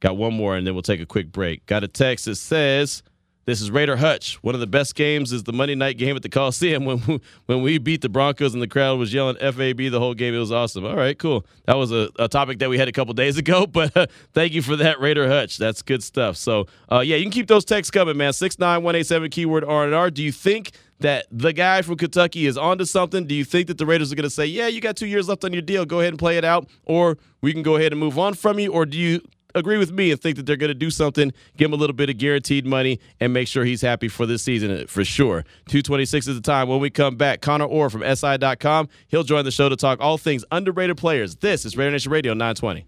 Got 0.00 0.16
one 0.16 0.34
more, 0.34 0.56
and 0.56 0.66
then 0.66 0.74
we'll 0.74 0.82
take 0.82 1.00
a 1.00 1.06
quick 1.06 1.32
break. 1.32 1.64
Got 1.66 1.84
a 1.84 1.88
text 1.88 2.26
that 2.26 2.34
says, 2.34 3.02
"This 3.44 3.60
is 3.60 3.70
Raider 3.70 3.96
Hutch. 3.96 4.42
One 4.42 4.54
of 4.54 4.60
the 4.60 4.66
best 4.66 4.94
games 4.94 5.32
is 5.32 5.42
the 5.44 5.52
Monday 5.52 5.74
night 5.74 5.98
game 5.98 6.16
at 6.16 6.22
the 6.22 6.28
Coliseum 6.28 6.84
when 6.84 7.02
we, 7.06 7.20
when 7.46 7.62
we 7.62 7.78
beat 7.78 8.00
the 8.00 8.08
Broncos 8.08 8.54
and 8.54 8.62
the 8.62 8.68
crowd 8.68 8.98
was 8.98 9.12
yelling 9.12 9.36
FAB 9.36 9.78
the 9.90 9.98
whole 9.98 10.14
game. 10.14 10.34
It 10.34 10.38
was 10.38 10.52
awesome. 10.52 10.84
All 10.84 10.96
right, 10.96 11.18
cool. 11.18 11.44
That 11.66 11.76
was 11.76 11.92
a, 11.92 12.08
a 12.18 12.28
topic 12.28 12.58
that 12.60 12.70
we 12.70 12.78
had 12.78 12.88
a 12.88 12.92
couple 12.92 13.14
days 13.14 13.36
ago, 13.38 13.66
but 13.72 13.96
uh, 13.96 14.06
thank 14.32 14.52
you 14.52 14.62
for 14.62 14.76
that, 14.76 15.00
Raider 15.00 15.28
Hutch. 15.28 15.58
That's 15.58 15.82
good 15.82 16.02
stuff. 16.02 16.36
So 16.36 16.66
uh, 16.90 17.00
yeah, 17.00 17.16
you 17.16 17.24
can 17.24 17.32
keep 17.32 17.48
those 17.48 17.64
texts 17.64 17.90
coming, 17.90 18.16
man. 18.16 18.32
Six 18.32 18.58
nine 18.58 18.82
one 18.82 18.94
eight 18.96 19.06
seven 19.06 19.30
keyword 19.30 19.64
R 19.64 19.84
and 19.84 19.94
R. 19.94 20.10
Do 20.10 20.22
you 20.22 20.32
think?" 20.32 20.72
that 21.02 21.26
the 21.30 21.52
guy 21.52 21.82
from 21.82 21.96
Kentucky 21.96 22.46
is 22.46 22.56
onto 22.56 22.84
something? 22.84 23.26
Do 23.26 23.34
you 23.34 23.44
think 23.44 23.66
that 23.66 23.78
the 23.78 23.86
Raiders 23.86 24.12
are 24.12 24.14
going 24.14 24.22
to 24.24 24.30
say, 24.30 24.46
"Yeah, 24.46 24.68
you 24.68 24.80
got 24.80 24.96
two 24.96 25.06
years 25.06 25.28
left 25.28 25.44
on 25.44 25.52
your 25.52 25.62
deal. 25.62 25.84
Go 25.84 26.00
ahead 26.00 26.12
and 26.12 26.18
play 26.18 26.38
it 26.38 26.44
out," 26.44 26.68
or 26.84 27.18
we 27.40 27.52
can 27.52 27.62
go 27.62 27.76
ahead 27.76 27.92
and 27.92 28.00
move 28.00 28.18
on 28.18 28.34
from 28.34 28.58
you? 28.58 28.72
Or 28.72 28.86
do 28.86 28.96
you 28.96 29.20
agree 29.54 29.78
with 29.78 29.92
me 29.92 30.10
and 30.10 30.20
think 30.20 30.36
that 30.36 30.46
they're 30.46 30.56
going 30.56 30.68
to 30.68 30.74
do 30.74 30.90
something, 30.90 31.32
give 31.56 31.66
him 31.66 31.72
a 31.72 31.76
little 31.76 31.94
bit 31.94 32.10
of 32.10 32.18
guaranteed 32.18 32.66
money, 32.66 33.00
and 33.20 33.32
make 33.32 33.48
sure 33.48 33.64
he's 33.64 33.82
happy 33.82 34.08
for 34.08 34.26
this 34.26 34.42
season 34.42 34.70
uh, 34.70 34.84
for 34.86 35.04
sure? 35.04 35.44
Two 35.68 35.82
twenty 35.82 36.04
six 36.04 36.26
is 36.26 36.34
the 36.34 36.42
time. 36.42 36.68
When 36.68 36.80
we 36.80 36.90
come 36.90 37.16
back, 37.16 37.40
Connor 37.40 37.66
Orr 37.66 37.90
from 37.90 38.02
SI.com. 38.02 38.88
He'll 39.08 39.24
join 39.24 39.44
the 39.44 39.50
show 39.50 39.68
to 39.68 39.76
talk 39.76 40.00
all 40.00 40.18
things 40.18 40.44
underrated 40.50 40.96
players. 40.96 41.36
This 41.36 41.64
is 41.64 41.76
Raider 41.76 41.92
Nation 41.92 42.12
Radio 42.12 42.34
920. 42.34 42.86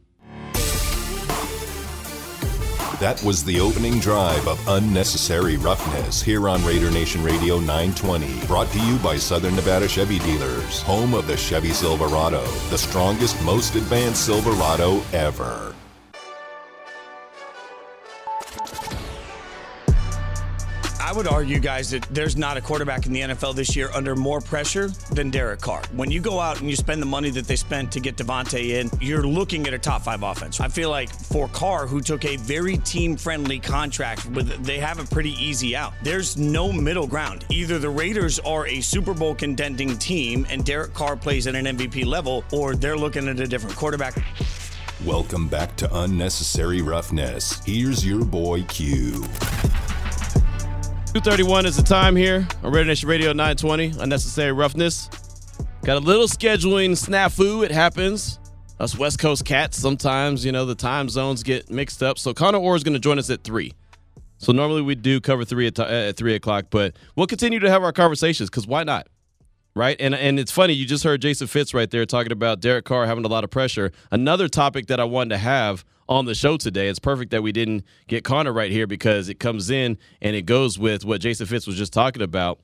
That 3.01 3.21
was 3.25 3.45
the 3.45 3.59
opening 3.59 3.99
drive 3.99 4.47
of 4.47 4.67
Unnecessary 4.69 5.57
Roughness 5.57 6.23
here 6.23 6.49
on 6.49 6.65
Raider 6.65 6.91
Nation 6.93 7.25
Radio 7.25 7.59
920. 7.59 8.47
Brought 8.47 8.71
to 8.71 8.81
you 8.81 8.97
by 8.99 9.17
Southern 9.17 9.57
Nevada 9.57 9.89
Chevy 9.89 10.21
Dealers, 10.21 10.81
home 10.81 11.13
of 11.13 11.27
the 11.27 11.37
Chevy 11.37 11.71
Silverado, 11.73 12.43
the 12.71 12.79
strongest, 12.79 13.43
most 13.43 13.75
advanced 13.75 14.25
Silverado 14.25 15.03
ever. 15.13 15.75
I 21.05 21.13
would 21.13 21.29
argue, 21.29 21.59
guys, 21.59 21.91
that 21.91 22.01
there's 22.05 22.35
not 22.35 22.57
a 22.57 22.63
quarterback 22.63 23.05
in 23.05 23.13
the 23.13 23.21
NFL 23.21 23.55
this 23.55 23.77
year 23.77 23.91
under 23.93 24.17
more 24.17 24.41
pressure 24.41 24.89
than 25.13 25.29
Derek 25.29 25.61
Carr. 25.61 25.83
When 25.93 26.11
you 26.11 26.19
go 26.19 26.41
out 26.41 26.61
and 26.61 26.71
you 26.71 26.77
spend 26.77 27.03
the 27.03 27.07
money 27.07 27.29
that 27.29 27.47
they 27.47 27.57
spent 27.57 27.93
to 27.93 28.01
get 28.01 28.17
Davante 28.17 28.71
in, 28.71 28.91
you're 29.03 29.27
looking 29.27 29.67
at 29.67 29.75
a 29.75 29.79
top 29.79 30.01
five 30.01 30.23
offense. 30.23 30.61
I 30.61 30.69
feel 30.69 30.89
like 30.89 31.11
for 31.11 31.47
Carr, 31.49 31.87
who 31.87 32.01
took 32.01 32.25
a 32.25 32.37
very 32.37 32.79
team-friendly 32.79 33.61
contract, 33.61 34.25
with 34.31 34.65
they 34.65 34.79
have 34.79 34.99
a 34.99 35.05
pretty 35.05 35.33
easy 35.33 35.77
out. 35.77 35.93
There's 36.03 36.39
no 36.39 36.73
middle 36.73 37.07
ground. 37.07 37.45
Either 37.51 37.79
the 37.79 37.91
Raiders 37.91 38.39
are 38.39 38.67
a 38.67 38.81
Super 38.81 39.13
Bowl 39.13 39.35
contending 39.35 39.99
team 39.99 40.47
and 40.49 40.65
Derek 40.65 40.95
Carr 40.95 41.19
plays 41.19 41.47
at 41.47 41.55
an 41.55 41.67
MVP 41.67 42.07
level, 42.07 42.45
or 42.51 42.75
they're 42.75 42.97
looking 42.97 43.29
at 43.29 43.39
a 43.39 43.47
different 43.47 43.77
quarterback. 43.77 44.17
Welcome 45.05 45.49
back 45.49 45.77
to 45.77 45.99
Unnecessary 45.99 46.81
Roughness. 46.81 47.63
Here's 47.67 48.07
your 48.07 48.25
boy 48.25 48.63
Q. 48.63 49.23
231 51.15 51.65
is 51.65 51.77
the 51.77 51.83
time 51.85 52.17
here 52.17 52.45
on 52.65 52.73
Raider 52.73 52.87
Nation 52.89 53.09
Radio 53.09 53.29
920. 53.29 54.01
Unnecessary 54.01 54.51
roughness. 54.51 55.09
Got 55.85 55.97
a 55.97 56.01
little 56.01 56.27
scheduling 56.27 56.91
snafu. 56.91 57.65
It 57.65 57.71
happens. 57.71 58.41
Us 58.81 58.99
West 58.99 59.21
Coast 59.21 59.45
cats, 59.45 59.79
sometimes, 59.79 60.45
you 60.45 60.51
know, 60.51 60.67
the 60.67 60.75
time 60.75 61.09
zones 61.09 61.45
get 61.45 61.71
mixed 61.71 62.03
up. 62.03 62.19
So 62.19 62.35
Connor 62.35 62.59
Orr 62.59 62.75
is 62.75 62.83
going 62.83 62.95
to 62.95 62.99
join 62.99 63.21
us 63.21 63.31
at 63.31 63.45
3. 63.45 63.73
So 64.39 64.51
normally 64.51 64.83
we 64.83 64.97
do 64.97 65.21
cover 65.21 65.45
3 65.45 65.69
at, 65.69 65.79
at 65.79 66.17
3 66.17 66.35
o'clock, 66.35 66.65
but 66.71 66.97
we'll 67.15 67.29
continue 67.29 67.61
to 67.61 67.71
have 67.71 67.85
our 67.85 67.93
conversations 67.93 68.51
because 68.51 68.67
why 68.67 68.83
not? 68.83 69.07
Right? 69.77 69.97
And, 69.99 70.15
and 70.15 70.39
it's 70.39 70.53
funny, 70.53 70.73
you 70.73 70.87
just 70.87 71.03
heard 71.03 71.21
Jason 71.21 71.49
Fitz 71.49 71.75
right 71.75 71.91
there 71.91 72.07
talking 72.07 72.31
about 72.31 72.61
Derek 72.61 72.85
Carr 72.85 73.07
having 73.07 73.25
a 73.25 73.29
lot 73.29 73.43
of 73.43 73.51
pressure. 73.51 73.91
Another 74.13 74.47
topic 74.47 74.87
that 74.87 75.01
I 75.01 75.05
wanted 75.05 75.31
to 75.31 75.39
have 75.39 75.85
on 76.09 76.27
the 76.27 76.35
show 76.35 76.57
today. 76.57 76.89
It's 76.89 76.99
perfect 77.01 77.33
that 77.33 77.43
we 77.43 77.51
didn't 77.51 77.85
get 78.07 78.23
Connor 78.25 78.53
right 78.53 78.71
here 78.71 78.87
because 78.87 79.29
it 79.29 79.41
comes 79.41 79.71
in 79.71 79.99
and 80.23 80.37
it 80.37 80.43
goes 80.43 80.79
with 80.79 81.05
what 81.05 81.21
Jason 81.21 81.47
Fitz 81.47 81.67
was 81.67 81.77
just 81.77 81.93
talking 81.93 82.23
about. 82.23 82.61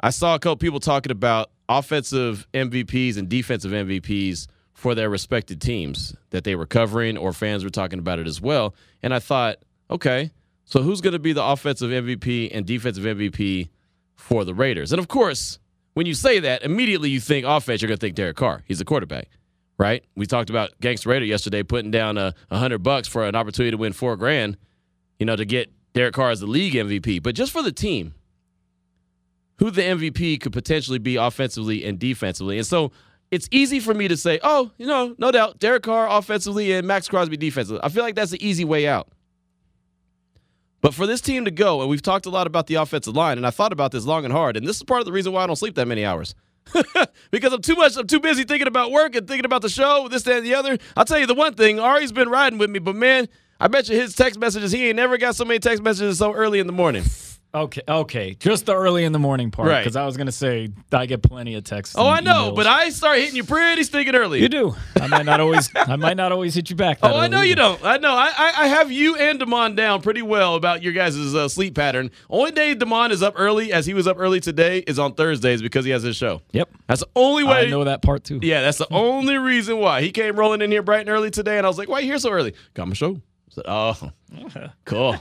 I 0.00 0.10
saw 0.10 0.34
a 0.34 0.38
couple 0.38 0.56
people 0.56 0.80
talking 0.80 1.12
about 1.12 1.50
offensive 1.68 2.46
MVPs 2.52 3.16
and 3.16 3.28
defensive 3.28 3.72
MVPs 3.72 4.46
for 4.72 4.94
their 4.94 5.08
respected 5.08 5.60
teams 5.60 6.14
that 6.30 6.44
they 6.44 6.54
were 6.54 6.66
covering, 6.66 7.16
or 7.16 7.32
fans 7.32 7.64
were 7.64 7.70
talking 7.70 7.98
about 7.98 8.18
it 8.18 8.26
as 8.26 8.40
well. 8.40 8.74
And 9.02 9.14
I 9.14 9.20
thought, 9.20 9.58
okay, 9.90 10.30
so 10.64 10.82
who's 10.82 11.00
going 11.00 11.12
to 11.12 11.18
be 11.18 11.32
the 11.32 11.44
offensive 11.44 11.90
MVP 11.90 12.50
and 12.52 12.66
defensive 12.66 13.04
MVP 13.04 13.68
for 14.16 14.44
the 14.44 14.52
Raiders? 14.52 14.92
And 14.92 14.98
of 14.98 15.08
course, 15.08 15.58
when 15.94 16.06
you 16.06 16.14
say 16.14 16.40
that, 16.40 16.62
immediately 16.62 17.10
you 17.10 17.20
think 17.20 17.46
offense, 17.46 17.80
you're 17.80 17.88
going 17.88 17.98
to 17.98 18.00
think 18.00 18.14
Derek 18.14 18.36
Carr. 18.36 18.62
He's 18.66 18.78
the 18.78 18.84
quarterback 18.84 19.28
right? 19.78 20.04
We 20.14 20.26
talked 20.26 20.50
about 20.50 20.70
Gangster 20.80 21.08
Raider 21.08 21.24
yesterday 21.24 21.62
putting 21.62 21.90
down 21.90 22.18
a, 22.18 22.34
a 22.50 22.58
hundred 22.58 22.82
bucks 22.82 23.08
for 23.08 23.24
an 23.24 23.34
opportunity 23.34 23.72
to 23.72 23.76
win 23.76 23.92
four 23.92 24.16
grand, 24.16 24.56
you 25.18 25.26
know, 25.26 25.36
to 25.36 25.44
get 25.44 25.72
Derek 25.92 26.14
Carr 26.14 26.30
as 26.30 26.40
the 26.40 26.46
league 26.46 26.74
MVP. 26.74 27.22
But 27.22 27.34
just 27.34 27.52
for 27.52 27.62
the 27.62 27.72
team, 27.72 28.14
who 29.58 29.70
the 29.70 29.82
MVP 29.82 30.40
could 30.40 30.52
potentially 30.52 30.98
be 30.98 31.16
offensively 31.16 31.84
and 31.84 31.98
defensively. 31.98 32.58
And 32.58 32.66
so 32.66 32.92
it's 33.30 33.48
easy 33.50 33.80
for 33.80 33.94
me 33.94 34.08
to 34.08 34.16
say, 34.16 34.40
oh, 34.42 34.70
you 34.78 34.86
know, 34.86 35.14
no 35.18 35.30
doubt, 35.30 35.58
Derek 35.58 35.84
Carr 35.84 36.08
offensively 36.08 36.72
and 36.72 36.86
Maxx 36.86 37.08
Crosby 37.08 37.36
defensively. 37.36 37.80
I 37.82 37.88
feel 37.88 38.02
like 38.02 38.14
that's 38.14 38.32
the 38.32 38.44
easy 38.46 38.64
way 38.64 38.86
out. 38.86 39.08
But 40.84 40.92
for 40.92 41.06
this 41.06 41.22
team 41.22 41.46
to 41.46 41.50
go, 41.50 41.80
and 41.80 41.88
we've 41.88 42.02
talked 42.02 42.26
a 42.26 42.28
lot 42.28 42.46
about 42.46 42.66
the 42.66 42.74
offensive 42.74 43.16
line, 43.16 43.38
and 43.38 43.46
I 43.46 43.50
thought 43.50 43.72
about 43.72 43.90
this 43.90 44.04
long 44.04 44.26
and 44.26 44.32
hard, 44.34 44.54
and 44.54 44.66
this 44.66 44.76
is 44.76 44.82
part 44.82 45.00
of 45.00 45.06
the 45.06 45.12
reason 45.12 45.32
why 45.32 45.42
I 45.42 45.46
don't 45.46 45.56
sleep 45.56 45.76
that 45.76 45.88
many 45.88 46.04
hours. 46.04 46.34
because 47.30 47.54
I'm 47.54 47.62
too 47.62 47.74
much. 47.74 47.96
I'm 47.96 48.06
too 48.06 48.20
busy 48.20 48.44
thinking 48.44 48.68
about 48.68 48.90
work 48.90 49.16
and 49.16 49.26
thinking 49.26 49.46
about 49.46 49.62
the 49.62 49.70
show, 49.70 50.08
this, 50.10 50.24
that, 50.24 50.36
and 50.36 50.46
the 50.46 50.54
other. 50.54 50.76
I'll 50.94 51.06
tell 51.06 51.18
you 51.18 51.26
the 51.26 51.34
one 51.34 51.54
thing. 51.54 51.80
Ari's 51.80 52.12
been 52.12 52.28
riding 52.28 52.58
with 52.58 52.68
me, 52.68 52.80
but 52.80 52.96
man, 52.96 53.30
I 53.58 53.68
bet 53.68 53.88
you 53.88 53.98
his 53.98 54.14
text 54.14 54.38
messages. 54.38 54.72
He 54.72 54.88
ain't 54.88 54.96
never 54.96 55.16
got 55.16 55.36
so 55.36 55.46
many 55.46 55.58
text 55.58 55.82
messages 55.82 56.18
so 56.18 56.34
early 56.34 56.58
in 56.58 56.66
the 56.66 56.72
morning. 56.74 57.04
Okay, 57.54 57.82
okay, 57.88 58.34
just 58.34 58.66
the 58.66 58.74
early 58.74 59.04
in 59.04 59.12
the 59.12 59.18
morning 59.20 59.52
part, 59.52 59.68
Right. 59.68 59.78
Because 59.78 59.94
I 59.94 60.04
was 60.04 60.16
gonna 60.16 60.32
say 60.32 60.70
I 60.90 61.06
get 61.06 61.22
plenty 61.22 61.54
of 61.54 61.62
texts. 61.62 61.94
Oh, 61.96 62.08
I 62.08 62.18
know, 62.18 62.50
emails. 62.50 62.56
but 62.56 62.66
I 62.66 62.88
start 62.88 63.18
hitting 63.18 63.36
you 63.36 63.44
pretty 63.44 63.84
stinking 63.84 64.16
early. 64.16 64.40
you 64.40 64.48
do. 64.48 64.74
I 65.00 65.06
might 65.06 65.24
not 65.24 65.38
always. 65.38 65.70
I 65.76 65.94
might 65.94 66.16
not 66.16 66.32
always 66.32 66.52
hit 66.56 66.68
you 66.68 66.74
back. 66.74 66.98
Oh, 67.04 67.16
I 67.16 67.28
know 67.28 67.42
you 67.42 67.54
don't. 67.54 67.80
I 67.84 67.98
know. 67.98 68.12
I, 68.12 68.32
I, 68.36 68.52
I 68.56 68.66
have 68.66 68.90
you 68.90 69.14
and 69.16 69.38
Demond 69.38 69.76
down 69.76 70.02
pretty 70.02 70.22
well 70.22 70.56
about 70.56 70.82
your 70.82 70.92
guys' 70.92 71.16
uh, 71.32 71.48
sleep 71.48 71.76
pattern. 71.76 72.10
Only 72.28 72.50
day 72.50 72.74
Demond 72.74 73.12
is 73.12 73.22
up 73.22 73.34
early, 73.36 73.72
as 73.72 73.86
he 73.86 73.94
was 73.94 74.08
up 74.08 74.16
early 74.18 74.40
today, 74.40 74.78
is 74.78 74.98
on 74.98 75.14
Thursdays 75.14 75.62
because 75.62 75.84
he 75.84 75.92
has 75.92 76.02
his 76.02 76.16
show. 76.16 76.42
Yep. 76.50 76.70
That's 76.88 77.02
the 77.02 77.08
only 77.14 77.44
way. 77.44 77.66
I 77.66 77.70
know 77.70 77.84
that 77.84 78.02
part 78.02 78.24
too. 78.24 78.40
Yeah, 78.42 78.62
that's 78.62 78.78
the 78.78 78.92
only 78.92 79.38
reason 79.38 79.78
why 79.78 80.02
he 80.02 80.10
came 80.10 80.34
rolling 80.36 80.60
in 80.60 80.72
here 80.72 80.82
bright 80.82 81.02
and 81.02 81.08
early 81.10 81.30
today, 81.30 81.58
and 81.58 81.64
I 81.64 81.68
was 81.68 81.78
like, 81.78 81.88
"Why 81.88 81.98
are 81.98 82.00
you 82.00 82.08
here 82.08 82.18
so 82.18 82.30
early?" 82.30 82.52
Got 82.74 82.88
my 82.88 82.94
show. 82.94 83.12
I 83.14 83.54
said, 83.54 83.64
"Oh, 83.68 84.10
cool." 84.84 85.16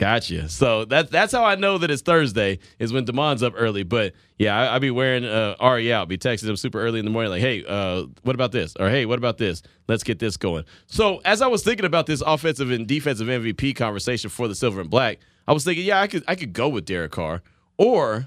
Gotcha. 0.00 0.48
So 0.48 0.86
that's 0.86 1.10
that's 1.10 1.30
how 1.30 1.44
I 1.44 1.56
know 1.56 1.76
that 1.76 1.90
it's 1.90 2.00
Thursday 2.00 2.60
is 2.78 2.90
when 2.90 3.04
Demond's 3.04 3.42
up 3.42 3.52
early. 3.54 3.82
But 3.82 4.14
yeah, 4.38 4.58
I, 4.58 4.72
will 4.72 4.80
be 4.80 4.90
wearing 4.90 5.26
uh, 5.26 5.56
Ari 5.60 5.92
out, 5.92 6.08
be 6.08 6.16
texting 6.16 6.48
him 6.48 6.56
super 6.56 6.80
early 6.80 7.00
in 7.00 7.04
the 7.04 7.10
morning, 7.10 7.30
like, 7.30 7.42
"Hey, 7.42 7.66
uh, 7.68 8.06
what 8.22 8.34
about 8.34 8.50
this?" 8.50 8.74
or 8.80 8.88
"Hey, 8.88 9.04
what 9.04 9.18
about 9.18 9.36
this? 9.36 9.60
Let's 9.88 10.02
get 10.02 10.18
this 10.18 10.38
going." 10.38 10.64
So 10.86 11.20
as 11.26 11.42
I 11.42 11.48
was 11.48 11.62
thinking 11.62 11.84
about 11.84 12.06
this 12.06 12.22
offensive 12.22 12.70
and 12.70 12.86
defensive 12.86 13.28
MVP 13.28 13.76
conversation 13.76 14.30
for 14.30 14.48
the 14.48 14.54
Silver 14.54 14.80
and 14.80 14.88
Black, 14.88 15.18
I 15.46 15.52
was 15.52 15.64
thinking, 15.64 15.84
yeah, 15.84 16.00
I 16.00 16.06
could 16.06 16.24
I 16.26 16.34
could 16.34 16.54
go 16.54 16.70
with 16.70 16.86
Derek 16.86 17.12
Carr, 17.12 17.42
or 17.76 18.26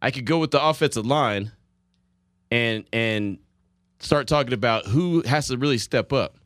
I 0.00 0.10
could 0.10 0.24
go 0.24 0.38
with 0.38 0.50
the 0.50 0.66
offensive 0.66 1.04
line, 1.04 1.52
and 2.50 2.86
and 2.90 3.36
start 3.98 4.28
talking 4.28 4.54
about 4.54 4.86
who 4.86 5.20
has 5.26 5.48
to 5.48 5.58
really 5.58 5.76
step 5.76 6.10
up. 6.10 6.38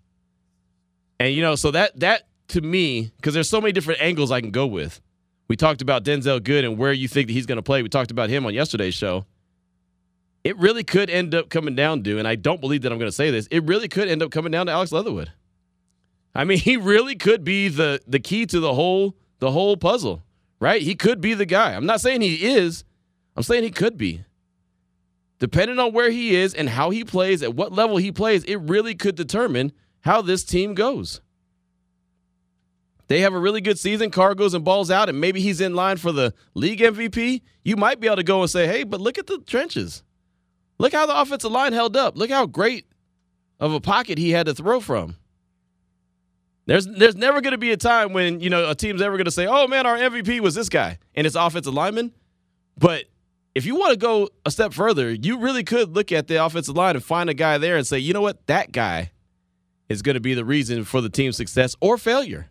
And 1.20 1.32
you 1.32 1.40
know, 1.40 1.54
so 1.54 1.70
that 1.70 2.00
that 2.00 2.27
to 2.48 2.60
me, 2.60 3.12
because 3.16 3.34
there's 3.34 3.48
so 3.48 3.60
many 3.60 3.72
different 3.72 4.00
angles 4.00 4.30
I 4.30 4.40
can 4.40 4.50
go 4.50 4.66
with. 4.66 5.00
We 5.48 5.56
talked 5.56 5.80
about 5.80 6.04
Denzel 6.04 6.42
Good 6.42 6.64
and 6.64 6.76
where 6.76 6.92
you 6.92 7.08
think 7.08 7.28
that 7.28 7.32
he's 7.32 7.46
going 7.46 7.56
to 7.56 7.62
play. 7.62 7.82
We 7.82 7.88
talked 7.88 8.10
about 8.10 8.28
him 8.28 8.44
on 8.44 8.52
yesterday's 8.54 8.94
show. 8.94 9.24
It 10.44 10.56
really 10.58 10.84
could 10.84 11.10
end 11.10 11.34
up 11.34 11.48
coming 11.50 11.74
down 11.74 12.02
to, 12.04 12.18
and 12.18 12.28
I 12.28 12.36
don't 12.36 12.60
believe 12.60 12.82
that 12.82 12.92
I'm 12.92 12.98
going 12.98 13.10
to 13.10 13.14
say 13.16 13.30
this, 13.30 13.48
it 13.50 13.64
really 13.64 13.88
could 13.88 14.08
end 14.08 14.22
up 14.22 14.30
coming 14.30 14.52
down 14.52 14.66
to 14.66 14.72
Alex 14.72 14.92
Leatherwood. 14.92 15.32
I 16.34 16.44
mean, 16.44 16.58
he 16.68 16.76
really 16.76 17.16
could 17.16 17.44
be 17.44 17.68
the 17.68 18.00
the 18.06 18.20
key 18.20 18.46
to 18.46 18.60
the 18.60 18.74
whole 18.74 19.16
the 19.40 19.50
whole 19.50 19.76
puzzle, 19.76 20.22
right? 20.60 20.82
He 20.82 20.94
could 20.94 21.20
be 21.20 21.34
the 21.34 21.46
guy. 21.46 21.74
I'm 21.74 21.86
not 21.86 22.00
saying 22.00 22.20
he 22.20 22.46
is. 22.46 22.84
I'm 23.36 23.42
saying 23.42 23.64
he 23.64 23.70
could 23.70 23.96
be. 23.96 24.24
Depending 25.38 25.78
on 25.78 25.92
where 25.92 26.10
he 26.10 26.34
is 26.34 26.52
and 26.54 26.68
how 26.68 26.90
he 26.90 27.04
plays, 27.04 27.42
at 27.42 27.54
what 27.54 27.72
level 27.72 27.96
he 27.96 28.10
plays, 28.10 28.42
it 28.44 28.56
really 28.56 28.94
could 28.94 29.14
determine 29.14 29.72
how 30.00 30.20
this 30.20 30.44
team 30.44 30.74
goes. 30.74 31.20
They 33.08 33.20
have 33.20 33.32
a 33.32 33.38
really 33.38 33.62
good 33.62 33.78
season. 33.78 34.10
Carr 34.10 34.34
goes 34.34 34.54
and 34.54 34.64
balls 34.64 34.90
out, 34.90 35.08
and 35.08 35.20
maybe 35.20 35.40
he's 35.40 35.60
in 35.60 35.74
line 35.74 35.96
for 35.96 36.12
the 36.12 36.34
league 36.54 36.80
MVP. 36.80 37.42
You 37.64 37.76
might 37.76 38.00
be 38.00 38.06
able 38.06 38.16
to 38.16 38.22
go 38.22 38.42
and 38.42 38.50
say, 38.50 38.66
hey, 38.66 38.84
but 38.84 39.00
look 39.00 39.18
at 39.18 39.26
the 39.26 39.38
trenches. 39.38 40.02
Look 40.78 40.92
how 40.92 41.06
the 41.06 41.18
offensive 41.18 41.50
line 41.50 41.72
held 41.72 41.96
up. 41.96 42.16
Look 42.16 42.30
how 42.30 42.46
great 42.46 42.86
of 43.58 43.72
a 43.72 43.80
pocket 43.80 44.18
he 44.18 44.30
had 44.30 44.46
to 44.46 44.54
throw 44.54 44.80
from. 44.80 45.16
There's 46.66 46.86
there's 46.86 47.16
never 47.16 47.40
going 47.40 47.52
to 47.52 47.58
be 47.58 47.72
a 47.72 47.78
time 47.78 48.12
when 48.12 48.40
you 48.40 48.50
know 48.50 48.68
a 48.68 48.74
team's 48.74 49.00
ever 49.00 49.16
going 49.16 49.24
to 49.24 49.30
say, 49.30 49.46
"Oh 49.46 49.66
man, 49.66 49.86
our 49.86 49.96
MVP 49.96 50.40
was 50.40 50.54
this 50.54 50.68
guy," 50.68 50.98
and 51.14 51.26
it's 51.26 51.34
offensive 51.34 51.72
lineman. 51.72 52.12
But 52.76 53.04
if 53.54 53.64
you 53.64 53.74
want 53.74 53.92
to 53.92 53.96
go 53.96 54.28
a 54.44 54.50
step 54.50 54.74
further, 54.74 55.10
you 55.10 55.38
really 55.38 55.64
could 55.64 55.94
look 55.96 56.12
at 56.12 56.26
the 56.26 56.44
offensive 56.44 56.76
line 56.76 56.94
and 56.94 57.02
find 57.02 57.30
a 57.30 57.34
guy 57.34 57.56
there 57.56 57.78
and 57.78 57.86
say, 57.86 57.98
"You 57.98 58.12
know 58.12 58.20
what? 58.20 58.46
That 58.48 58.70
guy 58.70 59.12
is 59.88 60.02
going 60.02 60.14
to 60.14 60.20
be 60.20 60.34
the 60.34 60.44
reason 60.44 60.84
for 60.84 61.00
the 61.00 61.08
team's 61.08 61.38
success 61.38 61.74
or 61.80 61.96
failure." 61.96 62.50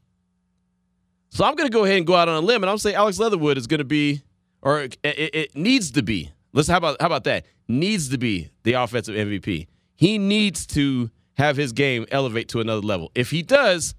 So 1.29 1.43
I'm 1.45 1.55
going 1.55 1.69
to 1.69 1.73
go 1.73 1.83
ahead 1.83 1.97
and 1.97 2.07
go 2.07 2.15
out 2.15 2.29
on 2.29 2.35
a 2.35 2.45
limb, 2.45 2.63
and 2.63 2.69
I'm 2.69 2.77
say 2.77 2.93
Alex 2.93 3.19
Leatherwood 3.19 3.57
is 3.57 3.67
going 3.67 3.79
to 3.79 3.85
be, 3.85 4.21
or 4.61 4.81
it, 4.81 4.97
it, 5.03 5.55
needs 5.55 5.91
to 5.91 6.01
be. 6.03 6.31
Let's 6.53 6.67
how 6.67 6.77
about 6.77 6.99
how 6.99 7.07
about 7.07 7.25
that? 7.25 7.45
Needs 7.67 8.09
to 8.09 8.17
be 8.17 8.49
the 8.63 8.73
offensive 8.73 9.15
MVP. 9.15 9.67
He 9.95 10.17
needs 10.17 10.65
to 10.67 11.11
have 11.35 11.57
his 11.57 11.73
game 11.73 12.05
elevate 12.11 12.49
to 12.49 12.61
another 12.61 12.81
level. 12.81 13.11
If 13.13 13.29
he 13.29 13.43
does, 13.43 13.93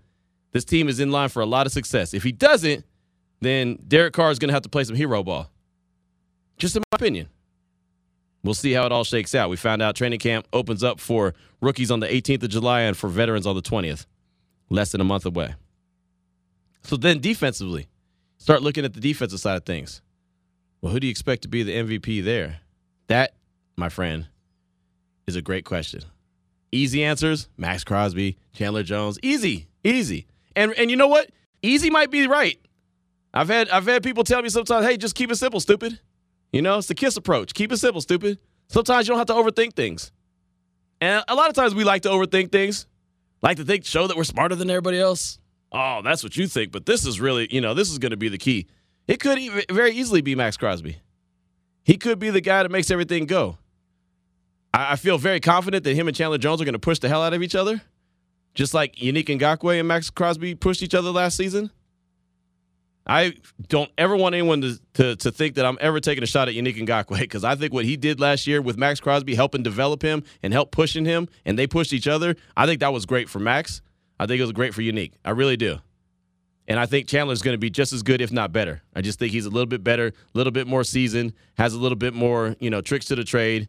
this 0.53 0.65
team 0.65 0.89
is 0.89 1.01
in 1.01 1.11
line 1.11 1.29
for 1.29 1.41
a 1.41 1.47
lot 1.47 1.67
of 1.67 1.73
success. 1.73 2.15
If 2.15 2.23
he 2.23 2.33
doesn't, 2.33 2.85
then 3.41 3.79
Derek 3.87 4.15
Carr 4.15 4.31
is 4.31 4.39
going 4.39 4.49
to 4.49 4.55
have 4.55 4.63
to 4.63 4.69
play 4.69 4.85
some 4.85 4.97
hero 4.97 5.23
ball. 5.23 5.51
Just 6.57 6.77
in 6.77 6.83
my 6.91 6.97
opinion. 6.97 7.29
We'll 8.43 8.55
see 8.55 8.73
how 8.73 8.87
it 8.87 8.93
all 8.93 9.05
shakes 9.05 9.35
out. 9.35 9.51
We 9.51 9.57
found 9.57 9.83
out 9.83 9.97
training 9.97 10.21
camp 10.21 10.47
opens 10.53 10.85
up 10.85 11.01
for 11.01 11.35
rookies 11.61 11.91
on 11.91 12.01
the 12.01 12.07
18th 12.07 12.45
of 12.45 12.49
July 12.51 12.83
and 12.83 12.97
for 12.97 13.09
veterans 13.09 13.47
on 13.47 13.57
the 13.57 13.63
20th, 13.63 14.07
less 14.71 14.93
than 14.93 15.01
a 15.01 15.05
month 15.05 15.27
away. 15.27 15.55
So 16.89 16.97
then 16.97 17.21
defensively, 17.21 17.87
start 18.39 18.63
looking 18.63 18.83
at 18.87 18.95
the 18.95 19.01
defensive 19.01 19.41
side 19.41 19.59
of 19.59 19.67
things. 19.67 20.01
Well, 20.81 20.91
who 20.91 20.99
do 20.99 21.07
you 21.07 21.11
expect 21.11 21.43
to 21.43 21.49
be 21.49 21.63
the 21.63 21.73
MVP 21.73 22.25
there? 22.25 22.61
That, 23.09 23.35
my 23.77 23.91
friend, 23.91 24.27
is 25.27 25.37
a 25.37 25.43
great 25.43 25.67
question. 25.67 26.01
Easy 26.73 27.05
answers: 27.05 27.51
Maxx 27.59 27.85
Crosby, 27.85 28.39
Chandler 28.55 28.85
Jones. 28.85 29.19
Easy, 29.23 29.69
easy. 29.85 30.29
And 30.57 30.73
and 30.79 30.91
you 30.91 30.97
know 30.97 31.09
what? 31.09 31.31
Easy 31.61 31.91
might 31.91 32.11
be 32.11 32.27
right. 32.27 32.59
I've 33.35 33.49
had 33.49 33.69
I've 33.69 33.85
had 33.85 34.03
people 34.03 34.25
tell 34.25 34.41
me 34.41 34.49
sometimes, 34.49 34.87
"Hey, 34.87 34.97
just 34.97 35.15
keep 35.15 35.31
it 35.31 35.37
simple, 35.37 35.61
stupid." 35.61 36.01
You 36.55 36.63
know, 36.63 36.79
it's 36.79 36.89
the 36.89 36.95
kiss 36.95 37.19
approach. 37.19 37.53
Keep 37.53 37.71
it 37.73 37.77
simple, 37.77 38.01
stupid. 38.01 38.39
Sometimes 38.69 39.07
you 39.07 39.13
don't 39.13 39.19
have 39.19 39.27
to 39.27 39.35
overthink 39.35 39.77
things. 39.77 40.11
And 41.03 41.23
a 41.29 41.35
lot 41.35 41.51
of 41.51 41.55
times 41.55 41.75
we 41.75 41.85
like 41.85 42.01
to 42.03 42.09
overthink 42.09 42.51
things, 42.51 42.87
like 43.43 43.59
to 43.59 43.65
think, 43.65 43.85
show 43.85 44.07
that 44.07 44.17
we're 44.17 44.25
smarter 44.25 44.55
than 44.55 44.71
everybody 44.71 44.99
else 44.99 45.39
oh, 45.73 46.01
that's 46.03 46.23
what 46.23 46.37
you 46.37 46.47
think, 46.47 46.73
but 46.73 46.87
this 46.87 47.07
is 47.07 47.21
really, 47.21 47.49
you 47.51 47.61
know, 47.61 47.75
this 47.75 47.91
is 47.91 47.99
going 47.99 48.11
to 48.11 48.17
be 48.17 48.29
the 48.29 48.39
key. 48.39 48.67
It 49.07 49.21
could 49.21 49.39
even, 49.39 49.63
very 49.71 49.93
easily 49.93 50.21
be 50.21 50.35
Maxx 50.35 50.57
Crosby. 50.57 50.99
He 51.85 51.97
could 51.97 52.19
be 52.19 52.31
the 52.31 52.41
guy 52.41 52.63
that 52.63 52.71
makes 52.71 52.91
everything 52.91 53.27
go. 53.27 53.59
I, 54.75 54.97
feel 54.97 55.17
very 55.17 55.41
confident 55.41 55.85
that 55.85 55.95
him 55.95 56.09
and 56.09 56.17
Chandler 56.17 56.39
Jones 56.39 56.61
are 56.61 56.65
going 56.65 56.75
to 56.75 56.79
push 56.79 56.99
the 56.99 57.09
hell 57.09 57.23
out 57.23 57.33
of 57.33 57.43
each 57.43 57.55
other, 57.55 57.81
just 58.55 58.75
like 58.75 58.97
Yannick 58.97 59.27
Ngakoue 59.27 59.79
and 59.79 59.89
Maxx 59.89 60.11
Crosby 60.11 60.55
pushed 60.55 60.83
each 60.83 60.95
other 60.95 61.11
last 61.11 61.37
season. 61.37 61.71
I 63.07 63.33
don't 63.69 63.91
ever 63.97 64.15
want 64.15 64.35
anyone 64.35 64.61
to, 64.61 64.79
to, 64.95 65.17
to 65.17 65.33
think 65.33 65.55
that 65.55 65.65
I'm 65.65 65.79
ever 65.81 65.99
taking 65.99 66.23
a 66.23 66.27
shot 66.27 66.49
at 66.49 66.55
Yannick 66.55 66.77
Ngakoue 66.77 67.21
because 67.21 67.43
I 67.43 67.55
think 67.55 67.73
what 67.73 67.87
he 67.87 67.97
did 67.97 68.21
last 68.21 68.47
year 68.47 68.61
with 68.61 68.77
Maxx 68.77 69.01
Crosby, 69.01 69.35
helping 69.35 69.63
develop 69.63 70.03
him 70.03 70.23
and 70.43 70.53
help 70.53 70.71
pushing 70.71 71.07
him, 71.07 71.27
and 71.47 71.59
they 71.59 71.67
pushed 71.67 71.95
each 71.95 72.07
other, 72.07 72.37
I 72.55 72.67
think 72.67 72.81
that 72.81 72.93
was 72.93 73.07
great 73.07 73.31
for 73.31 73.39
Maxx. 73.39 73.81
I 74.19 74.27
think 74.27 74.39
it 74.39 74.43
was 74.43 74.53
great 74.53 74.75
for 74.75 74.83
Yannick. 74.83 75.13
I 75.25 75.31
really 75.31 75.57
do. 75.57 75.79
And 76.67 76.79
I 76.79 76.87
think 76.87 77.09
Chandler's 77.09 77.41
going 77.41 77.55
to 77.55 77.59
be 77.59 77.71
just 77.71 77.93
as 77.93 78.03
good, 78.03 78.21
if 78.21 78.31
not 78.31 78.53
better. 78.53 78.83
I 78.95 79.01
just 79.01 79.19
think 79.19 79.33
he's 79.33 79.47
a 79.47 79.51
little 79.51 79.67
bit 79.67 79.83
better, 79.83 80.09
a 80.09 80.13
little 80.35 80.51
bit 80.51 80.67
more 80.67 80.85
seasoned, 80.85 81.33
has 81.57 81.73
a 81.73 81.79
little 81.79 81.97
bit 81.97 82.13
more, 82.13 82.57
you 82.61 82.69
know, 82.69 82.83
tricks 82.83 83.07
to 83.07 83.17
the 83.17 83.25
trade. 83.25 83.69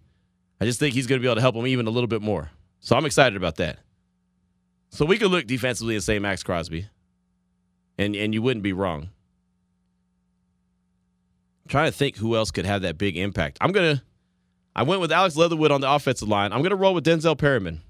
I 0.59 0.65
just 0.65 0.79
think 0.79 0.93
he's 0.93 1.07
going 1.07 1.19
to 1.19 1.23
be 1.23 1.27
able 1.27 1.35
to 1.35 1.41
help 1.41 1.55
him 1.55 1.65
even 1.65 1.87
a 1.87 1.91
little 1.91 2.07
bit 2.07 2.21
more. 2.21 2.49
So 2.81 2.97
I'm 2.97 3.05
excited 3.05 3.37
about 3.37 3.55
that. 3.55 3.79
So 4.89 5.05
we 5.05 5.17
could 5.17 5.31
look 5.31 5.47
defensively 5.47 5.95
and 5.95 6.03
say 6.03 6.19
Maxx 6.19 6.43
Crosby, 6.43 6.87
and 7.97 8.15
and 8.15 8.33
you 8.33 8.41
wouldn't 8.41 8.63
be 8.63 8.73
wrong. 8.73 9.03
I'm 11.63 11.69
trying 11.69 11.91
to 11.91 11.97
think 11.97 12.17
who 12.17 12.35
else 12.35 12.51
could 12.51 12.65
have 12.65 12.81
that 12.81 12.97
big 12.97 13.15
impact. 13.15 13.59
I'm 13.61 13.71
gonna. 13.71 14.03
I 14.75 14.83
went 14.83 15.01
with 15.01 15.11
Alex 15.11 15.35
Leatherwood 15.35 15.71
on 15.71 15.81
the 15.81 15.91
offensive 15.91 16.27
line. 16.27 16.51
I'm 16.51 16.63
gonna 16.63 16.75
roll 16.75 16.93
with 16.95 17.05
Denzel 17.05 17.37
Perryman. 17.37 17.81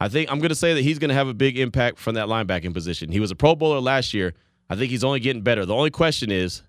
I 0.00 0.08
think 0.08 0.30
I'm 0.30 0.38
going 0.38 0.50
to 0.50 0.54
say 0.54 0.74
that 0.74 0.82
he's 0.82 0.98
going 0.98 1.08
to 1.08 1.14
have 1.14 1.28
a 1.28 1.34
big 1.34 1.58
impact 1.58 1.98
from 1.98 2.14
that 2.14 2.28
linebacking 2.28 2.72
position. 2.72 3.10
He 3.10 3.20
was 3.20 3.30
a 3.30 3.36
Pro 3.36 3.54
Bowler 3.56 3.80
last 3.80 4.14
year. 4.14 4.34
I 4.70 4.76
think 4.76 4.90
he's 4.90 5.02
only 5.02 5.20
getting 5.20 5.42
better. 5.42 5.64
The 5.66 5.74
only 5.74 5.90
question 5.90 6.30
is 6.30 6.62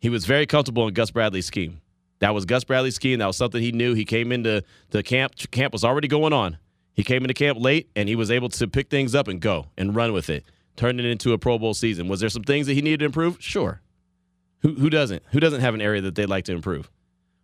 he 0.00 0.08
was 0.08 0.26
very 0.26 0.46
comfortable 0.46 0.88
in 0.88 0.94
Gus 0.94 1.10
Bradley's 1.10 1.46
scheme. 1.46 1.80
That 2.18 2.34
was 2.34 2.44
Gus 2.44 2.64
Bradley's 2.64 2.94
scheme. 2.94 3.18
That 3.18 3.26
was 3.26 3.36
something 3.36 3.60
he 3.60 3.72
knew. 3.72 3.94
He 3.94 4.04
came 4.04 4.32
into 4.32 4.64
the 4.90 5.02
camp. 5.02 5.34
Camp 5.50 5.72
was 5.72 5.84
already 5.84 6.08
going 6.08 6.32
on. 6.32 6.58
He 6.94 7.04
came 7.04 7.22
into 7.22 7.34
camp 7.34 7.58
late 7.60 7.90
and 7.96 8.08
he 8.08 8.16
was 8.16 8.30
able 8.30 8.48
to 8.50 8.68
pick 8.68 8.90
things 8.90 9.14
up 9.14 9.28
and 9.28 9.40
go 9.40 9.66
and 9.78 9.94
run 9.94 10.12
with 10.12 10.28
it, 10.28 10.44
turn 10.76 10.98
it 10.98 11.06
into 11.06 11.32
a 11.32 11.38
Pro 11.38 11.58
Bowl 11.58 11.74
season. 11.74 12.08
Was 12.08 12.20
there 12.20 12.28
some 12.28 12.44
things 12.44 12.66
that 12.66 12.74
he 12.74 12.82
needed 12.82 13.00
to 13.00 13.06
improve? 13.06 13.38
Sure. 13.40 13.80
Who, 14.60 14.74
who 14.74 14.90
doesn't? 14.90 15.22
Who 15.30 15.40
doesn't 15.40 15.60
have 15.60 15.74
an 15.74 15.80
area 15.80 16.00
that 16.02 16.14
they'd 16.14 16.26
like 16.26 16.44
to 16.46 16.52
improve? 16.52 16.90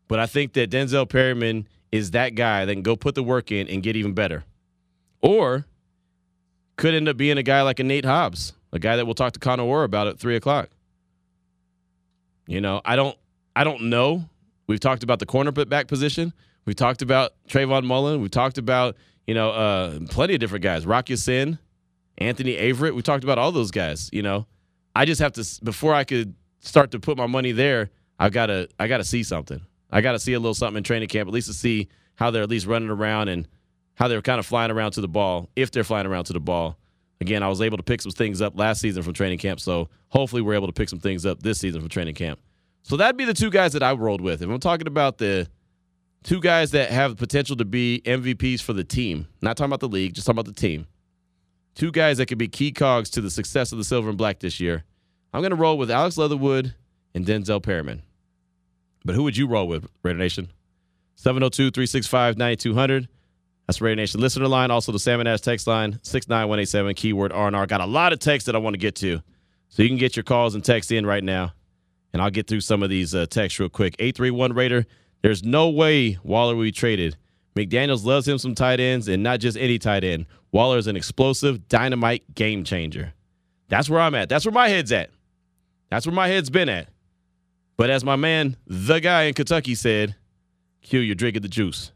But 0.06 0.20
I 0.20 0.26
think 0.26 0.52
that 0.54 0.70
Denzel 0.70 1.08
Perryman 1.08 1.68
is 1.90 2.12
that 2.12 2.34
guy 2.34 2.64
that 2.64 2.72
can 2.72 2.82
go 2.82 2.96
put 2.96 3.14
the 3.14 3.22
work 3.22 3.50
in 3.50 3.68
and 3.68 3.82
get 3.82 3.96
even 3.96 4.12
better. 4.12 4.44
Or 5.20 5.66
could 6.76 6.94
end 6.94 7.08
up 7.08 7.16
being 7.16 7.38
a 7.38 7.42
guy 7.42 7.62
like 7.62 7.80
a 7.80 7.84
Nate 7.84 8.04
Hobbs, 8.04 8.52
a 8.72 8.78
guy 8.78 8.96
that 8.96 9.04
we'll 9.04 9.14
talk 9.14 9.32
to 9.32 9.40
Connor 9.40 9.64
Orr 9.64 9.84
about 9.84 10.06
at 10.06 10.18
three 10.18 10.36
o'clock. 10.36 10.70
You 12.46 12.60
know, 12.60 12.80
I 12.84 12.96
don't 12.96 13.16
I 13.54 13.64
don't 13.64 13.84
know. 13.84 14.28
We've 14.66 14.80
talked 14.80 15.02
about 15.02 15.18
the 15.18 15.26
cornerback 15.26 15.88
position. 15.88 16.32
We've 16.64 16.76
talked 16.76 17.02
about 17.02 17.32
Trayvon 17.48 17.84
Mullen. 17.84 18.20
We've 18.20 18.30
talked 18.30 18.58
about, 18.58 18.96
you 19.26 19.34
know, 19.34 19.50
uh, 19.50 20.00
plenty 20.10 20.34
of 20.34 20.40
different 20.40 20.62
guys. 20.62 20.84
Rock 20.84 21.08
Ya-Sin, 21.08 21.58
Anthony 22.18 22.54
Averett. 22.56 22.94
We 22.94 23.02
talked 23.02 23.24
about 23.24 23.38
all 23.38 23.52
those 23.52 23.70
guys, 23.70 24.10
you 24.12 24.22
know. 24.22 24.46
I 24.94 25.04
just 25.04 25.20
have 25.20 25.32
to 25.34 25.64
before 25.64 25.94
I 25.94 26.04
could 26.04 26.34
start 26.60 26.90
to 26.92 27.00
put 27.00 27.16
my 27.16 27.26
money 27.26 27.52
there, 27.52 27.90
I 28.18 28.30
gotta 28.30 28.68
I 28.78 28.88
gotta 28.88 29.04
see 29.04 29.22
something. 29.22 29.60
I 29.90 30.00
gotta 30.00 30.18
see 30.18 30.34
a 30.34 30.38
little 30.38 30.54
something 30.54 30.78
in 30.78 30.84
training 30.84 31.08
camp, 31.08 31.28
at 31.28 31.32
least 31.34 31.48
to 31.48 31.54
see 31.54 31.88
how 32.16 32.30
they're 32.30 32.42
at 32.42 32.50
least 32.50 32.66
running 32.66 32.90
around 32.90 33.28
and 33.28 33.48
how 33.98 34.06
they're 34.06 34.22
kind 34.22 34.38
of 34.38 34.46
flying 34.46 34.70
around 34.70 34.92
to 34.92 35.00
the 35.00 35.08
ball, 35.08 35.48
if 35.56 35.72
they're 35.72 35.84
flying 35.84 36.06
around 36.06 36.24
to 36.24 36.32
the 36.32 36.40
ball. 36.40 36.78
Again, 37.20 37.42
I 37.42 37.48
was 37.48 37.60
able 37.60 37.76
to 37.78 37.82
pick 37.82 38.00
some 38.00 38.12
things 38.12 38.40
up 38.40 38.56
last 38.56 38.80
season 38.80 39.02
from 39.02 39.12
training 39.12 39.38
camp, 39.38 39.58
so 39.58 39.88
hopefully 40.08 40.40
we're 40.40 40.54
able 40.54 40.68
to 40.68 40.72
pick 40.72 40.88
some 40.88 41.00
things 41.00 41.26
up 41.26 41.42
this 41.42 41.58
season 41.58 41.80
from 41.80 41.88
training 41.88 42.14
camp. 42.14 42.38
So 42.82 42.96
that'd 42.96 43.16
be 43.16 43.24
the 43.24 43.34
two 43.34 43.50
guys 43.50 43.72
that 43.72 43.82
I 43.82 43.92
rolled 43.92 44.20
with. 44.20 44.40
If 44.40 44.48
I'm 44.48 44.60
talking 44.60 44.86
about 44.86 45.18
the 45.18 45.48
two 46.22 46.40
guys 46.40 46.70
that 46.70 46.90
have 46.90 47.10
the 47.10 47.16
potential 47.16 47.56
to 47.56 47.64
be 47.64 48.00
MVPs 48.04 48.62
for 48.62 48.72
the 48.72 48.84
team, 48.84 49.26
not 49.42 49.56
talking 49.56 49.70
about 49.70 49.80
the 49.80 49.88
league, 49.88 50.14
just 50.14 50.28
talking 50.28 50.38
about 50.38 50.54
the 50.54 50.60
team. 50.60 50.86
Two 51.74 51.90
guys 51.90 52.18
that 52.18 52.26
could 52.26 52.38
be 52.38 52.48
key 52.48 52.70
cogs 52.70 53.10
to 53.10 53.20
the 53.20 53.30
success 53.30 53.72
of 53.72 53.78
the 53.78 53.84
silver 53.84 54.08
and 54.08 54.18
black 54.18 54.38
this 54.38 54.60
year. 54.60 54.84
I'm 55.32 55.40
going 55.40 55.50
to 55.50 55.56
roll 55.56 55.76
with 55.76 55.90
Alex 55.90 56.16
Leatherwood 56.16 56.74
and 57.14 57.26
Denzel 57.26 57.62
Perryman. 57.62 58.02
But 59.04 59.16
who 59.16 59.24
would 59.24 59.36
you 59.36 59.48
roll 59.48 59.66
with, 59.66 59.88
Raider 60.04 60.18
Nation? 60.18 60.52
702 61.16 61.70
365 61.72 62.36
9200. 62.36 63.08
That's 63.68 63.82
Raider 63.82 63.96
Nation 63.96 64.22
listener 64.22 64.48
line. 64.48 64.70
Also, 64.70 64.92
the 64.92 64.98
Salmon 64.98 65.26
Ash 65.26 65.42
text 65.42 65.66
line, 65.66 66.00
69187, 66.02 66.94
keyword 66.94 67.32
R&R. 67.32 67.66
Got 67.66 67.82
a 67.82 67.86
lot 67.86 68.14
of 68.14 68.18
texts 68.18 68.46
that 68.46 68.56
I 68.56 68.58
want 68.58 68.72
to 68.72 68.78
get 68.78 68.94
to. 68.96 69.20
So 69.68 69.82
you 69.82 69.90
can 69.90 69.98
get 69.98 70.16
your 70.16 70.22
calls 70.22 70.54
and 70.54 70.64
texts 70.64 70.90
in 70.90 71.04
right 71.04 71.22
now, 71.22 71.52
and 72.14 72.22
I'll 72.22 72.30
get 72.30 72.46
through 72.46 72.62
some 72.62 72.82
of 72.82 72.88
these 72.88 73.14
uh, 73.14 73.26
texts 73.26 73.60
real 73.60 73.68
quick. 73.68 73.94
831 73.98 74.54
Raider, 74.54 74.86
there's 75.20 75.44
no 75.44 75.68
way 75.68 76.16
Waller 76.22 76.56
will 76.56 76.62
be 76.62 76.72
traded. 76.72 77.18
McDaniels 77.54 78.06
loves 78.06 78.26
him 78.26 78.38
some 78.38 78.54
tight 78.54 78.80
ends, 78.80 79.06
and 79.06 79.22
not 79.22 79.38
just 79.38 79.58
any 79.58 79.78
tight 79.78 80.02
end. 80.02 80.24
Waller 80.50 80.78
is 80.78 80.86
an 80.86 80.96
explosive, 80.96 81.68
dynamite 81.68 82.34
game 82.34 82.64
changer. 82.64 83.12
That's 83.68 83.90
where 83.90 84.00
I'm 84.00 84.14
at. 84.14 84.30
That's 84.30 84.46
where 84.46 84.52
my 84.52 84.70
head's 84.70 84.92
at. 84.92 85.10
That's 85.90 86.06
where 86.06 86.14
my 86.14 86.28
head's 86.28 86.48
been 86.48 86.70
at. 86.70 86.88
But 87.76 87.90
as 87.90 88.02
my 88.02 88.16
man, 88.16 88.56
the 88.66 88.98
guy 88.98 89.24
in 89.24 89.34
Kentucky 89.34 89.74
said, 89.74 90.16
Q, 90.80 91.00
you're 91.00 91.14
drinking 91.14 91.42
the 91.42 91.48
juice. 91.48 91.92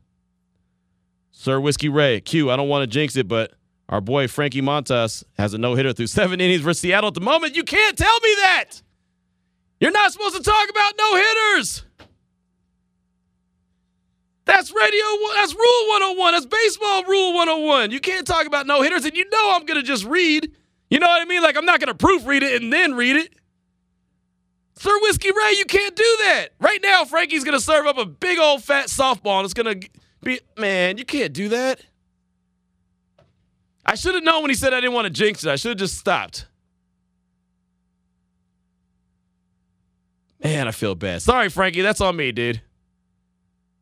Sir 1.32 1.58
Whiskey 1.58 1.88
Ray, 1.88 2.20
Q, 2.20 2.50
I 2.50 2.56
don't 2.56 2.68
want 2.68 2.82
to 2.82 2.86
jinx 2.86 3.16
it, 3.16 3.26
but 3.26 3.52
our 3.88 4.00
boy 4.00 4.28
Frankie 4.28 4.62
Montas 4.62 5.24
has 5.38 5.54
a 5.54 5.58
no 5.58 5.74
hitter 5.74 5.92
through 5.92 6.06
seven 6.06 6.40
innings 6.40 6.62
for 6.62 6.72
Seattle 6.72 7.08
at 7.08 7.14
the 7.14 7.20
moment. 7.20 7.56
You 7.56 7.64
can't 7.64 7.96
tell 7.98 8.20
me 8.20 8.34
that. 8.36 8.82
You're 9.80 9.90
not 9.90 10.12
supposed 10.12 10.36
to 10.36 10.42
talk 10.42 10.70
about 10.70 10.94
no 10.96 11.16
hitters. 11.16 11.84
That's 14.44 14.72
radio. 14.72 15.04
That's 15.34 15.54
rule 15.54 15.88
101. 15.90 16.32
That's 16.32 16.46
baseball 16.46 17.04
rule 17.04 17.34
101. 17.34 17.90
You 17.90 18.00
can't 18.00 18.26
talk 18.26 18.46
about 18.46 18.66
no 18.66 18.82
hitters, 18.82 19.04
and 19.04 19.16
you 19.16 19.28
know 19.30 19.52
I'm 19.54 19.64
gonna 19.64 19.82
just 19.82 20.04
read. 20.04 20.52
You 20.90 20.98
know 20.98 21.06
what 21.06 21.22
I 21.22 21.24
mean? 21.24 21.42
Like 21.42 21.56
I'm 21.56 21.64
not 21.64 21.80
gonna 21.80 21.94
proofread 21.94 22.42
it 22.42 22.62
and 22.62 22.72
then 22.72 22.94
read 22.94 23.16
it. 23.16 23.34
Sir 24.74 24.96
Whiskey 25.02 25.30
Ray, 25.30 25.54
you 25.58 25.64
can't 25.64 25.94
do 25.94 26.16
that. 26.24 26.48
Right 26.60 26.80
now, 26.82 27.04
Frankie's 27.04 27.44
gonna 27.44 27.60
serve 27.60 27.86
up 27.86 27.98
a 27.98 28.06
big 28.06 28.38
old 28.38 28.62
fat 28.62 28.86
softball, 28.86 29.38
and 29.38 29.44
it's 29.44 29.54
gonna 29.54 29.76
be 30.22 30.40
man. 30.56 30.98
You 30.98 31.04
can't 31.04 31.32
do 31.32 31.48
that. 31.50 31.80
I 33.84 33.94
should 33.94 34.14
have 34.14 34.24
known 34.24 34.42
when 34.42 34.50
he 34.50 34.54
said 34.54 34.72
I 34.72 34.80
didn't 34.80 34.94
want 34.94 35.06
to 35.06 35.10
jinx 35.12 35.44
it. 35.44 35.50
I 35.50 35.56
should 35.56 35.70
have 35.70 35.78
just 35.78 35.98
stopped. 35.98 36.46
Man, 40.42 40.66
I 40.66 40.72
feel 40.72 40.94
bad. 40.94 41.22
Sorry, 41.22 41.48
Frankie. 41.48 41.82
That's 41.82 42.00
on 42.00 42.16
me, 42.16 42.32
dude. 42.32 42.62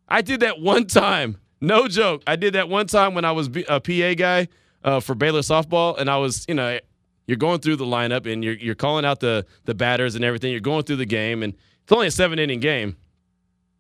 I 0.09 0.23
did 0.23 0.41
that 0.41 0.61
one 0.61 0.87
time. 0.87 1.39
No 1.61 1.89
joke. 1.89 2.23
I 2.27 2.37
did 2.37 2.55
that 2.55 2.69
one 2.69 2.87
time 2.87 3.15
when 3.15 3.25
I 3.25 3.33
was 3.33 3.49
a 3.69 3.81
PA 3.81 4.15
guy 4.15 4.49
uh, 4.83 5.01
for 5.01 5.15
Baylor 5.15 5.41
softball, 5.41 5.99
and 5.99 6.11
I 6.11 6.17
was, 6.17 6.45
you 6.49 6.55
know, 6.55 6.79
you're 7.27 7.37
going 7.37 7.61
through 7.61 7.77
the 7.77 7.85
lineup 7.85 8.31
and 8.31 8.43
you're 8.43 8.55
you're 8.55 8.75
calling 8.75 9.05
out 9.05 9.21
the 9.21 9.47
the 9.65 9.75
batters 9.75 10.15
and 10.15 10.25
everything. 10.25 10.51
You're 10.51 10.61
going 10.61 10.85
through 10.85 10.97
the 10.97 11.07
game, 11.07 11.43
and 11.43 11.55
it's 11.83 11.93
only 11.93 12.09
a 12.09 12.11
seven 12.11 12.39
inning 12.39 12.61
game. 12.61 12.97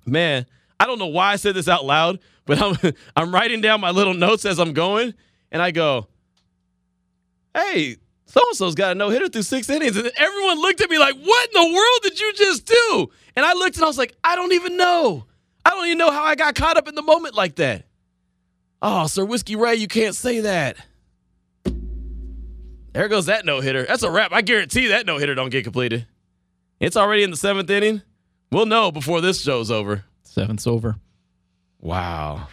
Man, 0.06 0.46
I 0.78 0.86
don't 0.86 0.98
know 0.98 1.06
why 1.06 1.32
I 1.32 1.36
said 1.36 1.54
this 1.54 1.68
out 1.68 1.84
loud, 1.84 2.20
but 2.50 2.60
I'm 2.60 2.94
I'm 3.16 3.32
writing 3.32 3.60
down 3.60 3.80
my 3.80 3.90
little 3.90 4.12
notes 4.12 4.44
as 4.44 4.58
I'm 4.58 4.72
going, 4.72 5.14
and 5.52 5.62
I 5.62 5.70
go, 5.70 6.08
"Hey, 7.54 7.96
so 8.26 8.40
and 8.44 8.56
so's 8.56 8.74
got 8.74 8.90
a 8.90 8.94
no 8.96 9.08
hitter 9.08 9.28
through 9.28 9.42
six 9.42 9.70
innings," 9.70 9.96
and 9.96 10.10
everyone 10.16 10.60
looked 10.60 10.80
at 10.80 10.90
me 10.90 10.98
like, 10.98 11.14
"What 11.14 11.48
in 11.48 11.62
the 11.62 11.72
world 11.72 12.00
did 12.02 12.18
you 12.18 12.32
just 12.34 12.66
do?" 12.66 13.10
And 13.36 13.46
I 13.46 13.52
looked 13.52 13.76
and 13.76 13.84
I 13.84 13.86
was 13.86 13.98
like, 13.98 14.16
"I 14.24 14.34
don't 14.34 14.52
even 14.52 14.76
know. 14.76 15.26
I 15.64 15.70
don't 15.70 15.86
even 15.86 15.98
know 15.98 16.10
how 16.10 16.24
I 16.24 16.34
got 16.34 16.56
caught 16.56 16.76
up 16.76 16.88
in 16.88 16.96
the 16.96 17.02
moment 17.02 17.36
like 17.36 17.54
that." 17.56 17.86
Oh, 18.82 19.06
Sir 19.06 19.24
Whiskey 19.24 19.54
Ray, 19.54 19.76
you 19.76 19.86
can't 19.86 20.16
say 20.16 20.40
that. 20.40 20.76
There 22.92 23.06
goes 23.06 23.26
that 23.26 23.46
no 23.46 23.60
hitter. 23.60 23.84
That's 23.84 24.02
a 24.02 24.10
wrap. 24.10 24.32
I 24.32 24.42
guarantee 24.42 24.88
that 24.88 25.06
no 25.06 25.18
hitter 25.18 25.36
don't 25.36 25.50
get 25.50 25.62
completed. 25.62 26.08
It's 26.80 26.96
already 26.96 27.22
in 27.22 27.30
the 27.30 27.36
seventh 27.36 27.70
inning. 27.70 28.02
We'll 28.50 28.66
know 28.66 28.90
before 28.90 29.20
this 29.20 29.40
show's 29.40 29.70
over. 29.70 30.04
Seventh's 30.24 30.66
over. 30.66 30.96
Wow. 31.80 32.48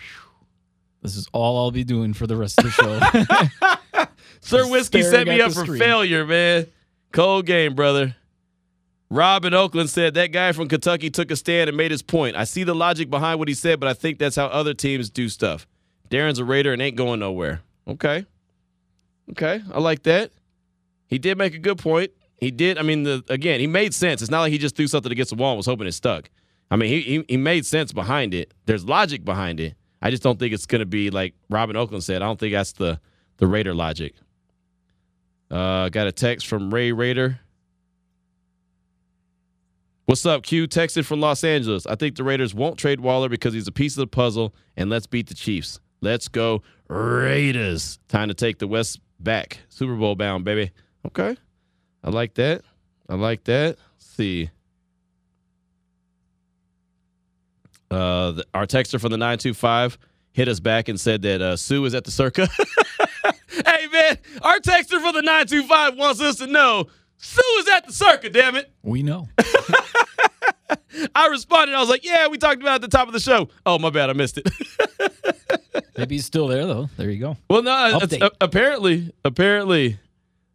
This 1.02 1.16
is 1.16 1.28
all 1.32 1.58
I'll 1.58 1.72
be 1.72 1.84
doing 1.84 2.14
for 2.14 2.28
the 2.28 2.36
rest 2.36 2.60
of 2.60 2.66
the 2.66 2.72
show. 2.72 4.08
Sir 4.42 4.70
Whiskey 4.70 5.04
set 5.04 5.28
me 5.28 5.42
up 5.42 5.52
for 5.54 5.64
screen. 5.66 5.80
failure, 5.80 6.26
man. 6.26 6.68
Cold 7.12 7.46
game, 7.46 7.76
brother. 7.76 8.16
Rob 9.10 9.46
in 9.46 9.54
Oakland 9.54 9.90
said 9.90 10.16
that 10.16 10.28
guy 10.34 10.52
from 10.52 10.68
Kentucky 10.68 11.10
took 11.10 11.32
a 11.32 11.36
stand 11.36 11.70
and 11.70 11.78
made 11.78 11.92
his 11.92 12.02
point. 12.02 12.36
I 12.36 12.44
see 12.44 12.64
the 12.64 12.76
logic 12.76 13.10
behind 13.10 13.40
what 13.40 13.48
he 13.48 13.54
said, 13.54 13.80
but 13.80 13.88
I 13.88 13.94
think 13.94 14.20
that's 14.20 14.36
how 14.36 14.48
other 14.48 14.74
teams 14.74 15.10
do 15.10 15.30
stuff. 15.30 15.66
Darren's 16.10 16.40
a 16.40 16.46
Raider 16.46 16.74
and 16.74 16.82
ain't 16.82 16.98
going 16.98 17.20
nowhere. 17.20 17.62
Okay. 17.88 18.26
Okay. 19.32 19.62
I 19.74 19.80
like 19.80 20.04
that. 20.04 20.32
He 21.08 21.18
did 21.20 21.38
make 21.38 21.54
a 21.54 21.60
good 21.60 21.78
point. 21.78 22.12
He 22.38 22.52
did. 22.52 22.78
I 22.78 22.82
mean, 22.82 23.04
the 23.04 23.24
again, 23.30 23.60
he 23.60 23.68
made 23.68 23.94
sense. 23.94 24.22
It's 24.22 24.30
not 24.30 24.42
like 24.42 24.52
he 24.52 24.58
just 24.58 24.76
threw 24.76 24.88
something 24.88 25.12
against 25.12 25.32
the 25.32 25.38
wall 25.38 25.52
and 25.52 25.58
was 25.58 25.66
hoping 25.66 25.88
it 25.88 25.94
stuck. 25.94 26.30
I 26.70 26.76
mean, 26.76 26.90
he, 26.90 27.02
he, 27.02 27.26
he 27.30 27.38
made 27.38 27.66
sense 27.66 27.94
behind 27.94 28.34
it. 28.34 28.54
There's 28.66 28.86
logic 28.86 29.24
behind 29.24 29.60
it. 29.60 29.76
I 30.02 30.12
just 30.12 30.22
don't 30.22 30.38
think 30.38 30.54
it's 30.54 30.66
going 30.66 30.80
to 30.80 30.86
be 30.86 31.10
like 31.10 31.34
Robin 31.50 31.76
Oakland 31.76 32.04
said. 32.04 32.22
I 32.22 32.26
don't 32.26 32.40
think 32.40 32.54
that's 32.54 32.74
the 32.74 33.00
the 33.38 33.48
Raider 33.48 33.74
logic. 33.74 34.16
Uh, 35.50 35.90
got 35.90 36.08
a 36.08 36.12
text 36.12 36.48
from 36.48 36.74
Ray 36.74 36.92
Raider. 36.92 37.40
What's 40.06 40.26
up, 40.26 40.44
Q? 40.44 40.68
Texted 40.68 41.06
from 41.06 41.20
Los 41.20 41.44
Angeles. 41.44 41.86
I 41.86 41.96
think 41.96 42.16
the 42.16 42.24
Raiders 42.24 42.54
won't 42.54 42.78
trade 42.78 43.02
Waller 43.02 43.30
because 43.30 43.54
he's 43.54 43.68
a 43.68 43.72
piece 43.72 43.96
of 43.98 44.02
the 44.02 44.08
puzzle, 44.08 44.56
and 44.76 44.90
let's 44.90 45.06
beat 45.06 45.28
the 45.28 45.34
Chiefs. 45.34 45.80
Let's 46.02 46.28
go 46.28 46.64
Raiders. 46.88 48.00
Time 48.08 48.28
to 48.30 48.34
take 48.34 48.60
the 48.60 48.68
West 48.68 49.00
back. 49.20 49.60
Super 49.70 49.96
Bowl 49.96 50.16
bound, 50.16 50.46
baby. 50.46 50.72
Okay. 51.06 51.36
I 52.04 52.10
like 52.10 52.36
that. 52.36 52.62
I 53.10 53.16
like 53.16 53.44
that. 53.46 53.78
Let's 53.96 54.06
see. 54.16 54.50
Uh, 57.90 58.32
the, 58.32 58.46
our 58.54 58.66
texter 58.66 59.00
from 59.00 59.12
the 59.12 59.18
925 59.18 59.98
hit 60.32 60.48
us 60.48 60.60
back 60.60 60.90
and 60.90 61.00
said 61.00 61.22
that 61.24 61.42
uh, 61.42 61.56
Suh 61.56 61.84
is 61.86 61.94
at 61.94 62.04
the 62.04 62.12
circa. 62.12 62.48
hey, 63.50 63.88
man, 63.92 64.18
our 64.42 64.60
texter 64.60 65.02
from 65.02 65.14
the 65.14 65.22
925 65.22 65.98
wants 65.98 66.22
us 66.22 66.36
to 66.38 66.48
know 66.48 66.88
Suh 67.18 67.42
is 67.60 67.68
at 67.70 67.88
the 67.88 67.94
circa, 67.94 68.30
damn 68.30 68.56
it. 68.56 68.72
We 68.84 69.04
know. 69.04 69.30
I 71.16 71.28
responded. 71.28 71.76
I 71.76 71.80
was 71.80 71.90
like, 71.90 72.04
yeah, 72.06 72.28
we 72.28 72.38
talked 72.38 72.62
about 72.62 72.74
it 72.74 72.76
at 72.86 72.92
the 72.92 72.98
top 72.98 73.08
of 73.08 73.14
the 73.14 73.20
show. 73.20 73.50
Oh, 73.66 73.80
my 73.80 73.90
bad. 73.90 74.10
I 74.10 74.14
missed 74.14 74.38
it. 74.38 74.50
Maybe 75.98 76.16
he's 76.16 76.26
still 76.26 76.48
there, 76.48 76.66
though. 76.66 76.90
There 76.98 77.10
you 77.10 77.20
go. 77.20 77.38
Well, 77.50 77.64
no, 77.64 77.72
uh, 77.72 78.30
apparently, 78.40 79.12
apparently, 79.26 80.00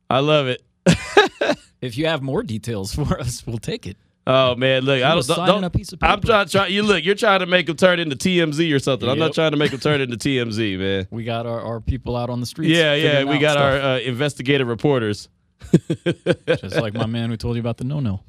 I 0.08 0.20
love 0.20 0.46
it. 0.46 0.62
if 1.80 1.96
you 1.96 2.06
have 2.06 2.22
more 2.22 2.42
details 2.42 2.94
for 2.94 3.18
us, 3.18 3.46
we'll 3.46 3.58
take 3.58 3.86
it. 3.86 3.96
Oh 4.26 4.54
man, 4.54 4.84
look, 4.84 5.02
I 5.02 5.14
don't. 5.14 5.26
don't 5.26 5.64
a 5.64 5.70
piece 5.70 5.92
of 5.92 5.98
paper. 5.98 6.12
I'm 6.12 6.20
trying. 6.20 6.46
Try, 6.46 6.66
you 6.68 6.84
look. 6.84 7.04
You're 7.04 7.16
trying 7.16 7.40
to 7.40 7.46
make 7.46 7.66
them 7.66 7.76
turn 7.76 7.98
into 7.98 8.14
TMZ 8.14 8.72
or 8.74 8.78
something. 8.78 9.08
Yep. 9.08 9.12
I'm 9.14 9.18
not 9.18 9.34
trying 9.34 9.50
to 9.50 9.56
make 9.56 9.72
them 9.72 9.80
turn 9.80 10.00
into 10.00 10.16
TMZ, 10.16 10.78
man. 10.78 11.08
We 11.10 11.24
got 11.24 11.46
our, 11.46 11.60
our 11.60 11.80
people 11.80 12.16
out 12.16 12.30
on 12.30 12.38
the 12.38 12.46
streets. 12.46 12.70
Yeah, 12.70 12.94
yeah. 12.94 13.24
We 13.24 13.38
got 13.38 13.52
stuff. 13.52 13.62
our 13.62 13.80
uh, 13.80 13.98
investigative 13.98 14.68
reporters. 14.68 15.28
Just 16.46 16.76
like 16.76 16.94
my 16.94 17.06
man 17.06 17.30
who 17.30 17.36
told 17.36 17.56
you 17.56 17.60
about 17.60 17.78
the 17.78 17.84
no 17.84 17.98
no. 17.98 18.20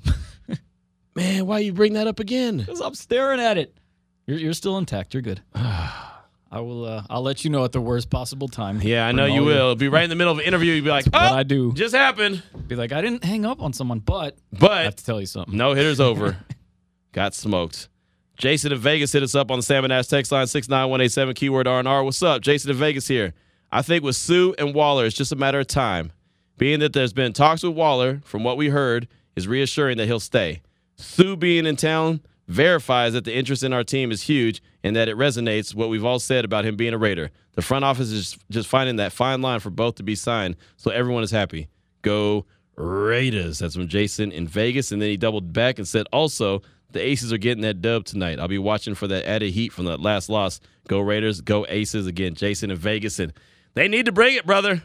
man, 1.15 1.45
why 1.45 1.59
you 1.59 1.73
bring 1.73 1.93
that 1.93 2.07
up 2.07 2.19
again? 2.19 2.57
Because 2.57 2.81
I'm 2.81 2.95
staring 2.95 3.39
at 3.39 3.59
it. 3.59 3.77
You're, 4.25 4.39
you're 4.39 4.53
still 4.53 4.77
intact. 4.77 5.13
You're 5.13 5.21
good. 5.21 5.41
I 6.53 6.59
will. 6.59 6.85
Uh, 6.85 7.03
I'll 7.09 7.23
let 7.23 7.43
you 7.43 7.49
know 7.49 7.65
at 7.65 7.71
the 7.71 7.81
worst 7.81 8.11
possible 8.11 8.47
time. 8.47 8.79
Yeah, 8.79 9.07
I 9.07 9.11
know 9.11 9.25
you 9.25 9.43
will. 9.43 9.73
Be 9.75 9.87
right 9.87 10.03
in 10.03 10.09
the 10.11 10.15
middle 10.15 10.31
of 10.31 10.37
an 10.37 10.45
interview. 10.45 10.73
You'd 10.73 10.83
be 10.83 10.91
like, 10.91 11.07
"Oh, 11.11 11.17
what 11.17 11.39
I 11.39 11.41
do 11.41 11.73
just 11.73 11.95
happened." 11.95 12.43
Be 12.67 12.75
like, 12.75 12.91
"I 12.91 13.01
didn't 13.01 13.23
hang 13.23 13.43
up 13.43 13.59
on 13.59 13.73
someone, 13.73 13.97
but 13.97 14.37
but 14.51 14.71
I 14.71 14.83
have 14.83 14.95
to 14.97 15.03
tell 15.03 15.19
you 15.19 15.25
something. 15.25 15.57
No 15.57 15.73
hitters 15.73 15.99
over. 15.99 16.37
Got 17.11 17.33
smoked." 17.33 17.89
Jason 18.37 18.71
in 18.71 18.77
Vegas 18.77 19.11
hit 19.11 19.23
us 19.23 19.33
up 19.33 19.49
on 19.49 19.59
the 19.59 19.63
Salmon 19.63 19.91
Ash 19.91 20.05
text 20.05 20.31
line 20.31 20.45
six 20.45 20.69
nine 20.69 20.91
one 20.91 21.01
eight 21.01 21.11
seven 21.11 21.33
keyword 21.33 21.67
R 21.67 21.79
and 21.79 21.87
R. 21.87 22.03
What's 22.03 22.21
up, 22.21 22.43
Jason 22.43 22.69
in 22.69 22.77
Vegas 22.77 23.07
here? 23.07 23.33
I 23.71 23.81
think 23.81 24.03
with 24.03 24.15
Suh 24.15 24.51
and 24.59 24.75
Waller, 24.75 25.07
it's 25.07 25.15
just 25.17 25.31
a 25.31 25.35
matter 25.35 25.59
of 25.59 25.65
time. 25.65 26.11
Being 26.59 26.81
that 26.81 26.93
there's 26.93 27.13
been 27.13 27.33
talks 27.33 27.63
with 27.63 27.73
Waller, 27.73 28.21
from 28.25 28.43
what 28.43 28.57
we 28.57 28.69
heard, 28.69 29.07
is 29.35 29.47
reassuring 29.47 29.97
that 29.97 30.05
he'll 30.05 30.19
stay. 30.19 30.61
Suh 30.97 31.35
being 31.35 31.65
in 31.65 31.77
town 31.77 32.21
verifies 32.47 33.13
that 33.13 33.25
the 33.25 33.33
interest 33.33 33.63
in 33.63 33.73
our 33.73 33.83
team 33.83 34.11
is 34.11 34.23
huge 34.23 34.61
and 34.83 34.95
that 34.95 35.07
it 35.07 35.17
resonates 35.17 35.73
what 35.73 35.89
we've 35.89 36.05
all 36.05 36.19
said 36.19 36.43
about 36.45 36.65
him 36.65 36.75
being 36.75 36.93
a 36.93 36.97
Raider. 36.97 37.31
The 37.53 37.61
front 37.61 37.85
office 37.85 38.11
is 38.11 38.37
just 38.49 38.67
finding 38.67 38.97
that 38.97 39.11
fine 39.11 39.41
line 39.41 39.59
for 39.59 39.69
both 39.69 39.95
to 39.95 40.03
be 40.03 40.15
signed 40.15 40.55
so 40.75 40.91
everyone 40.91 41.23
is 41.23 41.31
happy. 41.31 41.69
Go 42.01 42.45
Raiders. 42.75 43.59
That's 43.59 43.75
from 43.75 43.87
Jason 43.87 44.31
in 44.31 44.47
Vegas. 44.47 44.91
And 44.91 45.01
then 45.01 45.09
he 45.09 45.17
doubled 45.17 45.53
back 45.53 45.77
and 45.77 45.87
said, 45.87 46.07
also, 46.11 46.61
the 46.91 47.01
Aces 47.01 47.33
are 47.33 47.37
getting 47.37 47.61
that 47.61 47.81
dub 47.81 48.05
tonight. 48.05 48.39
I'll 48.39 48.47
be 48.47 48.59
watching 48.59 48.95
for 48.95 49.07
that 49.07 49.25
added 49.25 49.53
heat 49.53 49.71
from 49.71 49.85
that 49.85 49.99
last 49.99 50.29
loss. 50.29 50.59
Go 50.87 50.99
Raiders, 50.99 51.41
go 51.41 51.65
Aces. 51.69 52.07
Again, 52.07 52.35
Jason 52.35 52.71
in 52.71 52.77
Vegas. 52.77 53.19
And 53.19 53.33
they 53.73 53.87
need 53.87 54.05
to 54.05 54.11
bring 54.11 54.35
it, 54.35 54.45
brother. 54.45 54.83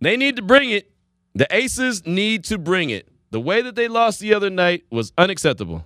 They 0.00 0.16
need 0.16 0.36
to 0.36 0.42
bring 0.42 0.70
it. 0.70 0.90
The 1.34 1.46
Aces 1.54 2.06
need 2.06 2.44
to 2.44 2.58
bring 2.58 2.90
it. 2.90 3.08
The 3.30 3.40
way 3.40 3.62
that 3.62 3.74
they 3.74 3.88
lost 3.88 4.20
the 4.20 4.34
other 4.34 4.50
night 4.50 4.84
was 4.90 5.12
unacceptable. 5.18 5.84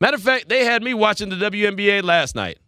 Matter 0.00 0.16
of 0.16 0.22
fact, 0.22 0.48
they 0.48 0.64
had 0.64 0.82
me 0.82 0.94
watching 0.94 1.28
the 1.28 1.36
WNBA 1.36 2.02
last 2.02 2.34
night. 2.34 2.58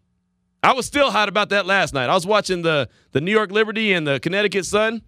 I 0.63 0.73
was 0.73 0.87
still 0.87 1.11
hot 1.11 1.29
about 1.29 1.51
that 1.51 1.67
last 1.67 1.95
night. 1.95 2.09
I 2.11 2.15
was 2.15 2.27
watching 2.27 2.63
the 2.63 2.89
the 3.13 3.21
New 3.21 3.31
York 3.31 3.53
Liberty 3.53 3.93
and 3.93 4.07
the 4.07 4.19
Connecticut 4.21 4.65
Sun. 4.67 5.03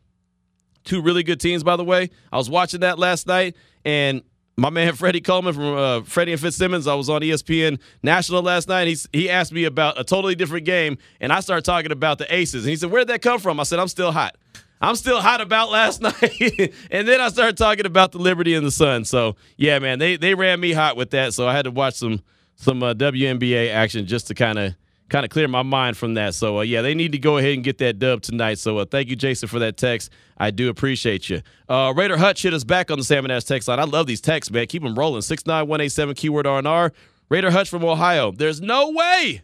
Two 0.84 1.02
really 1.02 1.22
good 1.22 1.40
teams, 1.40 1.62
by 1.62 1.76
the 1.76 1.84
way. 1.84 2.10
I 2.32 2.36
was 2.36 2.48
watching 2.48 2.80
that 2.80 2.98
last 2.98 3.26
night, 3.26 3.56
and 3.84 4.22
my 4.56 4.70
man 4.70 4.94
Freddie 4.96 5.20
Coleman 5.20 5.54
from 5.54 5.76
uh, 5.76 6.02
Freddie 6.02 6.32
and 6.32 6.40
Fitzsimmons. 6.40 6.86
I 6.86 6.94
was 6.94 7.08
on 7.08 7.22
ESPN 7.22 7.80
National 8.02 8.42
last 8.42 8.68
night. 8.68 8.86
He 8.86 8.96
he 9.12 9.30
asked 9.30 9.52
me 9.52 9.64
about 9.64 9.98
a 9.98 10.04
totally 10.04 10.34
different 10.34 10.66
game, 10.66 10.98
and 11.20 11.32
I 11.32 11.40
started 11.40 11.64
talking 11.64 11.90
about 11.92 12.18
the 12.18 12.32
Aces. 12.32 12.64
And 12.64 12.70
he 12.70 12.76
said, 12.76 12.90
"Where'd 12.90 13.08
that 13.08 13.22
come 13.22 13.40
from?" 13.40 13.58
I 13.58 13.64
said, 13.64 13.78
"I'm 13.78 13.88
still 13.88 14.12
hot. 14.12 14.36
I'm 14.80 14.96
still 14.96 15.20
hot 15.20 15.40
about 15.40 15.70
last 15.70 16.00
night. 16.00 16.72
and 16.90 17.06
then 17.06 17.20
I 17.20 17.28
started 17.28 17.56
talking 17.56 17.86
about 17.86 18.12
the 18.12 18.18
Liberty 18.18 18.54
and 18.54 18.66
the 18.66 18.70
Sun. 18.70 19.04
So 19.04 19.36
yeah, 19.56 19.78
man, 19.78 19.98
they 19.98 20.16
they 20.16 20.34
ran 20.34 20.60
me 20.60 20.72
hot 20.72 20.96
with 20.96 21.10
that. 21.10 21.34
So 21.34 21.46
I 21.46 21.52
had 21.54 21.62
to 21.62 21.70
watch 21.70 21.94
some 21.94 22.22
some 22.56 22.82
uh, 22.82 22.94
WNBA 22.94 23.70
action 23.72 24.06
just 24.06 24.26
to 24.28 24.34
kind 24.34 24.58
of 24.58 24.74
kind 25.10 25.24
of 25.24 25.30
clear 25.30 25.48
my 25.48 25.62
mind 25.62 25.96
from 25.96 26.14
that. 26.14 26.34
So 26.34 26.58
uh, 26.58 26.62
yeah, 26.62 26.82
they 26.82 26.94
need 26.94 27.12
to 27.12 27.18
go 27.18 27.36
ahead 27.36 27.54
and 27.54 27.64
get 27.64 27.78
that 27.78 27.98
dub 27.98 28.22
tonight. 28.22 28.58
So 28.58 28.78
uh, 28.78 28.84
thank 28.84 29.08
you, 29.08 29.16
Jason, 29.16 29.48
for 29.48 29.58
that 29.58 29.76
text. 29.76 30.10
I 30.38 30.50
do 30.50 30.68
appreciate 30.70 31.28
you. 31.28 31.42
Uh, 31.68 31.92
Raider 31.94 32.16
Hutch 32.16 32.42
hit 32.42 32.54
us 32.54 32.64
back 32.64 32.90
on 32.90 32.96
the 32.98 33.04
Salmon 33.04 33.30
Ass 33.30 33.44
text 33.44 33.68
line. 33.68 33.78
I 33.80 33.84
love 33.84 34.06
these 34.06 34.20
texts, 34.20 34.50
man. 34.50 34.66
Keep 34.66 34.82
them 34.82 34.94
rolling. 34.94 35.22
Six 35.22 35.46
nine 35.46 35.66
one 35.66 35.80
eight 35.80 35.92
seven 35.92 36.14
keyword 36.14 36.46
R&R. 36.46 36.92
Raider 37.28 37.50
Hutch 37.50 37.68
from 37.68 37.84
Ohio. 37.84 38.32
There's 38.32 38.60
no 38.60 38.90
way 38.90 39.42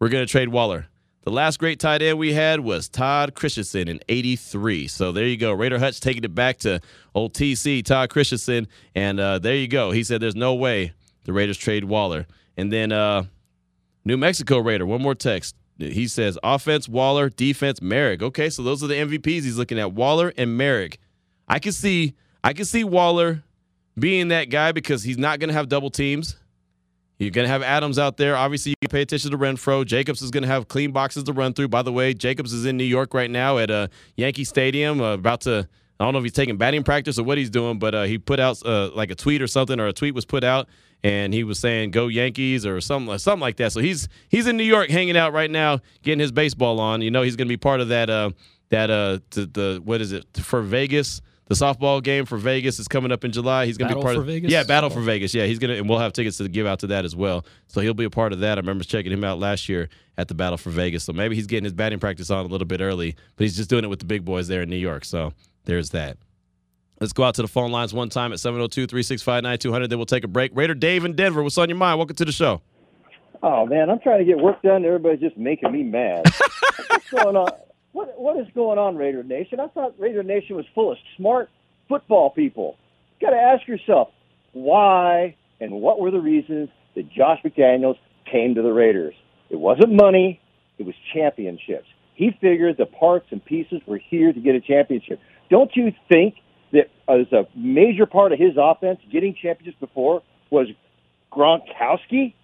we're 0.00 0.08
gonna 0.08 0.26
trade 0.26 0.48
Waller. 0.48 0.86
The 1.24 1.30
last 1.30 1.58
great 1.58 1.80
tight 1.80 2.02
end 2.02 2.18
we 2.18 2.34
had 2.34 2.60
was 2.60 2.86
Todd 2.86 3.34
Christensen 3.34 3.88
in 3.88 3.98
83. 4.10 4.88
So 4.88 5.10
there 5.10 5.26
you 5.26 5.38
go. 5.38 5.54
Raider 5.54 5.78
Hutch 5.78 5.98
taking 5.98 6.22
it 6.22 6.34
back 6.34 6.58
to 6.58 6.80
old 7.14 7.32
TC, 7.32 7.82
Todd 7.82 8.10
Christensen. 8.10 8.68
And 8.94 9.18
uh, 9.18 9.38
there 9.38 9.56
you 9.56 9.66
go. 9.66 9.90
He 9.90 10.04
said 10.04 10.20
there's 10.20 10.36
no 10.36 10.54
way 10.54 10.92
the 11.24 11.32
Raiders 11.32 11.56
trade 11.56 11.84
Waller. 11.84 12.26
And 12.58 12.70
then 12.70 12.92
uh, 12.92 13.24
New 14.04 14.18
Mexico 14.18 14.58
Raider, 14.58 14.84
one 14.84 15.00
more 15.00 15.14
text. 15.14 15.56
He 15.78 16.08
says 16.08 16.38
offense, 16.44 16.90
Waller, 16.90 17.30
defense, 17.30 17.80
Merrick. 17.80 18.22
Okay, 18.22 18.50
so 18.50 18.62
those 18.62 18.84
are 18.84 18.86
the 18.86 18.94
MVPs 18.94 19.44
he's 19.44 19.56
looking 19.56 19.78
at. 19.78 19.92
Waller 19.92 20.30
and 20.36 20.58
Merrick. 20.58 20.98
I 21.48 21.58
can 21.58 21.72
see 21.72 22.14
I 22.44 22.52
can 22.52 22.66
see 22.66 22.84
Waller 22.84 23.42
being 23.98 24.28
that 24.28 24.50
guy 24.50 24.72
because 24.72 25.02
he's 25.02 25.18
not 25.18 25.40
gonna 25.40 25.54
have 25.54 25.70
double 25.70 25.90
teams. 25.90 26.36
You're 27.18 27.30
going 27.30 27.46
to 27.46 27.50
have 27.50 27.62
Adams 27.62 27.98
out 27.98 28.16
there. 28.16 28.36
Obviously, 28.36 28.74
you 28.80 28.88
pay 28.88 29.02
attention 29.02 29.30
to 29.30 29.38
Renfrow. 29.38 29.86
Jacobs 29.86 30.20
is 30.20 30.30
going 30.30 30.42
to 30.42 30.48
have 30.48 30.66
clean 30.66 30.90
boxes 30.90 31.22
to 31.24 31.32
run 31.32 31.52
through. 31.54 31.68
By 31.68 31.82
the 31.82 31.92
way, 31.92 32.12
Jacobs 32.12 32.52
is 32.52 32.66
in 32.66 32.76
New 32.76 32.84
York 32.84 33.14
right 33.14 33.30
now 33.30 33.58
at 33.58 33.70
uh, 33.70 33.88
Yankee 34.16 34.44
Stadium, 34.44 35.00
uh, 35.00 35.14
about 35.14 35.42
to. 35.42 35.68
I 36.00 36.04
don't 36.04 36.12
know 36.12 36.18
if 36.18 36.24
he's 36.24 36.32
taking 36.32 36.56
batting 36.56 36.82
practice 36.82 37.20
or 37.20 37.22
what 37.22 37.38
he's 37.38 37.50
doing, 37.50 37.78
but 37.78 37.94
uh, 37.94 38.02
he 38.02 38.18
put 38.18 38.40
out 38.40 38.60
uh, 38.66 38.90
like 38.94 39.12
a 39.12 39.14
tweet 39.14 39.40
or 39.40 39.46
something, 39.46 39.78
or 39.78 39.86
a 39.86 39.92
tweet 39.92 40.12
was 40.12 40.24
put 40.24 40.42
out, 40.42 40.68
and 41.04 41.32
he 41.32 41.44
was 41.44 41.60
saying 41.60 41.92
"Go 41.92 42.08
Yankees" 42.08 42.66
or 42.66 42.80
something, 42.80 43.16
something 43.18 43.40
like 43.40 43.58
that. 43.58 43.70
So 43.70 43.80
he's 43.80 44.08
he's 44.28 44.48
in 44.48 44.56
New 44.56 44.64
York, 44.64 44.90
hanging 44.90 45.16
out 45.16 45.32
right 45.32 45.50
now, 45.50 45.78
getting 46.02 46.18
his 46.18 46.32
baseball 46.32 46.80
on. 46.80 47.00
You 47.00 47.12
know, 47.12 47.22
he's 47.22 47.36
going 47.36 47.46
to 47.46 47.52
be 47.52 47.56
part 47.56 47.80
of 47.80 47.88
that 47.88 48.10
uh, 48.10 48.30
that 48.70 48.90
uh, 48.90 49.20
the, 49.30 49.46
the 49.46 49.82
what 49.84 50.00
is 50.00 50.10
it 50.10 50.26
for 50.36 50.62
Vegas? 50.62 51.20
The 51.46 51.54
softball 51.54 52.02
game 52.02 52.24
for 52.24 52.38
Vegas 52.38 52.78
is 52.78 52.88
coming 52.88 53.12
up 53.12 53.22
in 53.22 53.30
July. 53.30 53.66
He's 53.66 53.76
going 53.76 53.90
to 53.90 53.96
be 53.96 54.02
part 54.02 54.14
for 54.14 54.22
of 54.22 54.26
Vegas? 54.26 54.50
Yeah, 54.50 54.62
Battle 54.62 54.88
for 54.88 55.00
Vegas. 55.00 55.34
Yeah, 55.34 55.44
he's 55.44 55.58
going 55.58 55.70
to 55.70 55.78
and 55.78 55.88
we'll 55.88 55.98
have 55.98 56.14
tickets 56.14 56.38
to 56.38 56.48
give 56.48 56.66
out 56.66 56.78
to 56.80 56.86
that 56.88 57.04
as 57.04 57.14
well. 57.14 57.44
So 57.66 57.80
he'll 57.82 57.92
be 57.92 58.04
a 58.04 58.10
part 58.10 58.32
of 58.32 58.40
that. 58.40 58.56
I 58.56 58.60
remember 58.60 58.82
checking 58.82 59.12
him 59.12 59.24
out 59.24 59.38
last 59.38 59.68
year 59.68 59.90
at 60.16 60.28
the 60.28 60.34
Battle 60.34 60.56
for 60.56 60.70
Vegas. 60.70 61.04
So 61.04 61.12
maybe 61.12 61.34
he's 61.34 61.46
getting 61.46 61.64
his 61.64 61.74
batting 61.74 61.98
practice 61.98 62.30
on 62.30 62.46
a 62.46 62.48
little 62.48 62.66
bit 62.66 62.80
early, 62.80 63.14
but 63.36 63.44
he's 63.44 63.56
just 63.56 63.68
doing 63.68 63.84
it 63.84 63.88
with 63.88 63.98
the 63.98 64.06
big 64.06 64.24
boys 64.24 64.48
there 64.48 64.62
in 64.62 64.70
New 64.70 64.76
York. 64.76 65.04
So 65.04 65.34
there's 65.66 65.90
that. 65.90 66.16
Let's 67.00 67.12
go 67.12 67.24
out 67.24 67.34
to 67.34 67.42
the 67.42 67.48
phone 67.48 67.72
lines 67.72 67.92
one 67.92 68.08
time 68.08 68.32
at 68.32 68.38
702-365-9200. 68.38 69.88
Then 69.90 69.98
we'll 69.98 70.06
take 70.06 70.24
a 70.24 70.28
break. 70.28 70.52
Raider 70.54 70.74
Dave 70.74 71.04
in 71.04 71.14
Denver, 71.14 71.42
what's 71.42 71.58
on 71.58 71.68
your 71.68 71.76
mind? 71.76 71.98
Welcome 71.98 72.16
to 72.16 72.24
the 72.24 72.32
show. 72.32 72.62
Oh 73.42 73.66
man, 73.66 73.90
I'm 73.90 73.98
trying 74.00 74.20
to 74.20 74.24
get 74.24 74.38
work 74.38 74.62
done. 74.62 74.86
Everybody's 74.86 75.20
just 75.20 75.36
making 75.36 75.70
me 75.70 75.82
mad. 75.82 76.22
What's 76.88 77.10
going 77.10 77.36
on? 77.36 77.50
What 77.94 78.20
what 78.20 78.36
is 78.36 78.48
going 78.56 78.76
on, 78.76 78.96
Raider 78.96 79.22
Nation? 79.22 79.60
I 79.60 79.68
thought 79.68 79.94
Raider 79.98 80.24
Nation 80.24 80.56
was 80.56 80.66
full 80.74 80.90
of 80.90 80.98
smart 81.16 81.48
football 81.88 82.28
people. 82.28 82.76
You 83.20 83.28
got 83.28 83.30
to 83.30 83.40
ask 83.40 83.68
yourself 83.68 84.08
why 84.52 85.36
and 85.60 85.72
what 85.74 86.00
were 86.00 86.10
the 86.10 86.20
reasons 86.20 86.70
that 86.96 87.08
Josh 87.08 87.38
McDaniels 87.44 87.96
came 88.30 88.56
to 88.56 88.62
the 88.62 88.72
Raiders. 88.72 89.14
It 89.48 89.60
wasn't 89.60 89.92
money; 89.92 90.40
it 90.76 90.84
was 90.84 90.96
championships. 91.14 91.86
He 92.14 92.36
figured 92.40 92.76
the 92.78 92.86
parts 92.86 93.26
and 93.30 93.42
pieces 93.44 93.80
were 93.86 93.98
here 93.98 94.32
to 94.32 94.40
get 94.40 94.56
a 94.56 94.60
championship. 94.60 95.20
Don't 95.48 95.70
you 95.76 95.92
think 96.08 96.34
that 96.72 96.90
as 97.08 97.30
a 97.32 97.46
major 97.56 98.06
part 98.06 98.32
of 98.32 98.40
his 98.40 98.56
offense, 98.58 98.98
getting 99.12 99.36
championships 99.40 99.78
before 99.78 100.22
was 100.50 100.66
Gronkowski? 101.32 102.34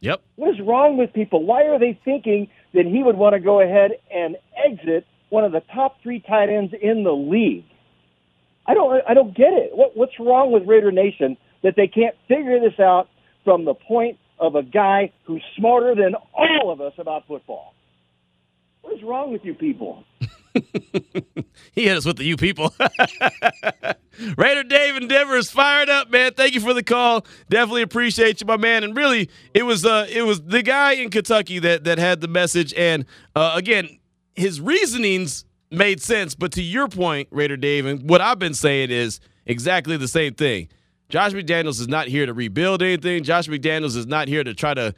Yep. 0.00 0.20
What 0.36 0.50
is 0.50 0.60
wrong 0.60 0.98
with 0.98 1.14
people? 1.14 1.44
Why 1.44 1.68
are 1.68 1.78
they 1.78 1.98
thinking 2.04 2.48
that 2.74 2.86
he 2.86 3.02
would 3.02 3.16
want 3.16 3.34
to 3.34 3.40
go 3.40 3.60
ahead 3.60 3.92
and 4.10 4.36
exit 4.64 5.06
one 5.30 5.44
of 5.44 5.52
the 5.52 5.62
top 5.74 5.96
three 6.02 6.20
tight 6.20 6.48
ends 6.48 6.74
in 6.80 7.04
the 7.04 7.12
league? 7.12 7.64
I 8.66 8.74
don't. 8.74 9.02
I 9.08 9.14
don't 9.14 9.34
get 9.34 9.52
it. 9.52 9.70
What, 9.74 9.96
what's 9.96 10.18
wrong 10.20 10.52
with 10.52 10.66
Raider 10.66 10.92
Nation 10.92 11.36
that 11.62 11.74
they 11.76 11.88
can't 11.88 12.14
figure 12.28 12.60
this 12.60 12.78
out 12.78 13.08
from 13.44 13.64
the 13.64 13.74
point 13.74 14.18
of 14.38 14.54
a 14.54 14.62
guy 14.62 15.12
who's 15.24 15.42
smarter 15.56 15.94
than 15.94 16.14
all 16.32 16.70
of 16.70 16.80
us 16.80 16.92
about 16.98 17.26
football? 17.26 17.74
What 18.82 18.94
is 18.94 19.02
wrong 19.02 19.32
with 19.32 19.44
you 19.44 19.54
people? 19.54 20.04
he 21.72 21.84
hit 21.84 21.96
us 21.96 22.04
with 22.04 22.16
the 22.16 22.24
you 22.24 22.36
people. 22.36 22.74
Raider 24.36 24.62
Dave 24.62 24.96
in 24.96 25.08
Denver 25.08 25.36
is 25.36 25.50
fired 25.50 25.88
up, 25.88 26.10
man. 26.10 26.34
Thank 26.34 26.54
you 26.54 26.60
for 26.60 26.74
the 26.74 26.82
call. 26.82 27.24
Definitely 27.48 27.82
appreciate 27.82 28.40
you, 28.40 28.46
my 28.46 28.56
man. 28.56 28.84
And 28.84 28.96
really, 28.96 29.30
it 29.54 29.62
was 29.62 29.84
uh, 29.84 30.06
it 30.10 30.22
was 30.22 30.42
the 30.42 30.62
guy 30.62 30.92
in 30.92 31.10
Kentucky 31.10 31.58
that 31.60 31.84
that 31.84 31.98
had 31.98 32.20
the 32.20 32.28
message. 32.28 32.74
And 32.74 33.06
uh, 33.34 33.54
again, 33.56 33.98
his 34.34 34.60
reasonings 34.60 35.44
made 35.70 36.02
sense. 36.02 36.34
But 36.34 36.52
to 36.52 36.62
your 36.62 36.88
point, 36.88 37.28
Raider 37.30 37.56
Dave, 37.56 37.86
and 37.86 38.08
what 38.08 38.20
I've 38.20 38.38
been 38.38 38.54
saying 38.54 38.90
is 38.90 39.20
exactly 39.46 39.96
the 39.96 40.08
same 40.08 40.34
thing. 40.34 40.68
Josh 41.08 41.32
McDaniels 41.32 41.80
is 41.80 41.88
not 41.88 42.08
here 42.08 42.24
to 42.24 42.32
rebuild 42.32 42.82
anything. 42.82 43.22
Josh 43.22 43.46
McDaniels 43.46 43.96
is 43.96 44.06
not 44.06 44.28
here 44.28 44.44
to 44.44 44.54
try 44.54 44.72
to 44.74 44.94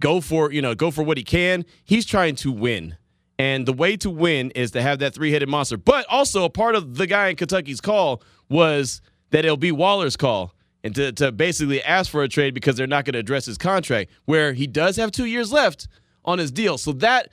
go 0.00 0.20
for 0.20 0.52
you 0.52 0.62
know 0.62 0.74
go 0.74 0.90
for 0.90 1.02
what 1.02 1.16
he 1.16 1.24
can. 1.24 1.64
He's 1.84 2.06
trying 2.06 2.36
to 2.36 2.52
win. 2.52 2.96
And 3.40 3.64
the 3.64 3.72
way 3.72 3.96
to 3.96 4.10
win 4.10 4.50
is 4.50 4.72
to 4.72 4.82
have 4.82 4.98
that 4.98 5.14
three 5.14 5.32
headed 5.32 5.48
monster. 5.48 5.78
But 5.78 6.04
also, 6.10 6.44
a 6.44 6.50
part 6.50 6.74
of 6.74 6.98
the 6.98 7.06
guy 7.06 7.28
in 7.28 7.36
Kentucky's 7.36 7.80
call 7.80 8.22
was 8.50 9.00
that 9.30 9.46
it'll 9.46 9.56
be 9.56 9.72
Waller's 9.72 10.14
call 10.14 10.54
and 10.84 10.94
to, 10.94 11.10
to 11.12 11.32
basically 11.32 11.82
ask 11.82 12.10
for 12.10 12.22
a 12.22 12.28
trade 12.28 12.52
because 12.52 12.76
they're 12.76 12.86
not 12.86 13.06
going 13.06 13.14
to 13.14 13.18
address 13.18 13.46
his 13.46 13.56
contract, 13.56 14.10
where 14.26 14.52
he 14.52 14.66
does 14.66 14.96
have 14.96 15.10
two 15.10 15.24
years 15.24 15.50
left 15.52 15.88
on 16.22 16.38
his 16.38 16.52
deal. 16.52 16.76
So 16.76 16.92
that 16.92 17.32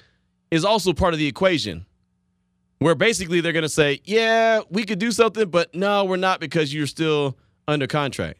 is 0.49 0.64
also 0.64 0.93
part 0.93 1.14
of 1.14 1.20
the 1.20 1.28
equation, 1.28 1.86
where 2.80 2.95
basically 2.95 3.41
they're 3.41 3.51
going 3.51 3.64
to 3.64 3.70
say, 3.70 3.99
yeah, 4.05 4.62
we 4.70 4.86
could 4.86 4.99
do 4.99 5.12
something, 5.12 5.49
but 5.49 5.76
no, 5.76 6.05
we're 6.05 6.16
not 6.16 6.39
because 6.39 6.74
you're 6.74 6.88
still 6.88 7.38
under 7.68 7.86
contract, 7.86 8.39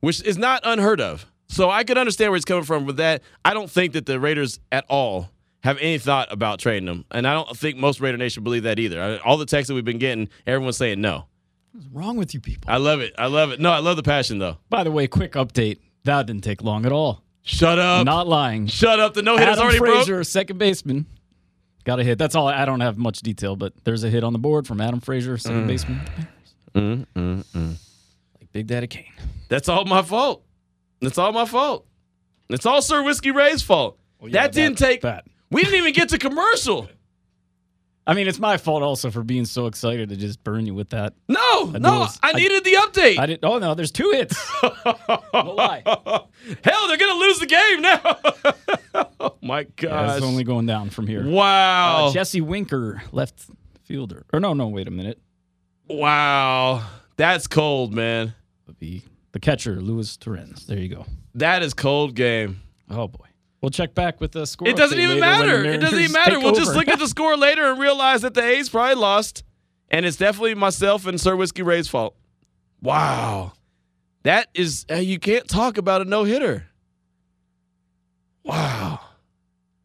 which 0.00 0.22
is 0.22 0.38
not 0.38 0.62
unheard 0.64 1.02
of. 1.02 1.30
So 1.50 1.68
I 1.68 1.84
could 1.84 1.98
understand 1.98 2.30
where 2.30 2.36
it's 2.36 2.46
coming 2.46 2.64
from 2.64 2.86
with 2.86 2.96
that. 2.96 3.22
I 3.44 3.52
don't 3.52 3.70
think 3.70 3.92
that 3.92 4.06
the 4.06 4.18
Raiders 4.18 4.58
at 4.72 4.86
all 4.88 5.28
have 5.64 5.78
any 5.78 5.98
thought 5.98 6.30
about 6.30 6.60
trading 6.60 6.86
him. 6.88 7.04
And 7.10 7.26
I 7.26 7.32
don't 7.34 7.56
think 7.56 7.76
most 7.78 8.00
Raider 8.00 8.16
Nation 8.18 8.44
believe 8.44 8.62
that 8.62 8.78
either. 8.78 9.02
I 9.02 9.08
mean, 9.12 9.20
all 9.24 9.36
the 9.36 9.46
texts 9.46 9.68
that 9.68 9.74
we've 9.74 9.84
been 9.84 9.98
getting, 9.98 10.28
everyone's 10.46 10.76
saying 10.76 11.00
no. 11.00 11.24
What's 11.72 11.86
wrong 11.88 12.16
with 12.16 12.34
you 12.34 12.40
people? 12.40 12.70
I 12.70 12.76
love 12.76 13.00
it. 13.00 13.14
I 13.18 13.26
love 13.26 13.50
it. 13.50 13.58
No, 13.60 13.72
I 13.72 13.78
love 13.78 13.96
the 13.96 14.02
passion 14.04 14.38
though. 14.38 14.58
By 14.70 14.84
the 14.84 14.92
way, 14.92 15.08
quick 15.08 15.32
update. 15.32 15.78
That 16.04 16.26
didn't 16.26 16.44
take 16.44 16.62
long 16.62 16.86
at 16.86 16.92
all. 16.92 17.24
Shut 17.42 17.78
up. 17.78 18.04
Not 18.06 18.28
lying. 18.28 18.68
Shut 18.68 19.00
up. 19.00 19.14
The 19.14 19.22
no 19.22 19.36
hit 19.36 19.48
is 19.48 19.52
Adam 19.54 19.64
already 19.64 19.78
Frazier, 19.78 20.14
broke. 20.16 20.26
second 20.26 20.58
baseman. 20.58 21.06
Got 21.84 21.98
a 22.00 22.04
hit. 22.04 22.16
That's 22.18 22.34
all. 22.34 22.46
I 22.48 22.64
don't 22.64 22.80
have 22.80 22.96
much 22.96 23.20
detail, 23.20 23.56
but 23.56 23.72
there's 23.84 24.04
a 24.04 24.08
hit 24.10 24.22
on 24.24 24.32
the 24.32 24.38
board 24.38 24.66
from 24.66 24.80
Adam 24.80 25.00
Frazier, 25.00 25.36
second 25.36 25.64
Mm. 25.64 25.66
baseman. 25.66 26.00
Mm, 26.74 27.06
mm, 27.14 27.44
mm. 27.44 27.76
Like 28.40 28.52
Big 28.52 28.66
Daddy 28.66 28.86
Kane. 28.86 29.12
That's 29.48 29.68
all 29.68 29.84
my 29.84 30.02
fault. 30.02 30.42
That's 31.00 31.18
all 31.18 31.32
my 31.32 31.44
fault. 31.44 31.86
It's 32.48 32.64
all 32.66 32.80
Sir 32.82 33.02
Whiskey 33.02 33.30
Ray's 33.30 33.62
fault. 33.62 33.98
that 34.30 34.52
didn't 34.52 34.78
take. 34.78 35.02
that. 35.02 35.24
We 35.54 35.62
didn't 35.62 35.78
even 35.78 35.92
get 35.92 36.08
to 36.10 36.18
commercial. 36.18 36.88
I 38.06 38.12
mean, 38.12 38.28
it's 38.28 38.38
my 38.38 38.58
fault 38.58 38.82
also 38.82 39.10
for 39.10 39.22
being 39.22 39.46
so 39.46 39.66
excited 39.66 40.10
to 40.10 40.16
just 40.16 40.44
burn 40.44 40.66
you 40.66 40.74
with 40.74 40.90
that. 40.90 41.14
No, 41.26 41.38
I 41.40 41.78
no, 41.78 42.00
was- 42.00 42.18
I 42.22 42.32
needed 42.34 42.62
the 42.64 42.72
update. 42.74 43.18
I 43.18 43.24
didn't. 43.24 43.44
Oh 43.44 43.58
no, 43.58 43.74
there's 43.74 43.90
two 43.92 44.10
hits. 44.10 44.36
no 44.62 45.54
lie. 45.56 45.82
Hell, 45.86 46.88
they're 46.88 46.98
gonna 46.98 47.18
lose 47.18 47.38
the 47.38 47.46
game 47.46 47.80
now. 47.80 48.00
oh 49.20 49.34
my 49.42 49.60
Yeah, 49.60 49.66
gosh. 49.76 50.16
it's 50.18 50.26
only 50.26 50.44
going 50.44 50.66
down 50.66 50.90
from 50.90 51.06
here. 51.06 51.26
wow. 51.26 52.08
Uh, 52.08 52.12
Jesse 52.12 52.42
Winker, 52.42 53.02
left 53.12 53.46
fielder. 53.84 54.26
Or 54.34 54.40
no, 54.40 54.52
no, 54.52 54.68
wait 54.68 54.86
a 54.86 54.90
minute. 54.90 55.18
wow. 55.88 56.82
That's 57.16 57.46
cold, 57.46 57.94
man. 57.94 58.34
The 58.80 59.00
the 59.32 59.40
catcher, 59.40 59.80
Luis 59.80 60.16
Torrens. 60.16 60.66
There 60.66 60.78
you 60.78 60.88
go. 60.88 61.06
That 61.36 61.62
is 61.62 61.72
cold 61.74 62.14
game. 62.14 62.60
Oh 62.90 63.08
boy. 63.08 63.26
We'll 63.64 63.70
check 63.70 63.94
back 63.94 64.20
with 64.20 64.32
the 64.32 64.46
score. 64.46 64.68
It 64.68 64.76
doesn't 64.76 65.00
even 65.00 65.18
matter. 65.20 65.64
It 65.64 65.78
doesn't 65.78 65.98
even 65.98 66.12
matter. 66.12 66.38
We'll 66.38 66.52
just 66.52 66.74
look 66.74 66.86
at 66.86 66.98
the 66.98 67.08
score 67.08 67.34
later 67.34 67.70
and 67.70 67.80
realize 67.80 68.20
that 68.20 68.34
the 68.34 68.42
A's 68.42 68.68
probably 68.68 68.96
lost. 68.96 69.42
And 69.90 70.04
it's 70.04 70.18
definitely 70.18 70.54
myself 70.54 71.06
and 71.06 71.18
Sir 71.18 71.34
Whiskey 71.34 71.62
Ray's 71.62 71.88
fault. 71.88 72.14
Wow. 72.82 73.52
That 74.22 74.48
is, 74.52 74.84
uh, 74.90 74.96
you 74.96 75.18
can't 75.18 75.48
talk 75.48 75.78
about 75.78 76.02
a 76.02 76.04
no 76.04 76.24
hitter. 76.24 76.66
Wow. 78.42 79.00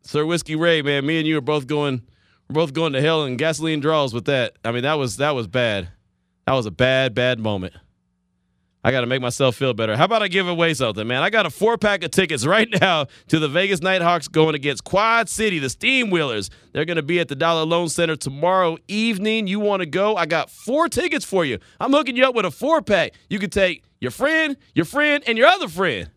Sir 0.01 0.25
Whiskey 0.25 0.57
Ray, 0.57 0.81
man, 0.81 1.05
me 1.05 1.17
and 1.19 1.25
you 1.25 1.37
are 1.37 1.41
both 1.41 1.65
going, 1.65 2.01
we're 2.49 2.55
both 2.55 2.73
going 2.73 2.91
to 2.91 3.01
hell 3.01 3.23
and 3.23 3.37
gasoline 3.37 3.79
draws 3.79 4.13
with 4.13 4.25
that. 4.25 4.57
I 4.65 4.73
mean, 4.73 4.83
that 4.83 4.95
was, 4.95 5.15
that 5.17 5.35
was 5.35 5.47
bad. 5.47 5.87
That 6.45 6.53
was 6.55 6.65
a 6.65 6.71
bad, 6.71 7.15
bad 7.15 7.39
moment. 7.39 7.75
I 8.89 8.91
got 8.91 9.01
to 9.01 9.05
make 9.05 9.21
myself 9.21 9.55
feel 9.55 9.75
better. 9.75 9.95
How 9.95 10.05
about 10.05 10.23
I 10.23 10.27
give 10.27 10.47
away 10.47 10.73
something, 10.73 11.05
man? 11.05 11.21
I 11.21 11.29
got 11.29 11.45
a 11.45 11.51
four 11.51 11.77
pack 11.77 12.03
of 12.03 12.09
tickets 12.09 12.43
right 12.47 12.67
now 12.81 13.05
to 13.27 13.37
the 13.37 13.47
Vegas 13.47 13.83
Nighthawks 13.83 14.27
going 14.27 14.55
against 14.55 14.83
Quad 14.83 15.29
City, 15.29 15.59
the 15.59 15.67
Steamwheelers. 15.67 16.49
They're 16.71 16.85
going 16.85 16.97
to 16.97 17.03
be 17.03 17.19
at 17.19 17.27
the 17.27 17.35
Dollar 17.35 17.67
Loan 17.67 17.89
Center 17.89 18.15
tomorrow 18.15 18.79
evening. 18.87 19.45
You 19.45 19.59
want 19.59 19.81
to 19.81 19.85
go? 19.85 20.15
I 20.15 20.25
got 20.25 20.49
four 20.49 20.89
tickets 20.89 21.23
for 21.23 21.45
you. 21.45 21.59
I'm 21.79 21.91
hooking 21.91 22.15
you 22.15 22.25
up 22.25 22.33
with 22.33 22.47
a 22.47 22.51
four 22.51 22.81
pack. 22.81 23.13
You 23.29 23.37
can 23.37 23.51
take 23.51 23.83
your 23.99 24.09
friend, 24.09 24.57
your 24.73 24.85
friend, 24.85 25.23
and 25.27 25.37
your 25.37 25.45
other 25.45 25.67
friend. 25.67 26.09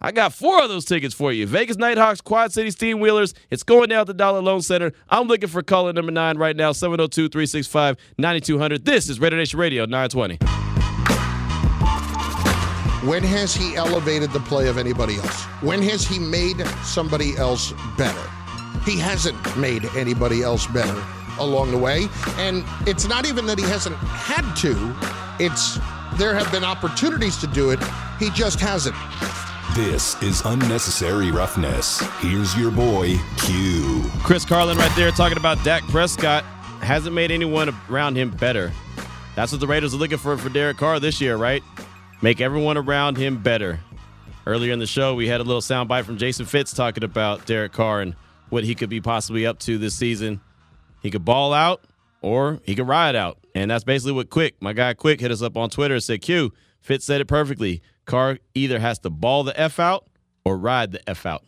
I 0.00 0.10
got 0.10 0.32
four 0.32 0.62
of 0.62 0.70
those 0.70 0.86
tickets 0.86 1.14
for 1.14 1.30
you. 1.30 1.46
Vegas 1.46 1.76
Nighthawks, 1.76 2.22
Quad 2.22 2.52
City 2.54 2.70
Steamwheelers. 2.70 3.34
It's 3.50 3.62
going 3.62 3.90
down 3.90 4.00
at 4.00 4.06
the 4.06 4.14
Dollar 4.14 4.40
Loan 4.40 4.62
Center. 4.62 4.94
I'm 5.10 5.28
looking 5.28 5.50
for 5.50 5.62
caller 5.62 5.92
number 5.92 6.10
nine 6.10 6.38
right 6.38 6.56
now, 6.56 6.72
702 6.72 7.28
365 7.28 7.98
9200. 8.16 8.86
This 8.86 9.10
is 9.10 9.20
Raider 9.20 9.36
Nation 9.36 9.60
Radio 9.60 9.84
920. 9.84 10.63
When 13.04 13.22
has 13.22 13.54
he 13.54 13.76
elevated 13.76 14.32
the 14.32 14.40
play 14.40 14.66
of 14.66 14.78
anybody 14.78 15.16
else? 15.16 15.44
When 15.60 15.82
has 15.82 16.06
he 16.06 16.18
made 16.18 16.66
somebody 16.84 17.36
else 17.36 17.74
better? 17.98 18.30
He 18.86 18.98
hasn't 18.98 19.36
made 19.58 19.84
anybody 19.94 20.42
else 20.42 20.66
better 20.68 21.04
along 21.38 21.72
the 21.72 21.76
way. 21.76 22.08
And 22.38 22.64
it's 22.86 23.06
not 23.06 23.26
even 23.26 23.44
that 23.44 23.58
he 23.58 23.64
hasn't 23.66 23.96
had 23.96 24.54
to, 24.62 24.96
it's 25.38 25.78
there 26.18 26.34
have 26.34 26.50
been 26.50 26.64
opportunities 26.64 27.36
to 27.38 27.46
do 27.46 27.68
it. 27.70 27.78
He 28.18 28.30
just 28.30 28.58
hasn't. 28.58 28.96
This 29.74 30.22
is 30.22 30.40
Unnecessary 30.46 31.30
Roughness. 31.30 32.00
Here's 32.20 32.56
your 32.56 32.70
boy, 32.70 33.18
Q. 33.36 34.02
Chris 34.22 34.46
Carlin 34.46 34.78
right 34.78 34.96
there 34.96 35.10
talking 35.10 35.36
about 35.36 35.62
Dak 35.62 35.82
Prescott. 35.88 36.42
Hasn't 36.80 37.14
made 37.14 37.30
anyone 37.30 37.76
around 37.90 38.16
him 38.16 38.30
better. 38.30 38.72
That's 39.36 39.52
what 39.52 39.60
the 39.60 39.66
Raiders 39.66 39.92
are 39.92 39.98
looking 39.98 40.16
for 40.16 40.38
for 40.38 40.48
Derek 40.48 40.78
Carr 40.78 41.00
this 41.00 41.20
year, 41.20 41.36
right? 41.36 41.62
Make 42.24 42.40
everyone 42.40 42.78
around 42.78 43.18
him 43.18 43.42
better. 43.42 43.80
Earlier 44.46 44.72
in 44.72 44.78
the 44.78 44.86
show, 44.86 45.14
we 45.14 45.28
had 45.28 45.42
a 45.42 45.44
little 45.44 45.60
soundbite 45.60 46.04
from 46.04 46.16
Jason 46.16 46.46
Fitz 46.46 46.72
talking 46.72 47.04
about 47.04 47.44
Derek 47.44 47.72
Carr 47.72 48.00
and 48.00 48.14
what 48.48 48.64
he 48.64 48.74
could 48.74 48.88
be 48.88 49.02
possibly 49.02 49.44
up 49.44 49.58
to 49.58 49.76
this 49.76 49.94
season. 49.94 50.40
He 51.02 51.10
could 51.10 51.26
ball 51.26 51.52
out 51.52 51.82
or 52.22 52.60
he 52.64 52.74
could 52.74 52.88
ride 52.88 53.14
out. 53.14 53.36
And 53.54 53.70
that's 53.70 53.84
basically 53.84 54.12
what 54.12 54.30
Quick, 54.30 54.54
my 54.62 54.72
guy 54.72 54.94
Quick, 54.94 55.20
hit 55.20 55.32
us 55.32 55.42
up 55.42 55.58
on 55.58 55.68
Twitter 55.68 55.96
and 55.96 56.02
said, 56.02 56.22
Q, 56.22 56.50
Fitz 56.80 57.04
said 57.04 57.20
it 57.20 57.26
perfectly. 57.26 57.82
Carr 58.06 58.38
either 58.54 58.78
has 58.78 58.98
to 59.00 59.10
ball 59.10 59.44
the 59.44 59.60
F 59.60 59.78
out 59.78 60.06
or 60.46 60.56
ride 60.56 60.92
the 60.92 61.06
F 61.06 61.26
out. 61.26 61.44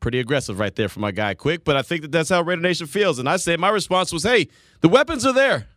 Pretty 0.00 0.18
aggressive 0.18 0.58
right 0.58 0.74
there 0.74 0.88
for 0.88 0.98
my 0.98 1.12
guy 1.12 1.34
Quick, 1.34 1.62
but 1.62 1.76
I 1.76 1.82
think 1.82 2.02
that 2.02 2.10
that's 2.10 2.30
how 2.30 2.42
Raider 2.42 2.60
Nation 2.60 2.88
feels. 2.88 3.20
And 3.20 3.28
I 3.28 3.36
said, 3.36 3.60
my 3.60 3.68
response 3.68 4.12
was, 4.12 4.24
hey, 4.24 4.48
the 4.80 4.88
weapons 4.88 5.24
are 5.24 5.32
there. 5.32 5.68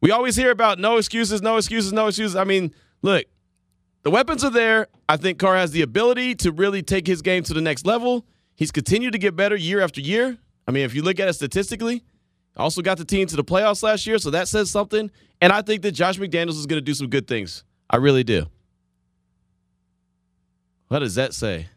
We 0.00 0.12
always 0.12 0.36
hear 0.36 0.52
about 0.52 0.78
no 0.78 0.98
excuses, 0.98 1.42
no 1.42 1.56
excuses, 1.56 1.92
no 1.92 2.06
excuses. 2.06 2.36
I 2.36 2.44
mean, 2.44 2.72
look, 3.02 3.24
the 4.02 4.10
weapons 4.10 4.44
are 4.44 4.50
there. 4.50 4.88
I 5.08 5.16
think 5.16 5.38
Carr 5.38 5.56
has 5.56 5.70
the 5.70 5.82
ability 5.82 6.34
to 6.36 6.52
really 6.52 6.82
take 6.82 7.06
his 7.06 7.22
game 7.22 7.42
to 7.44 7.54
the 7.54 7.60
next 7.60 7.86
level. 7.86 8.24
He's 8.54 8.70
continued 8.70 9.12
to 9.12 9.18
get 9.18 9.36
better 9.36 9.56
year 9.56 9.80
after 9.80 10.00
year. 10.00 10.38
I 10.66 10.70
mean, 10.70 10.84
if 10.84 10.94
you 10.94 11.02
look 11.02 11.18
at 11.18 11.28
it 11.28 11.32
statistically, 11.34 12.04
also 12.56 12.82
got 12.82 12.98
the 12.98 13.04
team 13.04 13.26
to 13.28 13.36
the 13.36 13.44
playoffs 13.44 13.82
last 13.82 14.06
year, 14.06 14.18
so 14.18 14.30
that 14.30 14.48
says 14.48 14.70
something. 14.70 15.10
And 15.40 15.52
I 15.52 15.62
think 15.62 15.82
that 15.82 15.92
Josh 15.92 16.18
McDaniels 16.18 16.58
is 16.58 16.66
going 16.66 16.78
to 16.78 16.84
do 16.84 16.94
some 16.94 17.08
good 17.08 17.26
things. 17.26 17.64
I 17.88 17.96
really 17.96 18.24
do. 18.24 18.46
What 20.88 21.00
does 21.00 21.14
that 21.14 21.32
say? 21.34 21.68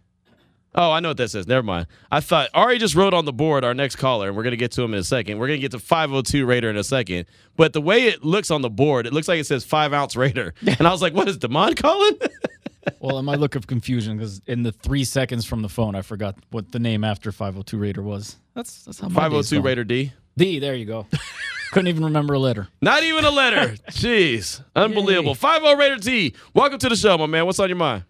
Oh, 0.77 0.91
I 0.91 0.99
know 0.99 1.09
what 1.09 1.17
that 1.17 1.29
says. 1.31 1.47
Never 1.47 1.63
mind. 1.63 1.87
I 2.11 2.19
thought 2.19 2.49
Ari 2.53 2.79
just 2.79 2.95
wrote 2.95 3.13
on 3.13 3.23
the 3.23 3.31
board 3.31 3.63
our 3.63 3.73
next 3.73 3.95
caller, 3.95 4.27
and 4.27 4.35
we're 4.35 4.43
going 4.43 4.51
to 4.51 4.57
get 4.57 4.71
to 4.73 4.81
him 4.83 4.93
in 4.93 4.99
a 4.99 5.03
second. 5.05 5.39
We're 5.39 5.47
going 5.47 5.59
to 5.59 5.61
get 5.61 5.71
to 5.71 5.79
502 5.79 6.45
Raider 6.45 6.69
in 6.69 6.75
a 6.75 6.83
second. 6.83 7.27
But 7.55 7.71
the 7.71 7.79
way 7.79 8.03
it 8.03 8.25
looks 8.25 8.51
on 8.51 8.61
the 8.61 8.69
board, 8.69 9.07
it 9.07 9.13
looks 9.13 9.29
like 9.29 9.39
it 9.39 9.45
says 9.45 9.63
five 9.63 9.93
ounce 9.93 10.15
Raider. 10.15 10.53
And 10.77 10.87
I 10.87 10.91
was 10.91 11.01
like, 11.01 11.13
what 11.13 11.29
is 11.29 11.37
Demond 11.37 11.77
calling? 11.77 12.17
well, 12.99 13.17
in 13.17 13.23
my 13.23 13.35
look 13.35 13.55
of 13.55 13.65
confusion 13.65 14.17
because 14.17 14.41
in 14.45 14.63
the 14.63 14.73
three 14.73 15.05
seconds 15.05 15.45
from 15.45 15.61
the 15.61 15.69
phone, 15.69 15.95
I 15.95 16.01
forgot 16.01 16.35
what 16.51 16.73
the 16.73 16.79
name 16.79 17.05
after 17.05 17.31
502 17.31 17.77
Raider 17.77 18.01
was. 18.01 18.35
That's 18.55 18.83
that's 18.83 18.99
how 18.99 19.07
my 19.07 19.21
502 19.21 19.61
Raider 19.61 19.85
D. 19.85 20.11
D, 20.37 20.59
there 20.59 20.75
you 20.75 20.85
go. 20.85 21.07
Couldn't 21.71 21.87
even 21.87 22.03
remember 22.03 22.33
a 22.33 22.39
letter. 22.39 22.67
Not 22.81 23.03
even 23.03 23.23
a 23.23 23.31
letter. 23.31 23.75
Jeez. 23.89 24.61
Unbelievable. 24.75 25.33
50 25.33 25.75
Raider 25.75 25.97
T. 25.97 26.35
Welcome 26.53 26.79
to 26.79 26.89
the 26.89 26.95
show, 26.95 27.17
my 27.17 27.25
man. 27.25 27.45
What's 27.45 27.59
on 27.59 27.69
your 27.69 27.77
mind? 27.77 28.03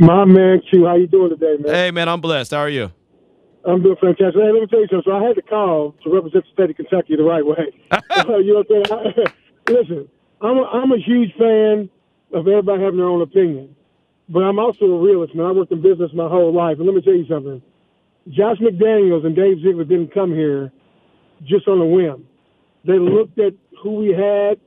My 0.00 0.24
man 0.24 0.62
Q, 0.70 0.86
how 0.86 0.96
you 0.96 1.06
doing 1.06 1.30
today, 1.30 1.56
man? 1.60 1.74
Hey, 1.74 1.90
man, 1.90 2.08
I'm 2.08 2.20
blessed. 2.20 2.52
How 2.52 2.58
are 2.58 2.68
you? 2.68 2.90
I'm 3.64 3.82
doing 3.82 3.96
fantastic. 4.00 4.34
Hey, 4.34 4.50
let 4.50 4.60
me 4.60 4.66
tell 4.66 4.80
you 4.80 4.88
something. 4.90 5.02
So 5.04 5.16
I 5.16 5.22
had 5.22 5.36
to 5.36 5.42
call 5.42 5.94
to 6.02 6.10
represent 6.10 6.44
the 6.44 6.52
state 6.52 6.70
of 6.70 6.76
Kentucky 6.76 7.16
the 7.16 7.22
right 7.22 7.44
way. 7.44 7.72
you 8.42 8.54
know 8.54 8.64
what 8.66 8.90
I'm 8.90 9.12
saying? 9.14 9.26
Listen, 9.68 10.08
I'm 10.40 10.58
a, 10.58 10.62
I'm 10.62 10.92
a 10.92 10.98
huge 10.98 11.32
fan 11.38 11.90
of 12.32 12.48
everybody 12.48 12.82
having 12.82 12.98
their 12.98 13.06
own 13.06 13.22
opinion, 13.22 13.76
but 14.28 14.40
I'm 14.40 14.58
also 14.58 14.86
a 14.86 15.00
realist, 15.00 15.34
man. 15.34 15.46
I 15.46 15.52
worked 15.52 15.70
in 15.70 15.82
business 15.82 16.10
my 16.14 16.28
whole 16.28 16.52
life, 16.52 16.78
and 16.78 16.86
let 16.86 16.94
me 16.94 17.02
tell 17.02 17.14
you 17.14 17.26
something. 17.28 17.62
Josh 18.28 18.58
McDaniels 18.58 19.26
and 19.26 19.36
Dave 19.36 19.58
Ziegler 19.62 19.84
didn't 19.84 20.14
come 20.14 20.30
here 20.32 20.72
just 21.44 21.68
on 21.68 21.80
a 21.80 21.86
whim. 21.86 22.26
They 22.84 22.98
looked 22.98 23.38
at 23.38 23.52
who 23.82 23.96
we 23.96 24.08
had 24.08 24.58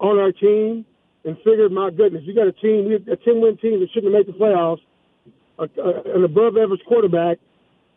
on 0.00 0.18
our 0.18 0.32
team 0.32 0.84
and 1.24 1.36
figured, 1.38 1.72
my 1.72 1.90
goodness, 1.90 2.22
you 2.24 2.34
got 2.34 2.46
a 2.46 2.52
team, 2.52 2.90
a 2.92 3.16
10 3.16 3.40
win 3.40 3.56
team 3.58 3.80
that 3.80 3.88
shouldn't 3.92 4.14
have 4.14 4.26
made 4.26 4.34
the 4.34 4.38
playoffs, 4.38 4.80
a, 5.58 5.64
a, 5.80 6.16
an 6.16 6.24
above 6.24 6.56
average 6.56 6.80
quarterback, 6.86 7.38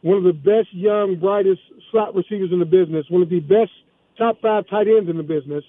one 0.02 0.18
of 0.18 0.24
the 0.24 0.34
best 0.34 0.74
young, 0.74 1.18
brightest 1.20 1.62
slot 1.92 2.16
receivers 2.16 2.50
in 2.52 2.60
the 2.60 2.66
business, 2.66 3.06
one 3.10 3.22
of 3.22 3.30
the 3.30 3.40
best 3.40 3.72
top 4.18 4.42
five 4.42 4.68
tight 4.70 4.88
ends 4.88 5.10
in 5.10 5.18
the 5.18 5.24
business, 5.24 5.64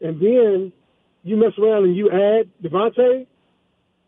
and 0.00 0.20
then 0.20 0.72
you 1.22 1.36
mess 1.36 1.52
around 1.58 1.84
and 1.84 1.96
you 1.96 2.10
add 2.10 2.50
Davante. 2.62 3.26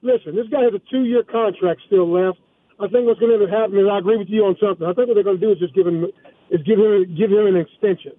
Listen, 0.03 0.35
this 0.35 0.49
guy 0.51 0.63
has 0.63 0.75
a 0.75 0.81
two 0.91 1.05
year 1.05 1.23
contract 1.23 1.83
still 1.87 2.11
left. 2.11 2.39
I 2.81 2.89
think 2.89 3.07
what's 3.07 3.21
going 3.21 3.37
to 3.37 3.45
end 3.45 3.53
up 3.53 3.61
happening, 3.61 3.87
I 3.89 3.99
agree 3.99 4.17
with 4.17 4.29
you 4.31 4.45
on 4.47 4.57
something. 4.61 4.87
I 4.87 4.95
think 4.95 5.09
what 5.09 5.15
they're 5.15 5.25
going 5.25 5.39
to 5.39 5.47
do 5.47 5.53
is 5.53 5.59
just 5.59 5.75
give 5.75 5.87
him 5.87 6.07
is 6.51 6.63
give 6.63 6.79
him 6.79 7.15
give 7.15 7.31
him 7.31 7.47
an 7.47 7.57
extension 7.57 8.17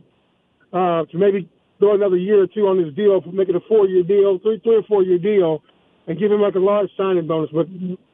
uh, 0.71 1.05
to 1.05 1.17
maybe 1.17 1.49
throw 1.81 1.95
another 1.95 2.17
year 2.17 2.43
or 2.43 2.47
two 2.47 2.69
on 2.69 2.77
this 2.77 2.93
deal, 2.95 3.21
make 3.33 3.49
it 3.49 3.57
a 3.57 3.65
four 3.67 3.87
year 3.89 4.03
deal, 4.05 4.39
three 4.39 4.61
three 4.63 4.77
or 4.77 4.85
four 4.85 5.03
year 5.03 5.19
deal, 5.19 5.63
and 6.07 6.19
give 6.19 6.31
him 6.31 6.41
like 6.41 6.55
a 6.55 6.63
large 6.63 6.91
signing 6.97 7.27
bonus. 7.27 7.51
But 7.53 7.67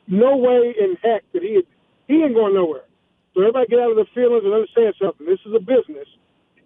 no 0.08 0.38
way 0.38 0.74
in 0.80 0.98
heck 1.04 1.24
that 1.36 1.44
he 1.44 1.62
he 2.08 2.24
ain't 2.24 2.36
going 2.36 2.56
nowhere. 2.56 2.88
So 3.36 3.44
everybody 3.44 3.68
get 3.68 3.80
out 3.82 3.92
of 3.92 3.98
their 4.02 4.12
feelings 4.16 4.46
and 4.46 4.56
understand 4.56 4.96
something. 4.98 5.28
This 5.28 5.44
is 5.46 5.54
a 5.54 5.62
business, 5.62 6.10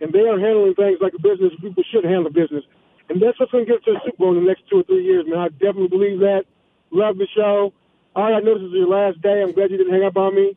and 0.02 0.14
they 0.14 0.30
are 0.30 0.40
handling 0.40 0.76
things 0.80 1.00
like 1.02 1.16
a 1.18 1.24
business. 1.24 1.52
People 1.62 1.84
should 1.92 2.06
handle 2.06 2.32
business, 2.32 2.64
and 3.10 3.20
that's 3.22 3.40
what's 3.42 3.52
going 3.52 3.68
to 3.68 3.72
get 3.72 3.84
to 3.86 4.00
the 4.00 4.02
Super 4.06 4.18
Bowl 4.18 4.38
in 4.38 4.46
the 4.46 4.50
next 4.50 4.70
two 4.72 4.82
or 4.82 4.88
three 4.88 5.04
years. 5.04 5.26
Man, 5.28 5.40
I 5.42 5.50
definitely 5.60 5.92
believe 5.92 6.22
that. 6.24 6.46
Love 6.94 7.18
the 7.20 7.28
show. 7.36 7.74
All 8.16 8.24
right, 8.24 8.38
I 8.38 8.42
know 8.42 8.56
this 8.56 8.68
is 8.70 8.74
your 8.74 8.88
last 8.90 9.22
day. 9.22 9.44
I'm 9.44 9.54
glad 9.54 9.72
you 9.72 9.78
didn't 9.78 9.94
hang 9.94 10.06
up 10.06 10.18
on 10.18 10.36
me. 10.36 10.56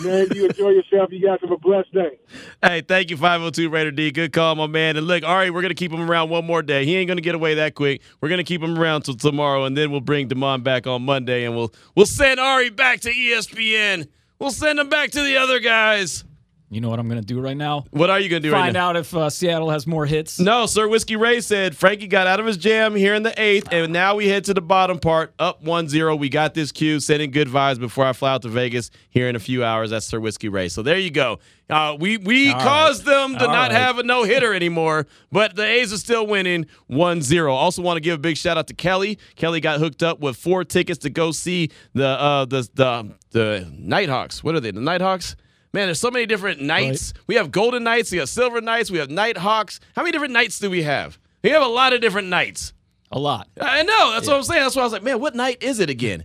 Man, 0.00 0.28
you 0.34 0.46
enjoy 0.46 0.70
yourself. 0.70 1.10
You 1.12 1.26
guys 1.26 1.38
have 1.42 1.50
a 1.50 1.56
blessed 1.56 1.92
day. 1.92 2.18
Hey, 2.62 2.80
thank 2.80 3.10
you, 3.10 3.16
502 3.16 3.68
Raider 3.68 3.90
D. 3.90 4.10
Good 4.10 4.32
call, 4.32 4.54
my 4.54 4.66
man. 4.66 4.96
And 4.96 5.06
look, 5.06 5.24
all 5.24 5.34
right, 5.34 5.52
we're 5.52 5.62
going 5.62 5.70
to 5.70 5.74
keep 5.74 5.92
him 5.92 6.08
around 6.10 6.30
one 6.30 6.44
more 6.44 6.62
day. 6.62 6.84
He 6.84 6.96
ain't 6.96 7.08
going 7.08 7.18
to 7.18 7.22
get 7.22 7.34
away 7.34 7.54
that 7.54 7.74
quick. 7.74 8.02
We're 8.20 8.28
going 8.28 8.38
to 8.38 8.44
keep 8.44 8.62
him 8.62 8.78
around 8.78 9.02
till 9.02 9.14
tomorrow, 9.14 9.64
and 9.64 9.76
then 9.76 9.90
we'll 9.90 10.00
bring 10.00 10.28
Demond 10.28 10.62
back 10.62 10.86
on 10.86 11.02
Monday, 11.02 11.44
and 11.44 11.56
we'll 11.56 11.72
we'll 11.94 12.06
send 12.06 12.40
Ari 12.40 12.70
back 12.70 13.00
to 13.00 13.10
ESPN. 13.10 14.08
We'll 14.38 14.50
send 14.50 14.78
him 14.78 14.88
back 14.88 15.10
to 15.12 15.22
the 15.22 15.36
other 15.36 15.60
guys. 15.60 16.24
You 16.70 16.80
know 16.80 16.88
what 16.88 16.98
I'm 16.98 17.08
going 17.08 17.20
to 17.20 17.26
do 17.26 17.40
right 17.40 17.56
now? 17.56 17.84
What 17.90 18.10
are 18.10 18.18
you 18.18 18.28
going 18.28 18.42
to 18.42 18.48
do 18.48 18.52
Find 18.52 18.64
right 18.64 18.72
now? 18.72 18.88
out 18.88 18.96
if 18.96 19.14
uh, 19.14 19.30
Seattle 19.30 19.70
has 19.70 19.86
more 19.86 20.06
hits. 20.06 20.40
No, 20.40 20.66
Sir 20.66 20.88
Whiskey 20.88 21.14
Ray 21.14 21.40
said 21.40 21.76
Frankie 21.76 22.08
got 22.08 22.26
out 22.26 22.40
of 22.40 22.46
his 22.46 22.56
jam 22.56 22.96
here 22.96 23.14
in 23.14 23.22
the 23.22 23.38
eighth, 23.40 23.68
and 23.70 23.92
now 23.92 24.16
we 24.16 24.26
head 24.28 24.44
to 24.46 24.54
the 24.54 24.60
bottom 24.62 24.98
part, 24.98 25.34
up 25.38 25.62
1 25.62 25.88
0. 25.88 26.16
We 26.16 26.28
got 26.28 26.54
this 26.54 26.72
Q, 26.72 26.98
sending 26.98 27.30
good 27.30 27.46
vibes 27.48 27.78
before 27.78 28.06
I 28.06 28.12
fly 28.12 28.32
out 28.32 28.42
to 28.42 28.48
Vegas 28.48 28.90
here 29.10 29.28
in 29.28 29.36
a 29.36 29.38
few 29.38 29.62
hours. 29.62 29.90
That's 29.90 30.06
Sir 30.06 30.18
Whiskey 30.18 30.48
Ray. 30.48 30.68
So 30.68 30.82
there 30.82 30.98
you 30.98 31.10
go. 31.12 31.38
Uh, 31.70 31.96
we 32.00 32.16
we 32.16 32.50
All 32.50 32.60
caused 32.60 33.06
right. 33.06 33.14
them 33.14 33.34
to 33.38 33.46
All 33.46 33.52
not 33.52 33.70
right. 33.70 33.72
have 33.80 33.98
a 33.98 34.02
no 34.02 34.24
hitter 34.24 34.52
anymore, 34.52 35.06
but 35.30 35.54
the 35.54 35.64
A's 35.64 35.92
are 35.92 35.98
still 35.98 36.26
winning 36.26 36.66
1 36.88 37.22
0. 37.22 37.54
Also, 37.54 37.82
want 37.82 37.98
to 37.98 38.00
give 38.00 38.14
a 38.16 38.18
big 38.18 38.36
shout 38.36 38.58
out 38.58 38.66
to 38.66 38.74
Kelly. 38.74 39.18
Kelly 39.36 39.60
got 39.60 39.78
hooked 39.78 40.02
up 40.02 40.18
with 40.18 40.36
four 40.36 40.64
tickets 40.64 40.98
to 41.00 41.10
go 41.10 41.30
see 41.30 41.70
the 41.92 42.06
uh, 42.08 42.46
the 42.46 42.68
the 42.74 43.14
the 43.30 43.72
Nighthawks. 43.78 44.42
What 44.42 44.56
are 44.56 44.60
they? 44.60 44.72
The 44.72 44.80
Nighthawks? 44.80 45.36
Man, 45.74 45.88
there's 45.88 45.98
so 45.98 46.12
many 46.12 46.24
different 46.24 46.60
nights. 46.60 47.12
We 47.26 47.34
have 47.34 47.50
Golden 47.50 47.82
Knights, 47.82 48.12
we 48.12 48.18
have 48.18 48.28
Silver 48.28 48.60
Knights, 48.60 48.92
we 48.92 48.98
have 48.98 49.10
Nighthawks. 49.10 49.80
How 49.96 50.02
many 50.02 50.12
different 50.12 50.32
nights 50.32 50.60
do 50.60 50.70
we 50.70 50.84
have? 50.84 51.18
We 51.42 51.50
have 51.50 51.62
a 51.62 51.66
lot 51.66 51.92
of 51.92 52.00
different 52.00 52.28
nights. 52.28 52.72
A 53.10 53.18
lot. 53.18 53.48
I 53.60 53.82
know. 53.82 54.12
That's 54.12 54.28
what 54.28 54.36
I'm 54.36 54.44
saying. 54.44 54.62
That's 54.62 54.76
why 54.76 54.82
I 54.82 54.84
was 54.84 54.92
like, 54.92 55.02
man, 55.02 55.18
what 55.18 55.34
night 55.34 55.64
is 55.64 55.80
it 55.80 55.90
again? 55.90 56.24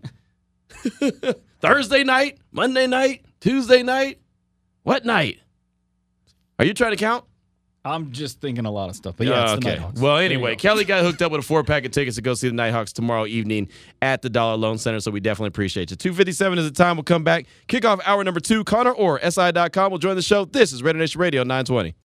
Thursday 1.61 2.03
night, 2.03 2.37
Monday 2.51 2.85
night, 2.85 3.25
Tuesday 3.39 3.81
night. 3.81 4.19
What 4.83 5.03
night? 5.03 5.39
Are 6.59 6.65
you 6.65 6.75
trying 6.75 6.91
to 6.91 6.97
count? 6.97 7.25
I'm 7.85 8.11
just 8.11 8.41
thinking 8.41 8.65
a 8.65 8.71
lot 8.71 8.89
of 8.89 8.95
stuff. 8.95 9.15
But 9.17 9.27
yeah, 9.27 9.53
it's 9.53 9.63
the 9.63 9.69
Nighthawks. 9.69 10.01
Well, 10.01 10.17
anyway. 10.17 10.55
Kelly 10.55 10.83
got 10.83 11.03
hooked 11.03 11.21
up 11.21 11.31
with 11.31 11.39
a 11.39 11.43
four 11.43 11.63
pack 11.63 11.85
of 11.85 11.91
tickets 11.91 12.17
to 12.17 12.21
go 12.21 12.33
see 12.33 12.49
the 12.49 12.53
Nighthawks 12.53 12.91
tomorrow 12.91 13.25
evening 13.25 13.69
at 14.01 14.21
the 14.21 14.29
Dollar 14.29 14.57
Loan 14.57 14.77
Center. 14.77 14.99
So 14.99 15.11
we 15.11 15.21
definitely 15.21 15.47
appreciate 15.49 15.89
you. 15.89 15.95
257 15.95 16.59
is 16.59 16.65
the 16.65 16.71
time. 16.71 16.97
We'll 16.97 17.03
come 17.03 17.23
back. 17.23 17.45
Kick 17.67 17.85
off 17.85 18.01
hour 18.05 18.23
number 18.23 18.41
two. 18.41 18.63
Connor 18.65 18.91
Orr 18.91 19.19
SI.com 19.21 19.91
will 19.91 19.97
join 19.97 20.15
the 20.15 20.21
show. 20.21 20.45
This 20.45 20.73
is 20.73 20.83
Raider 20.83 20.99
Nation 20.99 21.21
Radio 21.21 21.43
920. 21.43 21.95